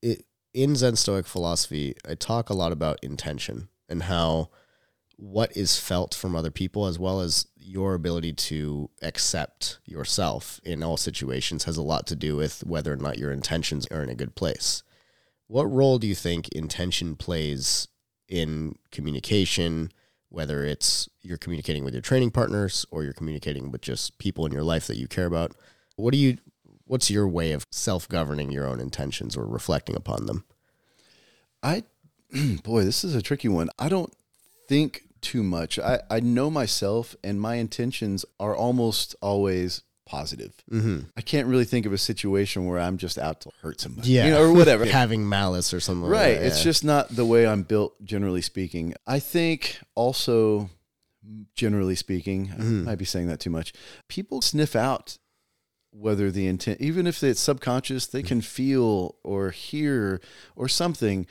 it, 0.00 0.24
in 0.54 0.76
Zen 0.76 0.96
Stoic 0.96 1.26
philosophy, 1.26 1.94
I 2.08 2.14
talk 2.14 2.48
a 2.48 2.54
lot 2.54 2.72
about 2.72 2.98
intention 3.02 3.68
and 3.88 4.04
how 4.04 4.48
what 5.18 5.56
is 5.56 5.78
felt 5.78 6.14
from 6.14 6.36
other 6.36 6.50
people 6.50 6.86
as 6.86 6.96
well 6.98 7.20
as 7.20 7.48
your 7.56 7.94
ability 7.94 8.32
to 8.32 8.88
accept 9.02 9.80
yourself 9.84 10.60
in 10.64 10.82
all 10.82 10.96
situations 10.96 11.64
has 11.64 11.76
a 11.76 11.82
lot 11.82 12.06
to 12.06 12.16
do 12.16 12.36
with 12.36 12.64
whether 12.64 12.92
or 12.92 12.96
not 12.96 13.18
your 13.18 13.32
intentions 13.32 13.86
are 13.90 14.02
in 14.02 14.08
a 14.08 14.14
good 14.14 14.36
place. 14.36 14.84
What 15.48 15.64
role 15.64 15.98
do 15.98 16.06
you 16.06 16.14
think 16.14 16.48
intention 16.50 17.16
plays 17.16 17.88
in 18.28 18.76
communication, 18.92 19.90
whether 20.28 20.64
it's 20.64 21.08
you're 21.20 21.36
communicating 21.36 21.84
with 21.84 21.94
your 21.94 22.02
training 22.02 22.30
partners 22.30 22.86
or 22.92 23.02
you're 23.02 23.12
communicating 23.12 23.72
with 23.72 23.80
just 23.80 24.18
people 24.18 24.46
in 24.46 24.52
your 24.52 24.62
life 24.62 24.86
that 24.86 24.98
you 24.98 25.08
care 25.08 25.26
about? 25.26 25.52
What 25.96 26.12
do 26.12 26.18
you 26.18 26.38
what's 26.84 27.10
your 27.10 27.26
way 27.26 27.52
of 27.52 27.66
self-governing 27.72 28.52
your 28.52 28.66
own 28.66 28.78
intentions 28.78 29.36
or 29.36 29.46
reflecting 29.46 29.96
upon 29.96 30.26
them? 30.26 30.44
I, 31.62 31.82
boy, 32.62 32.84
this 32.84 33.02
is 33.04 33.14
a 33.14 33.20
tricky 33.20 33.48
one. 33.48 33.68
I 33.78 33.88
don't 33.88 34.12
think 34.68 35.07
too 35.20 35.42
much. 35.42 35.78
I 35.78 36.00
I 36.10 36.20
know 36.20 36.50
myself, 36.50 37.16
and 37.24 37.40
my 37.40 37.56
intentions 37.56 38.24
are 38.38 38.54
almost 38.56 39.14
always 39.20 39.82
positive. 40.06 40.54
Mm-hmm. 40.70 41.00
I 41.18 41.20
can't 41.20 41.46
really 41.48 41.66
think 41.66 41.84
of 41.84 41.92
a 41.92 41.98
situation 41.98 42.64
where 42.64 42.78
I'm 42.78 42.96
just 42.96 43.18
out 43.18 43.42
to 43.42 43.50
hurt 43.60 43.78
somebody, 43.80 44.08
Yeah. 44.10 44.24
you 44.24 44.30
know, 44.30 44.42
or 44.42 44.52
whatever. 44.54 44.84
Having 45.02 45.28
malice 45.28 45.74
or 45.74 45.80
something 45.80 46.02
like 46.08 46.10
Right. 46.12 46.34
that, 46.38 46.46
It's 46.46 46.58
yeah. 46.58 46.64
just 46.64 46.82
not 46.84 47.14
the 47.14 47.26
way 47.26 47.46
I'm 47.46 47.62
built, 47.62 48.02
generally 48.02 48.40
speaking. 48.40 48.94
I 49.06 49.18
think 49.18 49.78
also, 49.94 50.70
generally 51.54 51.94
speaking, 51.94 52.52
I 52.54 52.60
Mhm. 52.62 52.84
might 52.84 52.96
be 52.98 53.04
saying 53.04 53.26
that 53.26 53.38
too 53.40 53.50
much. 53.50 53.74
People 54.08 54.40
sniff 54.40 54.74
out 54.74 55.18
whether 55.90 56.30
the 56.30 56.46
intent, 56.46 56.80
even 56.80 57.06
if 57.06 57.22
it's 57.22 57.40
subconscious, 57.40 58.06
they 58.06 58.22
can 58.22 58.40
feel 58.40 59.16
or 59.24 59.50
hear 59.50 60.22
or 60.56 60.68
something 60.68 61.26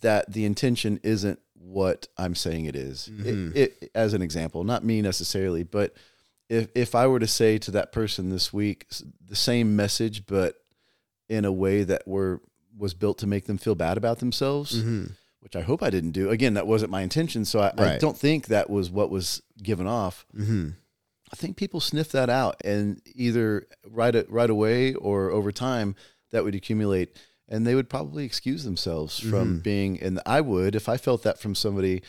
that 0.00 0.32
the 0.32 0.44
intention 0.44 0.98
isn't 1.04 1.38
what 1.66 2.08
I'm 2.18 2.34
saying 2.34 2.66
it 2.66 2.76
is. 2.76 3.08
It- 3.08 3.24
Mhm. 3.34 3.56
it, 3.56 3.90
as 3.94 4.12
an 4.14 4.22
example, 4.22 4.64
not 4.64 4.84
me 4.84 5.00
necessarily, 5.02 5.62
but 5.62 5.94
if 6.48 6.68
if 6.74 6.94
I 6.94 7.06
were 7.06 7.20
to 7.20 7.26
say 7.26 7.56
to 7.58 7.70
that 7.72 7.90
person 7.90 8.28
this 8.30 8.52
week 8.52 8.86
the 9.26 9.36
same 9.36 9.74
message, 9.76 10.26
but 10.26 10.56
in 11.28 11.44
a 11.44 11.52
way 11.52 11.82
that 11.84 12.06
were 12.06 12.40
was 12.76 12.92
built 12.92 13.18
to 13.18 13.26
make 13.26 13.46
them 13.46 13.56
feel 13.56 13.74
bad 13.74 13.96
about 13.96 14.18
themselves, 14.18 14.76
Mhm. 14.82 15.12
which 15.40 15.56
I 15.56 15.62
hope 15.62 15.82
I 15.82 15.90
didn't 15.90 16.10
do. 16.10 16.28
Again, 16.28 16.54
that 16.54 16.66
wasn't 16.66 16.90
my 16.90 17.02
intention, 17.02 17.44
so 17.44 17.60
I, 17.60 17.72
I 17.78 17.98
don't 17.98 18.18
think 18.18 18.48
that 18.48 18.68
was 18.68 18.90
what 18.90 19.10
was 19.10 19.40
given 19.62 19.86
off. 19.86 20.26
Mhm. 20.36 20.74
I 21.32 21.36
think 21.36 21.56
people 21.56 21.80
sniff 21.80 22.10
that 22.12 22.28
out, 22.28 22.60
and 22.64 23.00
either 23.14 23.66
right 23.88 24.30
right 24.30 24.50
away 24.50 24.92
or 24.94 25.30
over 25.30 25.50
time, 25.52 25.94
that 26.30 26.44
would 26.44 26.54
accumulate, 26.54 27.16
and 27.54 27.66
they 27.66 27.74
would 27.74 27.88
probably 27.88 28.24
excuse 28.24 28.64
themselves 28.64 29.18
from 29.20 29.60
Mhm. 29.60 29.62
being. 29.62 30.02
And 30.02 30.20
I 30.26 30.40
would, 30.40 30.74
if 30.74 30.88
I 30.88 30.96
felt 30.96 31.22
that 31.22 31.38
from 31.38 31.54
somebody 31.54 32.02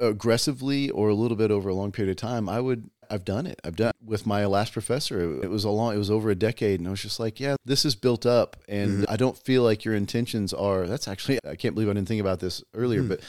aggressively 0.00 0.90
or 0.90 1.08
a 1.08 1.14
little 1.14 1.36
bit 1.36 1.50
over 1.50 1.68
a 1.68 1.74
long 1.74 1.92
period 1.92 2.10
of 2.10 2.16
time, 2.16 2.48
I 2.48 2.60
would. 2.60 2.90
I've 3.10 3.24
done 3.24 3.46
it. 3.46 3.60
I've 3.62 3.76
done 3.76 3.90
it 3.90 3.96
with 4.08 4.26
my 4.26 4.46
last 4.46 4.72
professor. 4.72 5.42
It 5.42 5.50
was 5.50 5.64
a 5.64 5.70
long. 5.70 5.94
It 5.94 5.98
was 5.98 6.10
over 6.10 6.30
a 6.30 6.34
decade, 6.34 6.80
and 6.80 6.86
I 6.88 6.90
was 6.90 7.02
just 7.02 7.20
like, 7.20 7.38
yeah, 7.38 7.56
this 7.64 7.84
is 7.84 7.94
built 7.94 8.24
up, 8.24 8.56
and 8.66 9.04
I 9.10 9.16
don't 9.16 9.36
feel 9.36 9.62
like 9.62 9.84
your 9.84 9.94
intentions 9.94 10.54
are. 10.54 10.86
That's 10.86 11.06
actually. 11.06 11.38
I 11.46 11.54
can't 11.54 11.74
believe 11.74 11.90
I 11.90 11.92
didn't 11.92 12.08
think 12.08 12.22
about 12.22 12.40
this 12.40 12.64
earlier, 12.74 13.02
Mhm. 13.02 13.08
but 13.08 13.20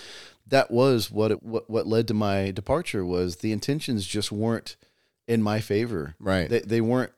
that 0.47 0.72
was 0.72 1.11
what 1.11 1.32
it, 1.32 1.43
what 1.43 1.70
what 1.70 1.88
led 1.88 2.07
to 2.07 2.13
my 2.13 2.51
departure 2.51 3.05
was 3.05 3.38
the 3.38 3.51
intentions 3.51 4.05
just 4.05 4.32
weren't 4.32 4.78
in 5.28 5.41
my 5.43 5.59
favor. 5.59 6.16
Right. 6.20 6.49
They 6.49 6.59
they 6.61 6.82
weren't 6.82 7.11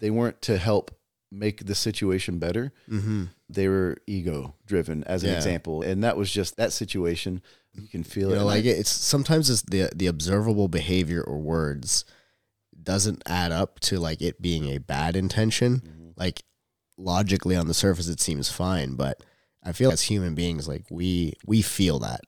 they 0.00 0.10
weren't 0.10 0.42
to 0.42 0.58
help 0.58 0.90
make 1.30 1.66
the 1.66 1.74
situation 1.74 2.38
better. 2.38 2.72
mm-hmm. 2.88 3.24
They 3.50 3.68
were 3.68 3.98
ego 4.06 4.54
driven 4.66 5.04
as 5.04 5.22
an 5.24 5.30
Yeah. 5.30 5.36
example. 5.36 5.82
And 5.82 6.02
that 6.04 6.16
was 6.16 6.30
just 6.30 6.56
that 6.56 6.72
situation. 6.72 7.42
You 7.74 7.86
can 7.88 8.02
feel 8.02 8.30
You 8.30 8.34
it. 8.36 8.38
know, 8.38 8.46
like 8.46 8.64
it's 8.64 8.90
sometimes 8.90 9.48
it's 9.50 9.62
the 9.62 9.90
the 9.94 10.06
observable 10.06 10.68
behavior 10.68 11.22
or 11.22 11.38
words 11.38 12.04
doesn't 12.82 13.22
add 13.26 13.52
up 13.52 13.80
to 13.80 13.98
like 13.98 14.22
it 14.22 14.40
being 14.40 14.64
a 14.66 14.78
bad 14.78 15.16
intention. 15.16 15.80
Mhm. 15.80 16.12
Like 16.16 16.42
logically 16.96 17.56
on 17.56 17.68
the 17.68 17.74
surface 17.74 18.08
it 18.08 18.20
seems 18.20 18.48
fine, 18.50 18.94
but 18.94 19.22
I 19.62 19.72
feel 19.72 19.90
as 19.92 20.02
human 20.02 20.34
beings 20.34 20.66
like 20.66 20.84
we 20.90 21.34
we 21.46 21.62
feel 21.62 21.98
that 22.00 22.20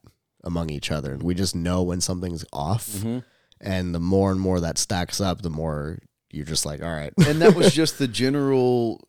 among 0.44 0.70
each 0.70 0.90
other 0.90 1.12
and 1.12 1.22
we 1.22 1.34
just 1.34 1.54
know 1.54 1.82
when 1.82 2.00
something's 2.00 2.44
off. 2.52 2.88
Mhm. 2.88 3.24
And 3.60 3.94
the 3.94 4.00
more 4.00 4.30
and 4.32 4.40
more 4.40 4.60
that 4.60 4.78
stacks 4.78 5.20
up, 5.20 5.42
the 5.42 5.50
more 5.50 5.98
you're 6.32 6.46
just 6.46 6.64
like, 6.66 6.82
all 6.82 6.92
right. 6.92 7.12
and 7.26 7.40
that 7.42 7.54
was 7.54 7.72
just 7.82 7.98
the 7.98 8.08
general 8.08 9.06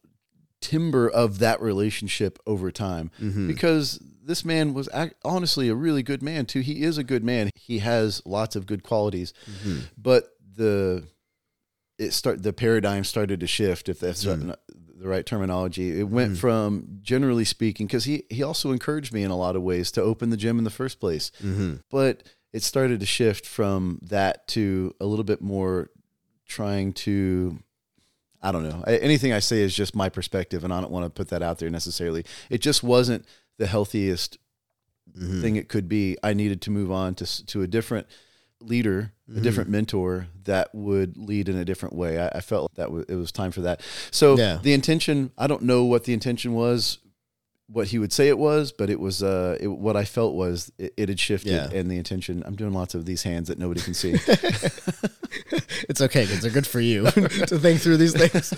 timber 0.62 1.10
of 1.10 1.40
that 1.40 1.60
relationship 1.62 2.38
over 2.46 2.72
time 2.72 3.10
Mm-hmm. 3.20 3.48
because 3.48 4.00
this 4.24 4.46
man 4.46 4.74
was 4.76 4.88
ac- 4.94 5.14
honestly 5.26 5.70
a 5.70 5.76
really 5.76 6.04
good 6.04 6.22
man 6.22 6.46
too. 6.46 6.60
He 6.60 6.84
is 6.84 6.98
a 7.00 7.04
good 7.04 7.24
man. 7.24 7.50
He 7.56 7.80
has 7.80 8.22
lots 8.26 8.56
of 8.56 8.66
good 8.68 8.84
qualities, 8.84 9.34
Mm-hmm. 9.50 9.80
but 9.98 10.26
the 10.56 11.04
it 11.98 12.12
start 12.14 12.42
the 12.44 12.54
paradigm 12.54 13.04
started 13.04 13.40
to 13.40 13.48
shift 13.48 13.90
if 13.90 14.00
that's 14.00 14.24
Mm. 14.26 14.44
not 14.44 14.60
the 14.98 15.08
right 15.08 15.26
terminology. 15.26 16.00
It 16.00 16.08
went 16.08 16.34
Mm-hmm. 16.34 16.40
from 16.40 17.00
generally 17.02 17.46
speaking 17.46 17.88
because 17.88 18.04
he 18.04 18.24
he 18.30 18.44
also 18.44 18.72
encouraged 18.72 19.12
me 19.14 19.24
in 19.24 19.32
a 19.32 19.38
lot 19.38 19.56
of 19.56 19.64
ways 19.64 19.92
to 19.94 20.02
open 20.02 20.30
the 20.30 20.38
gym 20.38 20.58
in 20.60 20.64
the 20.64 20.70
first 20.70 21.00
place, 21.00 21.32
Mm-hmm. 21.44 21.76
but 21.90 22.22
it 22.54 22.62
started 22.64 23.00
to 23.00 23.06
shift 23.06 23.46
from 23.48 24.00
that 24.04 24.48
to 24.50 24.94
a 25.00 25.06
little 25.06 25.24
bit 25.26 25.42
more 25.42 25.90
trying 26.52 26.94
to 26.94 27.58
I 28.44 28.52
don't 28.52 28.68
know. 28.68 28.82
Anything 28.88 29.34
I 29.34 29.40
say 29.40 29.62
is 29.62 29.76
just 29.76 29.96
my 29.96 30.10
perspective, 30.10 30.64
and 30.64 30.74
I 30.74 30.82
don't 30.82 30.92
want 30.92 31.06
to 31.06 31.10
put 31.12 31.30
that 31.30 31.44
out 31.44 31.60
there 31.60 31.70
necessarily. 31.70 32.26
It 32.50 32.60
just 32.60 32.84
wasn't 32.84 33.26
the 33.58 33.68
healthiest 33.68 34.38
Mm-hmm. 35.18 35.42
thing 35.42 35.56
it 35.58 35.68
could 35.68 35.90
be. 35.90 36.16
I 36.24 36.34
needed 36.34 36.62
to 36.62 36.72
move 36.72 36.90
on 36.90 37.16
to 37.16 37.46
to 37.48 37.62
a 37.64 37.68
different 37.68 38.08
leader, 38.62 39.12
a 39.28 39.32
Mm-hmm. 39.32 39.42
different 39.44 39.70
mentor 39.70 40.28
that 40.46 40.74
would 40.74 41.18
lead 41.18 41.50
in 41.50 41.58
a 41.58 41.66
different 41.66 41.96
way. 41.96 42.18
I, 42.20 42.28
I 42.38 42.42
felt 42.42 42.74
that 42.76 42.86
w- 42.86 43.04
it 43.10 43.16
was 43.16 43.32
time 43.32 43.52
for 43.52 43.62
that. 43.62 43.82
So 44.12 44.38
Yeah. 44.38 44.60
the 44.62 44.72
intention, 44.74 45.32
I 45.38 45.48
don't 45.48 45.64
know 45.64 45.84
what 45.84 46.04
the 46.06 46.14
intention 46.14 46.54
was, 46.54 47.00
what 47.68 47.88
he 47.88 48.00
would 48.00 48.14
say 48.14 48.28
it 48.30 48.38
was, 48.38 48.72
but 48.72 48.90
it 48.90 49.00
was 49.02 49.22
uh, 49.22 49.58
it, 49.60 49.68
what 49.68 49.96
I 49.98 50.06
felt 50.06 50.34
was 50.36 50.72
it, 50.78 50.94
it 50.98 51.10
had 51.10 51.20
shifted, 51.20 51.52
Yeah. 51.52 51.70
and 51.78 51.92
the 51.92 51.98
intention. 51.98 52.42
I'm 52.46 52.56
doing 52.56 52.74
lots 52.74 52.96
of 52.96 53.06
these 53.06 53.24
hands 53.24 53.48
that 53.50 53.58
nobody 53.60 53.82
can 53.82 53.94
see. 53.94 54.14
It's 55.90 56.02
okay 56.02 56.22
because 56.26 56.42
they're 56.42 56.52
good 56.52 56.68
for 56.68 56.80
you 56.80 57.04
to 57.12 57.60
think 57.60 57.82
through 57.82 57.98
these 57.98 58.14
things. 58.14 58.54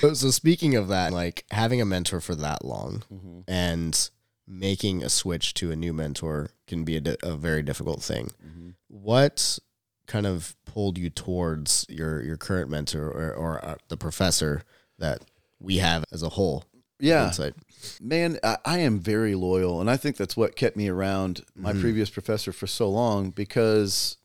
so, 0.18 0.30
speaking 0.30 0.76
of 0.76 0.88
that, 0.88 1.12
like 1.12 1.44
having 1.50 1.80
a 1.80 1.84
mentor 1.84 2.20
for 2.20 2.34
that 2.36 2.64
long 2.64 3.02
Mm-hmm. 3.12 3.40
and 3.48 4.10
making 4.46 5.02
a 5.02 5.08
switch 5.08 5.54
to 5.54 5.70
a 5.70 5.76
new 5.76 5.92
mentor 5.92 6.50
can 6.66 6.84
be 6.84 6.96
a, 6.96 7.00
di- 7.00 7.16
a 7.22 7.36
very 7.36 7.62
difficult 7.62 8.02
thing. 8.02 8.30
Mm-hmm. 8.44 8.70
What 8.88 9.58
kind 10.06 10.26
of 10.26 10.54
pulled 10.66 10.98
you 10.98 11.08
towards 11.10 11.86
your 11.88 12.22
your 12.22 12.36
current 12.36 12.68
mentor 12.70 13.08
or, 13.08 13.32
or 13.32 13.64
uh, 13.64 13.74
the 13.88 13.96
professor 13.96 14.62
that 14.98 15.20
we 15.60 15.78
have 15.78 16.04
as 16.12 16.22
a 16.22 16.30
whole? 16.30 16.64
yeah, 16.98 17.26
Insight. 17.26 17.54
Man, 18.00 18.38
I, 18.44 18.58
I 18.64 18.78
am 18.78 19.00
very 19.00 19.34
loyal, 19.34 19.80
and 19.80 19.90
I 19.90 19.96
think 19.96 20.16
that's 20.16 20.36
what 20.36 20.54
kept 20.54 20.76
me 20.76 20.88
around 20.88 21.40
my 21.56 21.72
previous 21.72 22.10
professor 22.10 22.52
for 22.52 22.66
so 22.68 22.88
long 22.88 23.30
because 23.30 24.16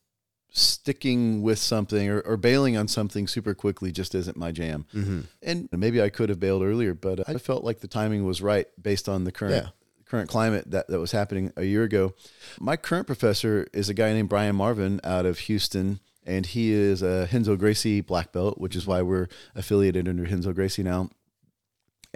sticking 0.58 1.42
with 1.42 1.60
something 1.60 2.10
or, 2.10 2.22
or 2.22 2.38
bailing 2.38 2.76
on 2.78 2.88
something 2.88 3.28
super 3.28 3.54
quickly 3.54 3.92
just 3.92 4.16
isn't 4.16 4.38
my 4.38 4.52
jam. 4.52 4.86
Mm-hmm. 4.94 5.22
And 5.44 5.70
maybe 5.72 6.02
I 6.02 6.10
could 6.10 6.30
have 6.30 6.40
bailed 6.40 6.64
earlier, 6.64 6.94
but 6.94 7.28
I 7.30 7.36
felt 7.38 7.64
like 7.64 7.80
the 7.80 7.88
timing 7.88 8.26
was 8.26 8.42
right 8.42 8.68
based 8.82 9.08
on 9.08 9.24
the 9.24 9.32
current 9.32 9.54
Yeah. 9.64 9.70
current 10.06 10.30
climate 10.30 10.72
that, 10.72 10.88
that 10.88 11.00
was 11.00 11.12
happening 11.12 11.54
a 11.56 11.64
year 11.64 11.84
ago. 11.84 12.14
My 12.60 12.76
current 12.76 13.08
professor 13.08 13.68
is 13.74 13.90
a 13.90 13.94
guy 13.94 14.14
named 14.14 14.30
Brian 14.30 14.56
Marvin 14.56 15.00
out 15.04 15.26
of 15.26 15.40
Houston. 15.40 16.00
And 16.26 16.46
he 16.46 16.74
is 16.74 17.02
a 17.02 17.30
Renzo 17.32 17.56
Gracie 17.56 18.02
black 18.02 18.34
belt, 18.34 18.58
which 18.58 18.76
is 18.76 18.86
why 18.86 19.02
we're 19.02 19.30
affiliated 19.56 20.10
under 20.10 20.24
Renzo 20.24 20.52
Gracie 20.52 20.84
now. 20.84 21.10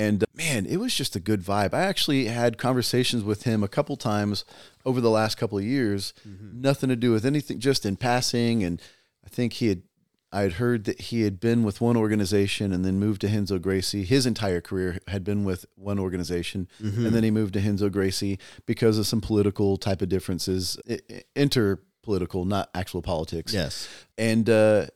And 0.01 0.23
uh, 0.23 0.27
man, 0.33 0.65
it 0.65 0.77
was 0.77 0.93
just 0.95 1.15
a 1.15 1.19
good 1.19 1.41
vibe. 1.41 1.73
I 1.73 1.81
actually 1.83 2.25
had 2.25 2.57
conversations 2.57 3.23
with 3.23 3.43
him 3.43 3.63
a 3.63 3.67
couple 3.67 3.95
times 3.97 4.45
over 4.85 4.99
the 5.01 5.09
last 5.09 5.35
couple 5.37 5.57
of 5.57 5.63
years, 5.63 6.13
nothing 6.53 6.89
to 6.89 6.95
do 6.95 7.11
with 7.11 7.25
anything, 7.25 7.59
just 7.59 7.85
in 7.85 7.95
passing. 7.97 8.63
And 8.63 8.81
I 9.25 9.29
think 9.29 9.53
he 9.53 9.67
had, 9.67 9.81
I 10.33 10.41
had 10.43 10.53
heard 10.53 10.85
that 10.85 10.99
he 11.09 11.21
had 11.23 11.39
been 11.39 11.63
with 11.63 11.81
one 11.81 11.97
organization 11.97 12.71
and 12.73 12.83
then 12.85 12.99
moved 12.99 13.21
to 13.21 13.27
Renzo 13.27 13.59
Gracie. 13.59 14.03
His 14.05 14.25
entire 14.25 14.61
career 14.61 14.97
had 15.07 15.23
been 15.23 15.43
with 15.43 15.65
one 15.75 15.99
organization, 15.99 16.67
and 16.79 17.07
then 17.13 17.23
he 17.23 17.31
moved 17.31 17.53
to 17.55 17.59
Renzo 17.59 17.89
Gracie 17.89 18.39
because 18.65 18.97
of 18.97 19.05
some 19.05 19.19
political 19.21 19.75
type 19.77 20.01
of 20.01 20.07
differences, 20.09 20.77
i- 20.89 20.99
i- 21.11 21.23
interpolitical, 21.35 22.45
not 22.47 22.69
actual 22.73 23.01
politics 23.01 23.53
Yes. 23.53 23.87
and 24.17 24.49
uh, 24.49 24.87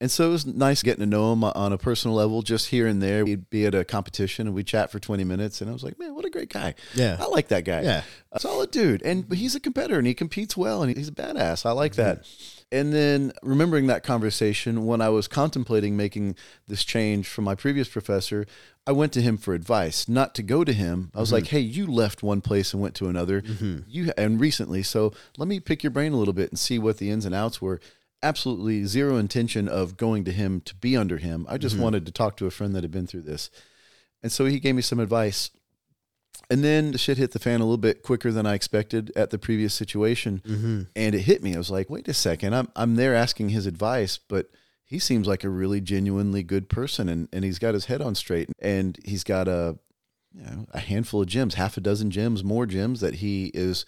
and 0.00 0.10
so 0.10 0.28
it 0.28 0.32
was 0.32 0.44
nice 0.44 0.82
getting 0.82 1.00
to 1.00 1.06
know 1.06 1.32
him 1.32 1.44
on 1.44 1.72
a 1.72 1.78
personal 1.78 2.16
level, 2.16 2.42
just 2.42 2.68
here 2.68 2.86
and 2.86 3.02
there. 3.02 3.24
We'd 3.24 3.48
be 3.48 3.64
at 3.64 3.74
a 3.74 3.84
competition 3.84 4.46
and 4.46 4.54
we'd 4.54 4.66
chat 4.66 4.90
for 4.90 4.98
twenty 4.98 5.24
minutes, 5.24 5.60
and 5.60 5.70
I 5.70 5.72
was 5.72 5.84
like, 5.84 5.98
man, 5.98 6.14
what 6.14 6.24
a 6.24 6.30
great 6.30 6.52
guy. 6.52 6.74
Yeah. 6.94 7.16
I 7.20 7.26
like 7.26 7.48
that 7.48 7.64
guy. 7.64 7.82
Yeah. 7.82 8.02
a 8.32 8.40
solid 8.40 8.70
dude, 8.70 9.02
and 9.02 9.28
but 9.28 9.38
he's 9.38 9.54
a 9.54 9.60
competitor 9.60 9.98
and 9.98 10.06
he 10.06 10.14
competes 10.14 10.56
well, 10.56 10.82
and 10.82 10.94
he's 10.96 11.08
a 11.08 11.12
badass. 11.12 11.64
I 11.64 11.72
like 11.72 11.94
that. 11.94 12.22
Mm-hmm. 12.22 12.54
And 12.72 12.92
then 12.92 13.32
remembering 13.42 13.86
that 13.86 14.02
conversation 14.02 14.84
when 14.84 15.00
I 15.00 15.08
was 15.08 15.28
contemplating 15.28 15.96
making 15.96 16.34
this 16.66 16.82
change 16.82 17.28
from 17.28 17.44
my 17.44 17.54
previous 17.54 17.88
professor, 17.88 18.46
I 18.84 18.90
went 18.90 19.12
to 19.12 19.22
him 19.22 19.36
for 19.36 19.54
advice, 19.54 20.08
not 20.08 20.34
to 20.34 20.42
go 20.42 20.64
to 20.64 20.72
him. 20.72 21.12
I 21.14 21.20
was 21.20 21.28
mm-hmm. 21.28 21.34
like, 21.36 21.46
"Hey, 21.46 21.60
you 21.60 21.86
left 21.86 22.22
one 22.22 22.40
place 22.40 22.72
and 22.72 22.82
went 22.82 22.96
to 22.96 23.08
another. 23.08 23.42
Mm-hmm. 23.42 23.78
You 23.86 24.12
and 24.18 24.40
recently, 24.40 24.82
so 24.82 25.12
let 25.38 25.46
me 25.46 25.60
pick 25.60 25.84
your 25.84 25.92
brain 25.92 26.12
a 26.12 26.16
little 26.16 26.34
bit 26.34 26.50
and 26.50 26.58
see 26.58 26.80
what 26.80 26.98
the 26.98 27.10
ins 27.10 27.24
and 27.24 27.34
outs 27.34 27.62
were." 27.62 27.80
Absolutely 28.24 28.84
zero 28.86 29.18
intention 29.18 29.68
of 29.68 29.96
going 29.98 30.24
to 30.24 30.32
him 30.32 30.62
to 30.62 30.74
be 30.74 30.96
under 30.96 31.18
him. 31.18 31.46
I 31.48 31.58
just 31.58 31.78
wanted 31.78 32.06
to 32.06 32.12
talk 32.12 32.38
to 32.38 32.46
a 32.46 32.50
friend 32.50 32.74
that 32.74 32.82
had 32.82 32.90
been 32.90 33.06
through 33.06 33.22
this. 33.22 33.50
And 34.22 34.32
so 34.32 34.46
he 34.46 34.58
gave 34.58 34.74
me 34.74 34.80
some 34.80 34.98
advice. 34.98 35.50
And 36.48 36.64
then 36.64 36.92
the 36.92 36.98
shit 36.98 37.18
hit 37.18 37.32
the 37.32 37.38
fan 37.38 37.60
a 37.60 37.64
little 37.64 37.76
bit 37.76 38.02
quicker 38.02 38.32
than 38.32 38.46
I 38.46 38.54
expected 38.54 39.12
at 39.14 39.28
the 39.28 39.38
previous 39.38 39.74
situation. 39.74 40.42
Mm-hmm. 40.46 40.82
And 40.96 41.14
it 41.14 41.20
hit 41.20 41.42
me. 41.42 41.54
I 41.54 41.58
was 41.58 41.70
like, 41.70 41.90
wait 41.90 42.08
a 42.08 42.14
second. 42.14 42.54
I'm, 42.54 42.68
I'm 42.74 42.96
there 42.96 43.14
asking 43.14 43.50
his 43.50 43.66
advice, 43.66 44.18
but 44.18 44.48
he 44.84 44.98
seems 44.98 45.26
like 45.26 45.44
a 45.44 45.48
really 45.50 45.82
genuinely 45.82 46.42
good 46.42 46.68
person 46.70 47.08
and, 47.08 47.28
and 47.32 47.44
he's 47.44 47.58
got 47.58 47.74
his 47.74 47.86
head 47.86 48.00
on 48.00 48.14
straight 48.14 48.48
and 48.60 48.98
he's 49.04 49.24
got 49.24 49.48
a, 49.48 49.78
you 50.34 50.42
know, 50.42 50.66
a 50.72 50.80
handful 50.80 51.22
of 51.22 51.28
gyms, 51.28 51.54
half 51.54 51.76
a 51.76 51.80
dozen 51.80 52.10
gyms, 52.10 52.42
more 52.42 52.66
gyms 52.66 53.00
that 53.00 53.16
he 53.16 53.50
is 53.54 53.84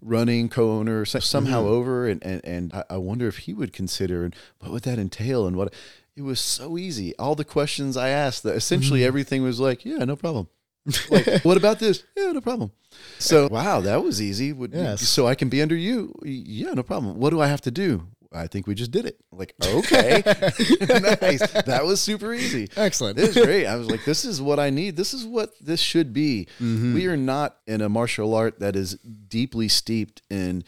running 0.00 0.48
co-owner 0.48 1.04
so- 1.04 1.18
somehow 1.18 1.62
mm-hmm. 1.62 1.72
over. 1.72 2.08
And, 2.08 2.24
and, 2.24 2.44
and 2.44 2.84
I- 2.88 2.96
wonder 2.96 3.28
if 3.28 3.38
he 3.38 3.54
would 3.54 3.72
consider 3.72 4.24
and 4.24 4.34
what 4.58 4.70
would 4.70 4.82
that 4.82 4.98
entail 4.98 5.46
and 5.46 5.56
what 5.56 5.72
it 6.16 6.22
was 6.22 6.40
so 6.40 6.76
easy. 6.76 7.16
All 7.16 7.34
the 7.34 7.44
questions 7.44 7.96
I 7.96 8.08
asked 8.08 8.42
that 8.42 8.56
essentially 8.56 9.00
mm-hmm. 9.00 9.08
everything 9.08 9.42
was 9.42 9.60
like, 9.60 9.84
yeah, 9.84 10.04
no 10.04 10.16
problem. 10.16 10.48
like, 11.10 11.44
what 11.44 11.56
about 11.56 11.78
this? 11.78 12.04
Yeah, 12.16 12.32
no 12.32 12.40
problem. 12.40 12.72
So, 13.18 13.48
wow, 13.48 13.80
that 13.80 14.02
was 14.02 14.20
easy. 14.20 14.52
Would, 14.52 14.72
Yes. 14.72 15.08
So 15.08 15.26
I 15.26 15.34
can 15.34 15.48
be 15.48 15.62
under 15.62 15.76
you? 15.76 16.14
Yeah, 16.24 16.72
no 16.72 16.82
problem. 16.82 17.18
What 17.18 17.30
do 17.30 17.40
I 17.40 17.46
have 17.46 17.60
to 17.62 17.70
do? 17.70 18.08
I 18.32 18.46
think 18.46 18.66
we 18.66 18.74
just 18.74 18.90
did 18.90 19.06
it. 19.06 19.18
Like, 19.32 19.54
okay, 19.64 20.22
nice. 20.26 21.50
That 21.62 21.82
was 21.84 22.00
super 22.00 22.34
easy. 22.34 22.68
Excellent. 22.76 23.16
This 23.16 23.36
is 23.36 23.44
great. 23.44 23.66
I 23.66 23.76
was 23.76 23.90
like, 23.90 24.04
this 24.04 24.24
is 24.24 24.42
what 24.42 24.58
I 24.58 24.70
need. 24.70 24.96
This 24.96 25.14
is 25.14 25.24
what 25.24 25.52
this 25.60 25.80
should 25.80 26.12
be. 26.12 26.46
Mm-hmm. 26.60 26.94
We 26.94 27.06
are 27.06 27.16
not 27.16 27.56
in 27.66 27.80
a 27.80 27.88
martial 27.88 28.34
art 28.34 28.60
that 28.60 28.76
is 28.76 28.94
deeply 28.96 29.68
steeped 29.68 30.20
in 30.28 30.64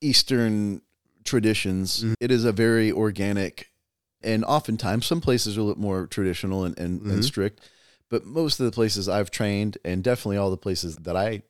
Eastern 0.00 0.82
traditions. 1.24 2.02
Mm-hmm. 2.02 2.14
It 2.20 2.32
is 2.32 2.44
a 2.44 2.52
very 2.52 2.90
organic, 2.90 3.70
and 4.22 4.44
oftentimes 4.44 5.06
some 5.06 5.20
places 5.20 5.56
are 5.56 5.60
a 5.60 5.64
little 5.64 5.82
more 5.82 6.06
traditional 6.08 6.64
and, 6.64 6.76
and, 6.78 7.00
and 7.02 7.10
mm-hmm. 7.10 7.20
strict. 7.22 7.60
But 8.10 8.24
most 8.24 8.58
of 8.58 8.66
the 8.66 8.72
places 8.72 9.08
I've 9.08 9.30
trained, 9.30 9.78
and 9.84 10.02
definitely 10.02 10.38
all 10.38 10.50
the 10.50 10.56
places 10.56 10.96
that 10.96 11.14
I 11.14 11.42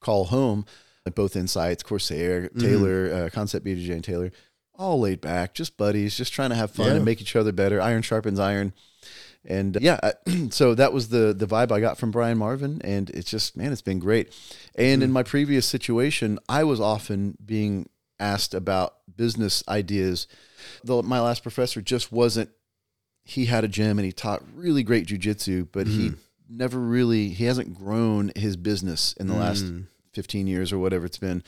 call 0.00 0.24
home, 0.26 0.66
like 1.06 1.14
both 1.14 1.36
Insights, 1.36 1.82
Corsair, 1.82 2.48
Taylor, 2.58 3.12
uh, 3.26 3.30
Concept 3.30 3.66
BJJ, 3.66 3.90
and 3.92 4.04
Taylor, 4.04 4.30
all 4.74 5.00
laid 5.00 5.20
back, 5.20 5.54
just 5.54 5.76
buddies, 5.76 6.16
just 6.16 6.32
trying 6.32 6.50
to 6.50 6.56
have 6.56 6.70
fun 6.70 6.86
Yeah. 6.86 6.92
and 6.94 7.04
make 7.04 7.20
each 7.20 7.36
other 7.36 7.52
better. 7.52 7.80
Iron 7.80 8.02
sharpens 8.02 8.38
iron. 8.38 8.72
And 9.44 9.76
uh, 9.76 9.80
yeah, 9.82 9.98
I- 10.02 10.48
so 10.50 10.74
that 10.74 10.92
was 10.92 11.08
the 11.08 11.34
the 11.36 11.46
vibe 11.46 11.72
I 11.72 11.80
got 11.80 11.98
from 11.98 12.10
Brian 12.12 12.38
Marvin, 12.38 12.80
and 12.84 13.10
it's 13.10 13.30
just 13.30 13.56
man, 13.56 13.72
it's 13.72 13.82
been 13.82 13.98
great. 13.98 14.32
And 14.76 15.02
in 15.02 15.10
my 15.10 15.22
previous 15.24 15.66
situation, 15.66 16.38
I 16.48 16.62
was 16.64 16.80
often 16.80 17.36
being 17.44 17.88
asked 18.20 18.54
about 18.54 18.94
business 19.16 19.64
ideas. 19.68 20.28
Though 20.84 21.02
my 21.02 21.20
last 21.20 21.42
professor 21.42 21.82
just 21.82 22.12
wasn't. 22.12 22.50
He 23.24 23.46
had 23.46 23.62
a 23.62 23.68
gym 23.68 23.98
and 24.00 24.06
he 24.06 24.10
taught 24.12 24.42
really 24.54 24.82
great 24.82 25.06
jujitsu, 25.06 25.68
but 25.70 25.86
he 25.86 26.12
never 26.48 26.78
really 26.78 27.28
he 27.28 27.44
hasn't 27.44 27.72
grown 27.74 28.32
his 28.34 28.56
business 28.56 29.12
in 29.14 29.26
the 29.28 29.34
last 29.34 29.64
15 30.12 30.46
years 30.46 30.72
or 30.72 30.78
whatever 30.78 31.06
it's 31.06 31.18
been 31.18 31.42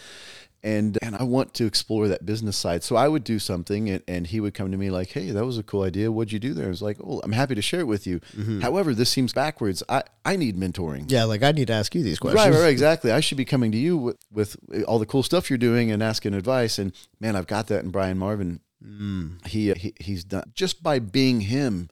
and 0.65 0.99
and 1.03 1.15
I 1.15 1.23
want 1.25 1.53
to 1.55 1.67
explore 1.67 2.09
that 2.09 2.25
business 2.25 2.57
side. 2.57 2.83
So 2.83 2.97
I 2.97 3.07
would 3.07 3.23
do 3.23 3.39
something, 3.39 3.91
and, 3.91 4.03
and 4.09 4.27
he 4.27 4.41
would 4.41 4.55
come 4.55 4.73
to 4.73 4.79
me 4.79 4.91
like, 4.91 5.11
"Hey, 5.11 5.31
that 5.31 5.45
was 5.45 5.59
a 5.59 5.63
cool 5.63 5.83
idea. 5.83 6.11
What'd 6.11 6.33
you 6.33 6.39
do 6.39 6.55
there?" 6.55 6.67
I 6.67 6.71
was 6.71 6.81
like, 6.81 6.97
"Oh, 7.05 7.21
I'm 7.23 7.33
happy 7.33 7.55
to 7.55 7.63
share 7.63 7.81
it 7.81 7.87
with 7.87 8.07
you. 8.07 8.21
Mm-hmm. 8.35 8.61
However, 8.61 8.95
this 8.95 9.11
seems 9.11 9.35
backwards. 9.35 9.83
I 9.91 10.03
I 10.25 10.37
need 10.37 10.57
mentoring. 10.57 11.05
Yeah, 11.09 11.25
like 11.25 11.43
I 11.43 11.53
need 11.53 11.67
to 11.67 11.75
ask 11.75 11.95
you 11.95 12.03
these 12.03 12.19
questions. 12.19 12.43
Right, 12.43 12.53
right, 12.53 12.63
right, 12.63 12.69
exactly. 12.73 13.13
I 13.13 13.21
should 13.21 13.37
be 13.37 13.45
coming 13.45 13.73
to 13.73 13.79
you 13.79 13.99
with, 13.99 14.17
with 14.33 14.57
all 14.89 14.99
the 14.99 15.07
cool 15.07 15.23
stuff 15.23 15.51
you're 15.51 15.59
doing 15.59 15.91
and 15.93 16.03
asking 16.03 16.33
advice. 16.33 16.79
And 16.79 16.93
man, 17.21 17.37
I've 17.37 17.47
got 17.47 17.67
that 17.69 17.85
in 17.85 17.91
Brian 17.91 18.17
Marvin. 18.17 18.61
Mm. 18.83 19.47
He, 19.47 19.71
uh, 19.71 19.75
he 19.75 19.93
he's 20.01 20.25
done 20.25 20.51
just 20.55 20.83
by 20.83 20.99
being 20.99 21.43
him. 21.43 21.91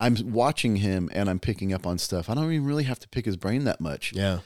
I'm 0.00 0.16
watching 0.32 0.76
him 0.76 1.10
and 1.12 1.28
I'm 1.28 1.38
picking 1.38 1.72
up 1.72 1.86
on 1.86 1.98
stuff. 1.98 2.30
I 2.30 2.34
don't 2.34 2.50
even 2.50 2.64
really 2.64 2.84
have 2.84 2.98
to 3.00 3.08
pick 3.08 3.26
his 3.26 3.36
brain 3.36 3.64
that 3.64 3.80
much. 3.80 4.14
Yeah. 4.14 4.38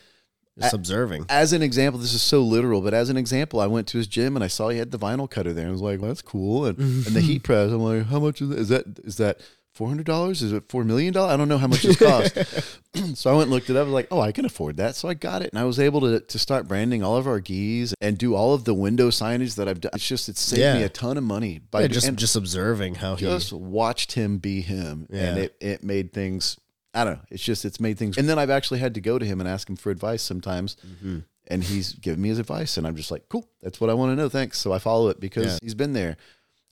Just 0.61 0.75
observing. 0.75 1.27
As 1.29 1.53
an 1.53 1.63
example, 1.63 2.01
this 2.01 2.15
is 2.15 2.23
so 2.23 2.41
literal, 2.43 2.81
but 2.81 2.95
as 2.95 3.11
an 3.11 3.17
example, 3.17 3.59
I 3.61 3.67
went 3.67 3.89
to 3.89 3.99
his 3.99 4.07
gym 4.07 4.37
and 4.37 4.45
I 4.45 4.49
saw 4.49 4.69
he 4.69 4.79
had 4.79 4.93
the 4.93 4.99
vinyl 4.99 5.29
cutter 5.29 5.53
there. 5.53 5.67
I 5.67 5.71
was 5.71 5.83
like, 5.83 6.01
well, 6.01 6.09
that's 6.09 6.23
cool. 6.23 6.67
And, 6.67 6.79
and 6.79 7.05
the 7.07 7.21
heat 7.21 7.43
press, 7.43 7.73
I'm 7.73 7.81
like, 7.81 8.07
how 8.07 8.21
much 8.21 8.41
is 8.41 8.49
that? 8.51 8.59
Is 8.59 8.69
that, 8.69 8.99
is 9.05 9.17
that 9.17 9.41
four 9.73 9.89
hundred 9.89 10.07
dollars? 10.07 10.41
Is 10.43 10.53
it 10.53 10.69
four 10.69 10.85
million 10.85 11.13
dollars? 11.13 11.33
I 11.33 11.37
don't 11.37 11.49
know 11.49 11.59
how 11.59 11.67
much 11.67 11.83
this 11.83 11.97
costs. 11.97 12.79
so 13.15 13.31
I 13.31 13.35
went 13.35 13.45
and 13.47 13.51
looked 13.51 13.69
it 13.69 13.75
up. 13.75 13.81
I 13.81 13.85
was 13.85 13.93
like, 13.93 14.07
oh, 14.13 14.21
I 14.21 14.31
can 14.31 14.45
afford 14.45 14.77
that. 14.77 14.95
So 14.95 15.09
I 15.09 15.15
got 15.15 15.43
it, 15.43 15.51
and 15.53 15.59
I 15.59 15.65
was 15.65 15.81
able 15.81 16.01
to 16.03 16.21
to 16.21 16.39
start 16.39 16.69
branding 16.69 17.03
all 17.03 17.17
of 17.17 17.27
our 17.27 17.41
gis 17.41 17.93
and 18.01 18.17
do 18.17 18.37
all 18.37 18.55
of 18.55 18.63
the 18.63 18.75
window 18.75 19.09
signage 19.11 19.57
that 19.57 19.67
I've 19.69 19.81
done. 19.81 19.91
It's 19.95 20.07
just 20.07 20.29
it 20.29 20.37
saved 20.39 20.61
Yeah. 20.61 20.77
me 20.79 20.85
a 20.85 20.89
ton 20.89 21.19
of 21.19 21.25
money 21.25 21.59
by 21.73 21.81
Yeah, 21.81 21.87
just 21.89 22.07
and 22.07 22.17
just 22.17 22.37
observing 22.37 22.95
how 22.95 23.17
he 23.17 23.27
just 23.27 23.53
watched 23.53 24.13
him 24.13 24.39
be 24.39 24.61
him, 24.61 25.09
and 25.11 25.37
Yeah. 25.37 25.43
it 25.43 25.57
it 25.61 25.83
made 25.83 26.13
things. 26.13 26.57
I 26.95 27.05
don't 27.05 27.15
know. 27.15 27.21
It's 27.31 27.43
just 27.43 27.65
it's 27.65 27.81
made 27.81 27.99
things. 27.99 28.17
And 28.19 28.29
then 28.29 28.39
I've 28.39 28.51
actually 28.51 28.81
had 28.81 28.95
to 28.95 29.01
go 29.01 29.19
to 29.19 29.27
him 29.27 29.41
and 29.41 29.49
ask 29.49 29.69
him 29.69 29.77
for 29.77 29.91
advice 29.91 30.23
sometimes. 30.23 30.77
Mm-hmm. 30.87 31.19
And 31.49 31.63
he's 31.63 31.93
given 31.93 32.23
me 32.23 32.31
his 32.31 32.39
advice, 32.39 32.79
and 32.79 32.87
I'm 32.87 32.97
just 32.97 33.11
like, 33.11 33.29
cool, 33.29 33.47
that's 33.61 33.79
what 33.81 33.91
I 33.91 33.95
want 33.95 34.13
to 34.13 34.17
know. 34.17 34.31
Thanks. 34.31 34.59
So 34.59 34.73
I 34.73 34.79
follow 34.79 35.09
it 35.11 35.21
because 35.21 35.45
Yeah. 35.47 35.59
he's 35.63 35.75
been 35.75 35.93
there. 35.93 36.17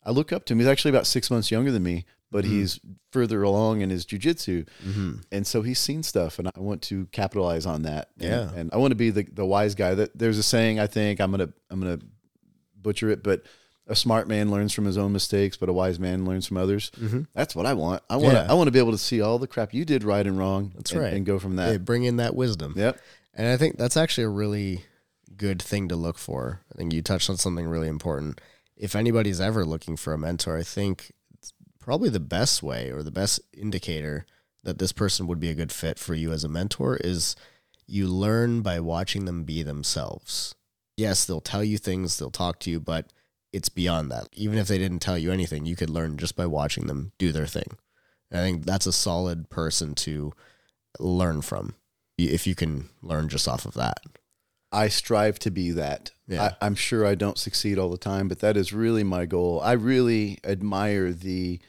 I 0.03 0.11
look 0.13 0.33
up 0.33 0.47
to 0.47 0.55
him. 0.55 0.61
He's 0.61 0.69
actually 0.69 0.91
about 0.91 1.07
six 1.07 1.31
months 1.31 1.51
younger 1.51 1.71
than 1.71 1.83
me, 1.83 2.07
but 2.31 2.45
Mm-hmm. 2.45 2.55
he's 2.55 2.81
further 3.11 3.43
along 3.43 3.83
in 3.83 3.91
his 3.91 4.07
jujitsu. 4.07 4.67
And 5.31 5.47
so 5.47 5.61
he's 5.61 5.79
seen 5.79 6.03
stuff, 6.03 6.39
and 6.39 6.49
I 6.49 6.59
want 6.59 6.81
to 6.83 7.05
capitalize 7.13 7.67
on 7.67 7.83
that. 7.83 8.09
And, 8.19 8.31
Yeah. 8.31 8.51
and 8.57 8.71
I 8.73 8.79
want 8.79 8.93
to 8.93 8.97
be 8.97 9.11
the, 9.11 9.25
the 9.25 9.45
wise 9.45 9.75
guy. 9.75 9.95
That 9.95 10.17
there's 10.19 10.39
a 10.39 10.43
saying. 10.43 10.81
I 10.81 10.87
think 10.87 11.21
I'm 11.21 11.31
gonna 11.33 11.51
I'm 11.69 11.79
gonna 11.81 11.99
butcher 12.81 13.11
it, 13.11 13.23
but 13.23 13.43
a 13.87 13.97
smart 13.97 14.29
man 14.29 14.51
learns 14.51 14.73
from 14.73 14.85
his 14.85 14.97
own 14.97 15.13
mistakes, 15.13 15.57
but 15.57 15.69
a 15.69 15.73
wise 15.73 15.99
man 15.99 16.25
learns 16.25 16.47
from 16.47 16.57
others. 16.57 16.91
Mm-hmm. 17.01 17.23
That's 17.35 17.57
what 17.57 17.67
I 17.67 17.75
want. 17.75 18.03
I 18.09 18.17
want 18.17 18.35
Yeah. 18.35 18.47
I 18.49 18.55
want 18.55 18.69
to 18.69 18.73
be 18.73 18.79
able 18.79 18.93
to 18.93 18.99
see 18.99 19.21
all 19.21 19.39
the 19.39 19.47
crap 19.47 19.75
you 19.75 19.85
did 19.85 20.05
right 20.05 20.27
and 20.27 20.39
wrong. 20.39 20.73
That's 20.77 20.93
and, 20.93 21.01
right. 21.01 21.13
and 21.13 21.27
go 21.27 21.39
from 21.39 21.57
that. 21.57 21.85
bring 21.85 22.05
in 22.05 22.17
that 22.17 22.35
wisdom. 22.35 22.75
Yep. 22.77 22.99
And 23.35 23.49
I 23.49 23.57
think 23.57 23.79
that's 23.79 23.97
actually 23.97 24.25
a 24.25 24.31
really 24.31 24.85
good 25.37 25.61
thing 25.61 25.89
to 25.89 25.97
look 25.97 26.19
for. 26.19 26.61
I 26.73 26.79
think 26.79 26.93
you 26.93 27.03
touched 27.03 27.29
on 27.29 27.37
something 27.37 27.67
really 27.67 27.89
important. 27.89 28.41
If 28.77 28.95
anybody's 28.95 29.41
ever 29.41 29.65
looking 29.65 29.97
for 29.97 30.13
a 30.13 30.19
mentor, 30.19 30.57
I 30.57 30.63
think 30.63 31.13
probably 31.81 32.09
the 32.09 32.21
best 32.21 32.63
way 32.63 32.91
or 32.91 33.03
the 33.03 33.11
best 33.11 33.41
indicator 33.53 34.27
that 34.63 34.79
this 34.79 34.93
person 34.93 35.27
would 35.27 35.41
be 35.41 35.51
a 35.51 35.55
good 35.55 35.73
fit 35.73 35.99
for 35.99 36.15
you 36.15 36.33
as 36.33 36.45
a 36.45 36.49
mentor 36.49 36.97
is 36.97 37.35
you 37.87 38.07
learn 38.07 38.63
by 38.63 38.79
watching 38.79 39.25
them 39.25 39.45
be 39.45 39.63
themselves. 39.63 40.55
Yes, 40.97 41.25
they'll 41.25 41.41
tell 41.41 41.65
you 41.65 41.79
things, 41.79 42.19
they'll 42.19 42.31
talk 42.31 42.61
to 42.61 42.71
you, 42.71 42.79
but 42.79 43.13
it's 43.53 43.69
beyond 43.69 44.11
that. 44.11 44.29
Even 44.33 44.59
if 44.59 44.69
they 44.69 44.79
didn't 44.79 45.01
tell 45.01 45.19
you 45.19 45.31
anything, 45.31 45.67
you 45.67 45.77
could 45.77 45.91
learn 45.91 46.17
just 46.17 46.37
by 46.37 46.47
watching 46.47 46.87
them 46.87 47.13
do 47.19 47.33
their 47.33 47.47
thing. 47.47 47.77
And 48.31 48.41
I 48.41 48.45
think 48.45 48.65
that's 48.65 48.87
a 48.87 48.93
solid 48.93 49.51
person 49.51 49.95
to 49.97 50.33
learn 50.99 51.43
from 51.43 51.75
if 52.19 52.47
you 52.47 52.55
can 52.55 52.89
learn 53.03 53.29
just 53.29 53.49
off 53.49 53.67
of 53.67 53.75
that. 53.75 53.99
I 54.71 54.89
strive 54.89 55.39
to 55.41 55.51
be 55.51 55.71
that. 55.73 56.13
Yeah. 56.27 56.55
I, 56.61 56.67
I'm 56.67 56.75
sure 56.75 57.07
I 57.07 57.15
don't 57.15 57.37
succeed 57.37 57.79
all 57.79 57.91
the 57.91 57.99
time, 57.99 58.29
but 58.29 58.39
that 58.41 58.57
is 58.57 58.73
really 58.73 59.05
my 59.05 59.27
goal. 59.27 59.61
I 59.61 59.73
really 59.73 60.39
admire 60.45 61.13
the 61.13 61.61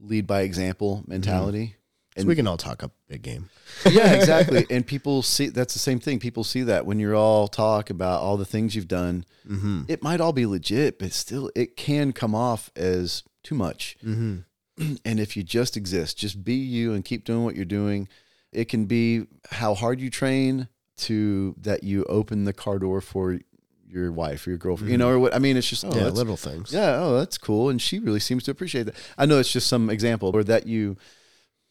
lead 0.00 0.26
by 0.26 0.40
example 0.40 1.04
mentality. 1.06 1.76
So 2.16 2.26
we 2.26 2.36
can 2.36 2.46
all 2.46 2.56
talk 2.56 2.82
a 2.82 2.90
big 3.08 3.22
game. 3.22 3.50
yeah, 3.90 4.12
exactly. 4.14 4.66
And 4.70 4.86
people 4.86 5.22
see 5.22 5.48
that's 5.48 5.72
the 5.72 5.80
same 5.80 5.98
thing. 5.98 6.20
People 6.20 6.44
see 6.44 6.62
that 6.62 6.86
when 6.86 7.00
you're 7.00 7.16
all 7.16 7.48
talk 7.48 7.90
about 7.90 8.20
all 8.20 8.36
the 8.36 8.44
things 8.44 8.76
you've 8.76 8.88
done. 8.88 9.24
Mm-hmm. 9.48 9.82
It 9.88 10.02
might 10.02 10.20
all 10.20 10.32
be 10.32 10.46
legit, 10.46 10.98
but 10.98 11.12
still, 11.12 11.50
it 11.56 11.76
can 11.76 12.12
come 12.12 12.34
off 12.34 12.70
as 12.76 13.24
too 13.42 13.54
much. 13.54 13.96
Mm-hmm. 14.04 14.38
And 15.04 15.20
if 15.20 15.36
you 15.36 15.44
just 15.44 15.76
exist, 15.76 16.18
just 16.18 16.42
be 16.42 16.54
you 16.54 16.94
and 16.94 17.04
keep 17.04 17.24
doing 17.24 17.44
what 17.44 17.54
you're 17.54 17.64
doing, 17.64 18.08
it 18.50 18.68
can 18.68 18.86
be 18.86 19.26
how 19.50 19.74
hard 19.74 20.00
you 20.00 20.10
train 20.10 20.66
to 20.96 21.54
that 21.60 21.84
you 21.84 22.04
open 22.04 22.44
the 22.44 22.52
car 22.52 22.80
door 22.80 23.00
for 23.00 23.38
your 23.88 24.10
wife 24.10 24.46
or 24.46 24.50
your 24.50 24.58
girlfriend, 24.58 24.90
you 24.90 24.98
know, 24.98 25.08
or 25.08 25.18
what 25.18 25.34
I 25.34 25.38
mean. 25.38 25.56
It's 25.56 25.68
just 25.68 25.84
oh, 25.84 25.92
yeah, 25.94 26.08
little 26.08 26.36
things. 26.36 26.72
yeah, 26.72 26.98
oh, 27.00 27.16
that's 27.16 27.38
cool, 27.38 27.68
and 27.68 27.80
she 27.80 27.98
really 27.98 28.20
seems 28.20 28.42
to 28.44 28.50
appreciate 28.50 28.84
that. 28.84 28.96
I 29.16 29.26
know 29.26 29.38
it's 29.38 29.52
just 29.52 29.68
some 29.68 29.90
example, 29.90 30.30
or 30.34 30.42
that 30.44 30.66
you 30.66 30.96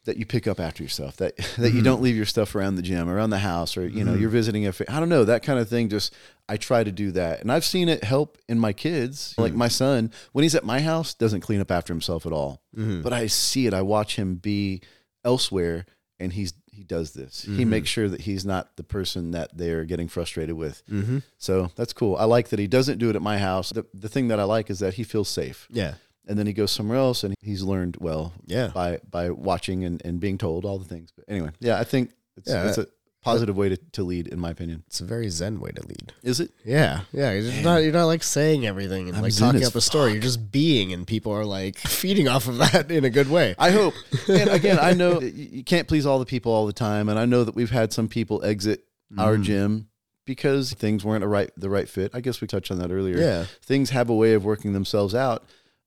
that 0.05 0.17
you 0.17 0.25
pick 0.25 0.47
up 0.47 0.59
after 0.59 0.83
yourself, 0.83 1.17
that 1.17 1.35
that 1.57 1.69
you 1.69 1.69
mm-hmm. 1.69 1.83
don't 1.83 2.01
leave 2.01 2.15
your 2.15 2.25
stuff 2.25 2.55
around 2.55 2.75
the 2.75 2.81
gym, 2.81 3.09
around 3.09 3.29
the 3.29 3.39
house, 3.39 3.77
or 3.77 3.87
you 3.87 4.03
know, 4.03 4.13
you're 4.13 4.29
mm-hmm. 4.29 4.37
visiting 4.37 4.67
a. 4.67 4.73
I 4.89 4.99
don't 4.99 5.09
know 5.09 5.25
that 5.25 5.43
kind 5.43 5.59
of 5.59 5.69
thing. 5.69 5.89
Just 5.89 6.13
I 6.47 6.57
try 6.57 6.83
to 6.83 6.91
do 6.91 7.11
that, 7.11 7.41
and 7.41 7.51
I've 7.51 7.65
seen 7.65 7.89
it 7.89 8.03
help 8.03 8.37
in 8.47 8.59
my 8.59 8.73
kids. 8.73 9.35
Like 9.37 9.53
my 9.53 9.67
mm. 9.67 9.71
son, 9.71 10.11
when 10.31 10.43
he's 10.43 10.55
at 10.55 10.63
my 10.63 10.81
house, 10.81 11.13
doesn't 11.13 11.41
clean 11.41 11.61
up 11.61 11.71
after 11.71 11.93
himself 11.93 12.25
at 12.25 12.31
all, 12.31 12.61
mm-hmm. 12.75 13.01
but 13.01 13.13
I 13.13 13.27
see 13.27 13.67
it. 13.67 13.73
I 13.73 13.81
watch 13.81 14.15
him 14.15 14.35
be 14.35 14.81
elsewhere, 15.23 15.85
and 16.19 16.33
he's 16.33 16.53
he 16.73 16.83
does 16.83 17.13
this. 17.13 17.43
He 17.43 17.65
makes 17.65 17.87
sure 17.87 18.09
that 18.09 18.21
he's 18.21 18.45
not 18.45 18.75
the 18.77 18.83
person 18.83 19.31
that 19.31 19.55
they're 19.55 19.85
getting 19.85 20.07
frustrated 20.07 20.55
with. 20.55 20.83
Mm-hmm. 20.87 21.19
So 21.37 21.71
that's 21.75 21.93
cool. 21.93 22.15
I 22.15 22.25
like 22.25 22.49
that 22.49 22.57
he 22.57 22.67
doesn't 22.67 22.97
do 22.97 23.11
it 23.11 23.15
at 23.15 23.21
my 23.21 23.37
house. 23.37 23.69
The, 23.69 23.85
the 23.93 24.09
thing 24.09 24.29
that 24.29 24.39
I 24.39 24.43
like 24.43 24.71
is 24.71 24.79
that 24.79 24.95
he 24.95 25.03
feels 25.03 25.29
safe. 25.29 25.67
Yeah. 25.69 25.95
And 26.27 26.37
then 26.39 26.47
he 26.47 26.53
goes 26.53 26.71
somewhere 26.71 26.97
else 26.97 27.23
and 27.23 27.35
he's 27.41 27.63
learned 27.63 27.97
well 27.99 28.33
Yeah. 28.45 28.67
by 28.73 28.99
by 29.09 29.29
watching 29.29 29.83
and, 29.83 30.01
and 30.05 30.19
being 30.19 30.37
told 30.37 30.63
all 30.65 30.77
the 30.79 30.85
things. 30.85 31.11
But 31.15 31.25
anyway, 31.27 31.49
yeah, 31.59 31.79
I 31.79 31.83
think 31.83 32.11
it's, 32.37 32.49
Yeah, 32.49 32.67
it's 32.69 32.77
a 32.77 32.87
positive 33.21 33.55
way 33.55 33.69
to, 33.69 33.77
to 33.93 34.03
lead, 34.03 34.27
in 34.27 34.37
my 34.39 34.49
opinion. 34.51 34.83
It's 34.87 34.99
a 34.99 35.05
very 35.05 35.29
zen 35.29 35.59
way 35.61 35.71
to 35.71 35.85
lead. 35.87 36.11
Is 36.23 36.39
it? 36.41 36.51
Yeah, 36.65 37.01
yeah. 37.13 37.31
You're 37.33 37.63
not 37.63 37.77
you're 37.83 37.93
not 37.93 38.05
like 38.05 38.23
saying 38.23 38.65
everything 38.65 39.07
and 39.07 39.15
I'm 39.17 39.23
like 39.23 39.35
talking 39.35 39.63
up 39.65 39.75
a 39.75 39.81
story. 39.81 40.13
You're 40.13 40.21
just 40.21 40.51
being, 40.51 40.91
and 40.93 41.05
people 41.07 41.31
are 41.33 41.45
like 41.45 41.77
feeding 41.99 42.27
off 42.27 42.47
of 42.47 42.57
that 42.57 42.89
in 42.91 43.03
a 43.05 43.09
good 43.09 43.29
way. 43.29 43.55
I 43.57 43.71
hope. 43.71 43.93
And 44.29 44.49
again, 44.49 44.79
I 44.79 44.93
know 44.93 45.19
you 45.21 45.63
can't 45.63 45.87
please 45.87 46.05
all 46.05 46.19
the 46.19 46.25
people 46.25 46.51
all 46.53 46.65
the 46.65 46.73
time, 46.73 47.09
and 47.09 47.19
I 47.19 47.25
know 47.25 47.43
that 47.43 47.55
we've 47.55 47.69
had 47.71 47.91
some 47.93 48.07
people 48.07 48.43
exit 48.45 48.85
our 49.17 49.35
Mm. 49.37 49.43
gym 49.43 49.87
because 50.25 50.73
things 50.73 51.03
weren't 51.03 51.23
a 51.23 51.27
right 51.27 51.51
the 51.57 51.69
right 51.69 51.87
fit. 51.89 52.11
I 52.13 52.21
guess 52.21 52.39
we 52.41 52.47
touched 52.47 52.71
on 52.71 52.79
that 52.79 52.91
earlier. 52.91 53.17
Yeah. 53.17 53.45
things 53.61 53.89
have 53.89 54.09
a 54.09 54.15
way 54.15 54.33
of 54.33 54.45
working 54.45 54.71
themselves 54.73 55.13
out, 55.13 55.43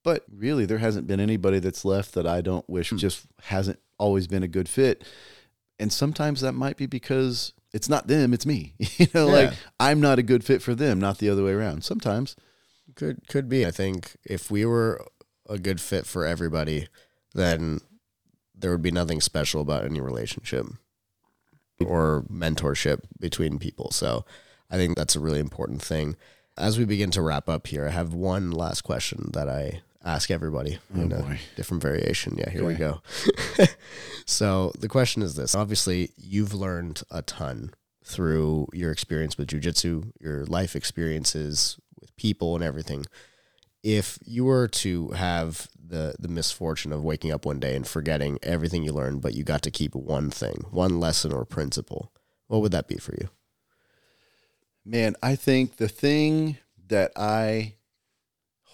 but 0.06 0.24
really, 0.32 0.66
there 0.66 0.78
hasn't 0.78 1.08
been 1.08 1.18
anybody 1.18 1.58
that's 1.58 1.84
left 1.84 2.14
that 2.14 2.28
I 2.28 2.40
don't 2.40 2.68
wish 2.70 2.90
Hmm. 2.90 2.96
just 2.96 3.26
hasn't 3.42 3.80
always 3.98 4.28
been 4.28 4.44
a 4.44 4.48
good 4.48 4.68
fit. 4.68 5.02
And 5.80 5.92
sometimes 5.92 6.42
that 6.42 6.52
might 6.52 6.76
be 6.76 6.86
because 6.86 7.54
it's 7.72 7.88
not 7.88 8.06
them, 8.06 8.32
it's 8.32 8.46
me. 8.46 8.74
you 8.98 9.08
know, 9.12 9.26
like 9.26 9.52
I'm 9.80 10.00
not 10.00 10.20
a 10.20 10.22
good 10.22 10.44
fit 10.44 10.62
for 10.62 10.76
them, 10.76 11.00
not 11.00 11.18
the 11.18 11.28
other 11.28 11.42
way 11.42 11.50
around. 11.50 11.82
Sometimes. 11.82 12.36
Could 12.94 13.26
could 13.26 13.48
be. 13.48 13.66
I 13.66 13.72
think 13.72 14.16
if 14.24 14.48
we 14.48 14.64
were 14.64 15.04
a 15.48 15.58
good 15.58 15.80
fit 15.80 16.06
for 16.06 16.24
everybody, 16.24 16.86
then 17.34 17.80
there 18.54 18.70
would 18.70 18.82
be 18.82 18.92
nothing 18.92 19.20
special 19.20 19.60
about 19.60 19.84
any 19.84 20.00
relationship 20.00 20.66
or 21.84 22.24
mentorship 22.30 23.00
between 23.18 23.58
people. 23.58 23.90
So 23.90 24.24
I 24.70 24.76
think 24.76 24.96
that's 24.96 25.16
a 25.16 25.20
really 25.20 25.40
important 25.40 25.82
thing. 25.82 26.14
As 26.56 26.78
we 26.78 26.84
begin 26.84 27.10
to 27.10 27.22
wrap 27.22 27.48
up 27.48 27.66
here, 27.66 27.88
I 27.88 27.90
have 27.90 28.14
one 28.14 28.52
last 28.52 28.82
question 28.82 29.30
that 29.32 29.48
I 29.48 29.82
ask 30.06 30.30
everybody 30.30 30.78
oh, 30.96 31.00
in 31.00 31.12
a 31.12 31.22
boy. 31.22 31.40
different 31.56 31.82
variation. 31.82 32.36
Yeah, 32.38 32.48
here 32.48 32.64
we 32.64 32.74
go. 32.74 33.02
so 34.26 34.72
the 34.78 34.88
question 34.88 35.22
is 35.22 35.34
this 35.34 35.54
obviously, 35.54 36.10
you've 36.16 36.54
learned 36.54 37.02
a 37.10 37.22
ton 37.22 37.74
through 38.04 38.68
your 38.72 38.92
experience 38.92 39.36
with 39.36 39.48
jujitsu, 39.48 40.12
your 40.20 40.46
life 40.46 40.76
experiences 40.76 41.78
with 42.00 42.16
people 42.16 42.54
and 42.54 42.64
everything. 42.64 43.04
If 43.82 44.18
you 44.24 44.44
were 44.44 44.68
to 44.68 45.10
have 45.10 45.68
the 45.78 46.14
the 46.18 46.28
misfortune 46.28 46.92
of 46.92 47.02
waking 47.04 47.32
up 47.32 47.44
one 47.44 47.60
day 47.60 47.76
and 47.76 47.86
forgetting 47.86 48.38
everything 48.42 48.84
you 48.84 48.92
learned, 48.92 49.22
but 49.22 49.34
you 49.34 49.44
got 49.44 49.62
to 49.62 49.70
keep 49.70 49.94
one 49.94 50.30
thing, 50.30 50.64
one 50.70 51.00
lesson 51.00 51.32
or 51.32 51.44
principle, 51.44 52.12
what 52.46 52.62
would 52.62 52.72
that 52.72 52.88
be 52.88 52.96
for 52.96 53.14
you? 53.14 53.28
Man, 54.84 55.16
I 55.20 55.34
think 55.34 55.76
the 55.76 55.88
thing 55.88 56.58
that 56.88 57.10
I 57.16 57.74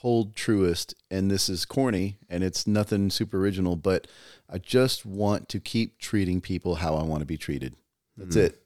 hold 0.03 0.34
truest, 0.34 0.94
and 1.11 1.30
this 1.30 1.48
is 1.48 1.64
corny 1.64 2.18
and 2.28 2.42
it's 2.42 2.66
nothing 2.66 3.09
super 3.09 3.38
original, 3.38 3.76
but 3.76 4.09
I 4.50 4.59
just 4.59 5.07
want 5.07 5.48
to 5.50 5.61
keep 5.61 5.98
treating 5.98 6.40
people 6.40 6.76
how 6.76 6.96
I 6.96 7.05
want 7.05 7.20
to 7.20 7.26
be 7.26 7.38
treated. 7.38 7.76
That's 8.16 8.34
hmm. 8.34 8.42
it. 8.42 8.59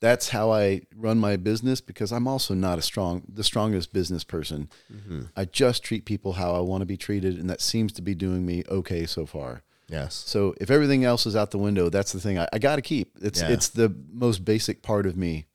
That's 0.00 0.30
how 0.30 0.52
I 0.52 0.82
run 0.96 1.18
my 1.18 1.36
business 1.36 1.80
because 1.80 2.12
I'm 2.12 2.26
also 2.26 2.54
not 2.54 2.78
a 2.78 2.82
strong, 2.82 3.22
the 3.28 3.44
strongest 3.44 3.92
business 3.92 4.24
person. 4.24 4.68
Mm-hmm. 4.92 5.22
I 5.36 5.44
just 5.44 5.84
treat 5.84 6.04
people 6.04 6.34
how 6.34 6.54
I 6.54 6.60
want 6.60 6.82
to 6.82 6.86
be 6.86 6.96
treated, 6.96 7.38
and 7.38 7.48
that 7.50 7.60
seems 7.60 7.92
to 7.92 8.02
be 8.02 8.14
doing 8.14 8.44
me 8.44 8.64
okay 8.68 9.06
so 9.06 9.26
far. 9.26 9.62
Yes. 9.88 10.14
So 10.26 10.54
if 10.60 10.70
everything 10.70 11.04
else 11.04 11.26
is 11.26 11.36
out 11.36 11.50
the 11.50 11.58
window, 11.58 11.88
that's 11.88 12.12
the 12.12 12.20
thing 12.20 12.38
I, 12.38 12.48
I 12.52 12.58
got 12.58 12.76
to 12.76 12.82
keep. 12.82 13.16
It's 13.20 13.42
Yeah. 13.42 13.50
it's 13.50 13.68
the 13.68 13.94
most 14.12 14.44
basic 14.44 14.82
part 14.82 15.06
of 15.06 15.16
me 15.16 15.46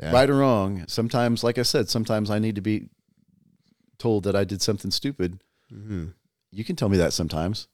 Yeah. 0.00 0.12
right 0.12 0.28
or 0.28 0.36
wrong. 0.36 0.84
Sometimes, 0.88 1.44
like 1.44 1.58
I 1.58 1.62
said, 1.62 1.88
sometimes 1.88 2.30
I 2.30 2.38
need 2.38 2.56
to 2.56 2.60
be 2.60 2.88
told 3.98 4.24
that 4.24 4.36
I 4.36 4.44
did 4.44 4.62
something 4.62 4.90
stupid. 4.90 5.40
Mm-hmm. 5.72 6.06
You 6.52 6.64
can 6.64 6.76
tell 6.76 6.88
me 6.88 6.96
that 6.98 7.12
sometimes. 7.12 7.68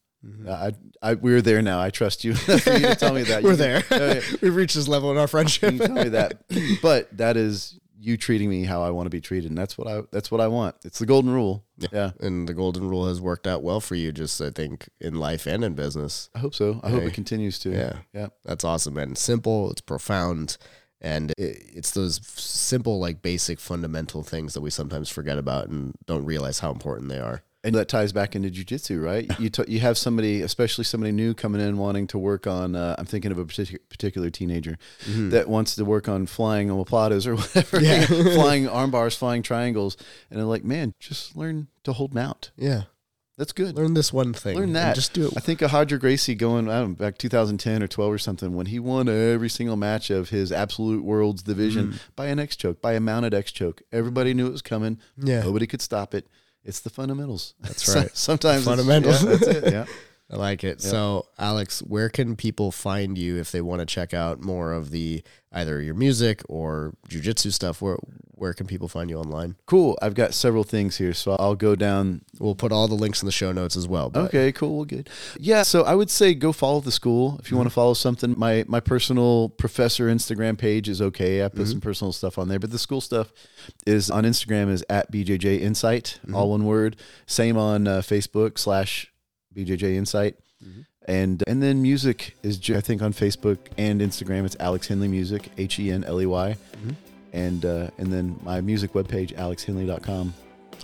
I, 0.49 0.73
I, 1.03 1.15
we're 1.15 1.43
there 1.43 1.63
now. 1.63 1.81
I 1.81 1.91
trust 1.91 2.23
you 2.23 2.31
you 2.49 2.57
to 2.57 2.95
tell 2.99 3.13
me 3.13 3.23
that. 3.25 3.43
We're 3.43 3.57
can- 3.57 3.83
there. 3.89 4.23
We've 4.43 4.55
reached 4.55 4.77
this 4.77 4.87
level 4.87 5.11
in 5.11 5.17
our 5.17 5.25
You 5.25 5.27
friendship. 5.27 5.71
can 5.71 5.79
tell 5.79 6.05
me 6.05 6.11
that, 6.11 6.45
but 6.81 7.17
that 7.17 7.37
is 7.37 7.79
you 7.99 8.17
treating 8.17 8.49
me 8.49 8.63
how 8.65 8.83
I 8.83 8.91
want 8.91 9.07
to 9.07 9.11
be 9.11 9.21
treated, 9.21 9.51
and 9.51 9.59
that's 9.59 9.77
what 9.77 9.89
I 9.89 10.03
that's 10.13 10.31
what 10.31 10.41
I 10.41 10.47
want. 10.47 10.77
It's 10.85 11.01
the 11.01 11.07
golden 11.07 11.33
rule. 11.33 11.65
Yeah, 11.93 12.13
and 12.21 12.49
the 12.49 12.55
golden 12.55 12.89
rule 12.89 13.09
has 13.09 13.21
worked 13.21 13.49
out 13.49 13.65
well 13.65 13.81
for 13.81 13.97
you, 13.97 14.13
just 14.13 14.41
I 14.41 14.51
think 14.51 14.89
in 15.01 15.15
life 15.17 15.47
and 15.47 15.65
in 15.65 15.75
business. 15.75 16.31
I 16.37 16.39
hope 16.39 16.55
so. 16.55 16.81
I 16.85 16.91
hope 16.91 17.03
it 17.03 17.15
continues 17.15 17.59
to. 17.61 17.71
Yeah. 17.71 17.95
yeah. 18.15 18.29
That's 18.45 18.63
awesome, 18.63 18.95
man. 18.95 19.17
Simple, 19.17 19.73
it's 19.73 19.81
profound, 19.81 20.57
and 21.03 21.33
it, 21.37 21.63
it's 21.75 21.91
those 21.91 22.21
simple, 22.25 22.99
like 22.99 23.21
basic, 23.21 23.61
fundamental 23.61 24.23
things 24.23 24.55
that 24.55 24.63
we 24.63 24.71
sometimes 24.71 25.11
forget 25.11 25.37
about 25.37 25.69
and 25.69 25.95
don't 26.07 26.25
realize 26.25 26.61
how 26.61 26.71
important 26.71 27.11
they 27.11 27.19
are. 27.19 27.43
And 27.65 27.77
that 27.77 27.87
ties 27.89 28.13
back 28.13 28.35
into 28.35 28.51
jujitsu, 28.51 29.01
right? 29.01 29.31
You 29.39 29.49
t- 29.49 29.63
you 29.69 29.79
have 29.81 29.97
somebody, 29.97 30.43
especially 30.43 30.83
somebody 30.83 31.13
new 31.13 31.33
coming 31.33 31.61
in 31.61 31.77
wanting 31.77 32.09
to 32.09 32.19
work 32.19 32.49
on. 32.49 32.75
Uh, 32.75 32.97
I'm 32.99 33.05
thinking 33.05 33.31
of 33.31 33.39
a 33.39 33.45
particular 33.45 33.79
particular 33.89 34.31
teenager 34.31 34.79
that 35.07 35.49
wants 35.49 35.77
to 35.77 35.85
work 35.85 36.09
on 36.09 36.27
flying 36.27 36.69
omoplatas 36.71 37.25
or 37.25 37.37
whatever, 37.37 37.81
Yeah. 37.81 38.05
flying 38.35 38.67
arm 38.69 38.91
bars, 38.91 39.15
flying 39.17 39.43
triangles, 39.43 39.97
and 40.29 40.41
they're 40.41 40.47
like, 40.47 40.65
man, 40.65 40.95
just 40.99 41.37
learn 41.37 41.69
to 41.85 41.93
hold 41.93 42.13
mount. 42.15 42.51
Yeah. 42.57 42.83
That's 43.39 43.53
good. 43.53 43.77
Learn 43.77 43.95
this 43.95 44.13
one 44.13 44.35
thing. 44.35 44.57
Learn 44.57 44.65
and 44.69 44.77
that. 44.77 44.95
Just 44.95 45.15
do 45.15 45.27
it. 45.27 45.33
I 45.37 45.41
think 45.41 45.63
a 45.63 45.69
Roger 45.69 45.97
Gracie 45.99 46.35
going 46.35 46.69
I 46.69 46.81
don't 46.81 46.91
know, 46.91 46.95
back 46.97 47.17
2010 47.19 47.83
or 47.83 47.89
12 47.89 48.13
or 48.13 48.19
something 48.19 48.55
when 48.55 48.67
he 48.67 48.79
won 48.79 49.09
every 49.09 49.49
single 49.49 49.77
match 49.77 50.11
of 50.11 50.29
his 50.29 50.53
Absolute 50.53 51.03
Worlds 51.03 51.43
division 51.43 51.89
Mm-hmm. 51.89 51.97
by 52.15 52.27
an 52.27 52.39
X 52.39 52.57
choke, 52.57 52.83
by 52.83 52.93
a 52.93 53.01
mounted 53.01 53.33
X 53.35 53.51
choke. 53.51 53.83
Everybody 53.91 54.35
knew 54.35 54.47
it 54.47 54.53
was 54.53 54.63
coming. 54.63 54.99
Yeah. 55.17 55.43
Nobody 55.43 55.67
could 55.67 55.81
stop 55.81 56.15
it. 56.15 56.27
It's 56.65 56.81
the 56.81 56.91
fundamentals. 56.91 57.55
That's 57.61 57.89
right. 57.97 58.15
Sometimes 58.17 58.67
it's- 58.67 58.77
Fundamentals. 58.77 59.25
yeah, 59.25 59.31
that's 59.31 59.47
it. 59.47 59.73
Yeah. 59.73 59.85
I 60.33 60.37
like 60.37 60.65
it. 60.65 60.81
So, 60.81 61.27
Alex, 61.39 61.81
where 61.81 62.09
can 62.09 62.37
people 62.37 62.73
find 62.73 63.19
you 63.19 63.37
if 63.37 63.53
they 63.53 63.61
want 63.61 63.81
to 63.81 63.87
check 63.87 64.15
out 64.15 64.41
more 64.41 64.73
of 64.73 64.91
the 64.91 65.23
either 65.53 65.83
your 65.83 65.95
music 65.95 66.41
or 66.49 66.95
jujitsu 67.09 67.53
stuff? 67.53 67.83
Where 67.83 67.99
where 68.35 68.55
can 68.55 68.67
people 68.67 68.89
find 68.89 69.11
you 69.11 69.19
online? 69.19 69.57
Cool. 69.67 69.97
I've 70.01 70.15
got 70.15 70.35
several 70.35 70.65
things 70.65 70.97
here, 70.97 71.13
so 71.13 71.37
I'll 71.39 71.55
go 71.55 71.77
down. 71.77 72.23
We'll 72.41 72.55
put 72.55 72.73
all 72.73 72.89
the 72.89 72.95
links 72.95 73.23
in 73.23 73.27
the 73.27 73.33
show 73.33 73.53
notes 73.53 73.77
as 73.77 73.87
well. 73.87 74.09
But 74.11 74.25
Okay, 74.25 74.51
cool, 74.51 74.77
well, 74.79 74.85
good. 74.85 75.11
Yeah, 75.39 75.63
so 75.63 75.83
I 75.83 75.95
would 75.95 76.11
say 76.11 76.35
go 76.35 76.51
follow 76.53 76.81
the 76.81 76.91
school 76.91 77.39
if 77.39 77.51
you 77.51 77.57
want 77.59 77.67
to 77.67 77.71
mm-hmm. 77.71 77.75
follow 77.75 77.95
something. 77.95 78.35
My 78.39 78.65
my 78.67 78.81
personal 78.81 79.51
professor 79.51 80.07
Instagram 80.07 80.57
page 80.57 80.89
is 80.89 81.03
okay. 81.03 81.45
I 81.45 81.49
put 81.49 81.59
mm-hmm. 81.59 81.71
some 81.73 81.81
personal 81.83 82.13
stuff 82.13 82.39
on 82.39 82.49
there, 82.49 82.59
but 82.59 82.71
the 82.71 82.79
school 82.79 83.03
stuff 83.03 83.33
is 83.87 84.11
on 84.11 84.25
Instagram 84.25 84.71
is 84.71 84.83
at 84.89 85.13
BJJ 85.13 85.61
Insight, 85.61 86.19
all 86.33 86.45
mm-hmm. 86.45 86.51
one 86.51 86.65
word. 86.65 86.97
Same 87.27 87.59
on 87.59 87.87
uh, 87.87 87.99
Facebook 87.99 88.59
slash 88.59 89.12
BJJ 89.57 89.97
Insight. 89.97 90.37
And 91.09 91.43
and 91.49 91.61
then 91.61 91.83
music 91.83 92.37
is 92.45 92.61
I 92.71 92.81
think 92.81 93.03
on 93.03 93.13
Facebook 93.13 93.59
and 93.77 94.01
Instagram 94.01 94.45
it's 94.45 94.57
Alex 94.61 94.87
Henley 94.87 95.09
Music 95.09 95.51
H 95.59 95.81
E 95.81 95.91
N 95.91 96.05
L 96.05 96.23
E 96.23 96.27
Y, 96.27 96.57
and 97.33 97.65
uh, 97.65 97.91
and 97.99 98.13
then 98.13 98.39
my 98.45 98.61
music 98.61 98.93
webpage 98.93 99.35
alexhenley.com. 99.35 100.33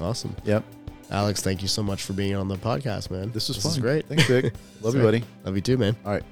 awesome. 0.01 0.35
Yep, 0.45 0.65
Alex, 1.13 1.41
thank 1.41 1.63
you 1.63 1.69
so 1.69 1.85
much 1.85 2.03
for 2.03 2.15
being 2.15 2.35
on 2.35 2.49
the 2.49 2.57
podcast, 2.57 3.13
man. 3.13 3.31
this 3.31 3.47
was 3.47 3.59
this 3.59 3.65
fun. 3.65 3.73
Is 3.73 3.79
great. 3.79 4.07
Thanks, 4.07 4.25
Vic. 4.27 4.53
Love 4.83 4.97
you, 4.97 5.03
buddy. 5.03 5.23
Love 5.45 5.55
you 5.55 5.63
too, 5.63 5.79
man. 5.79 5.97
All 6.05 6.11
right. 6.11 6.25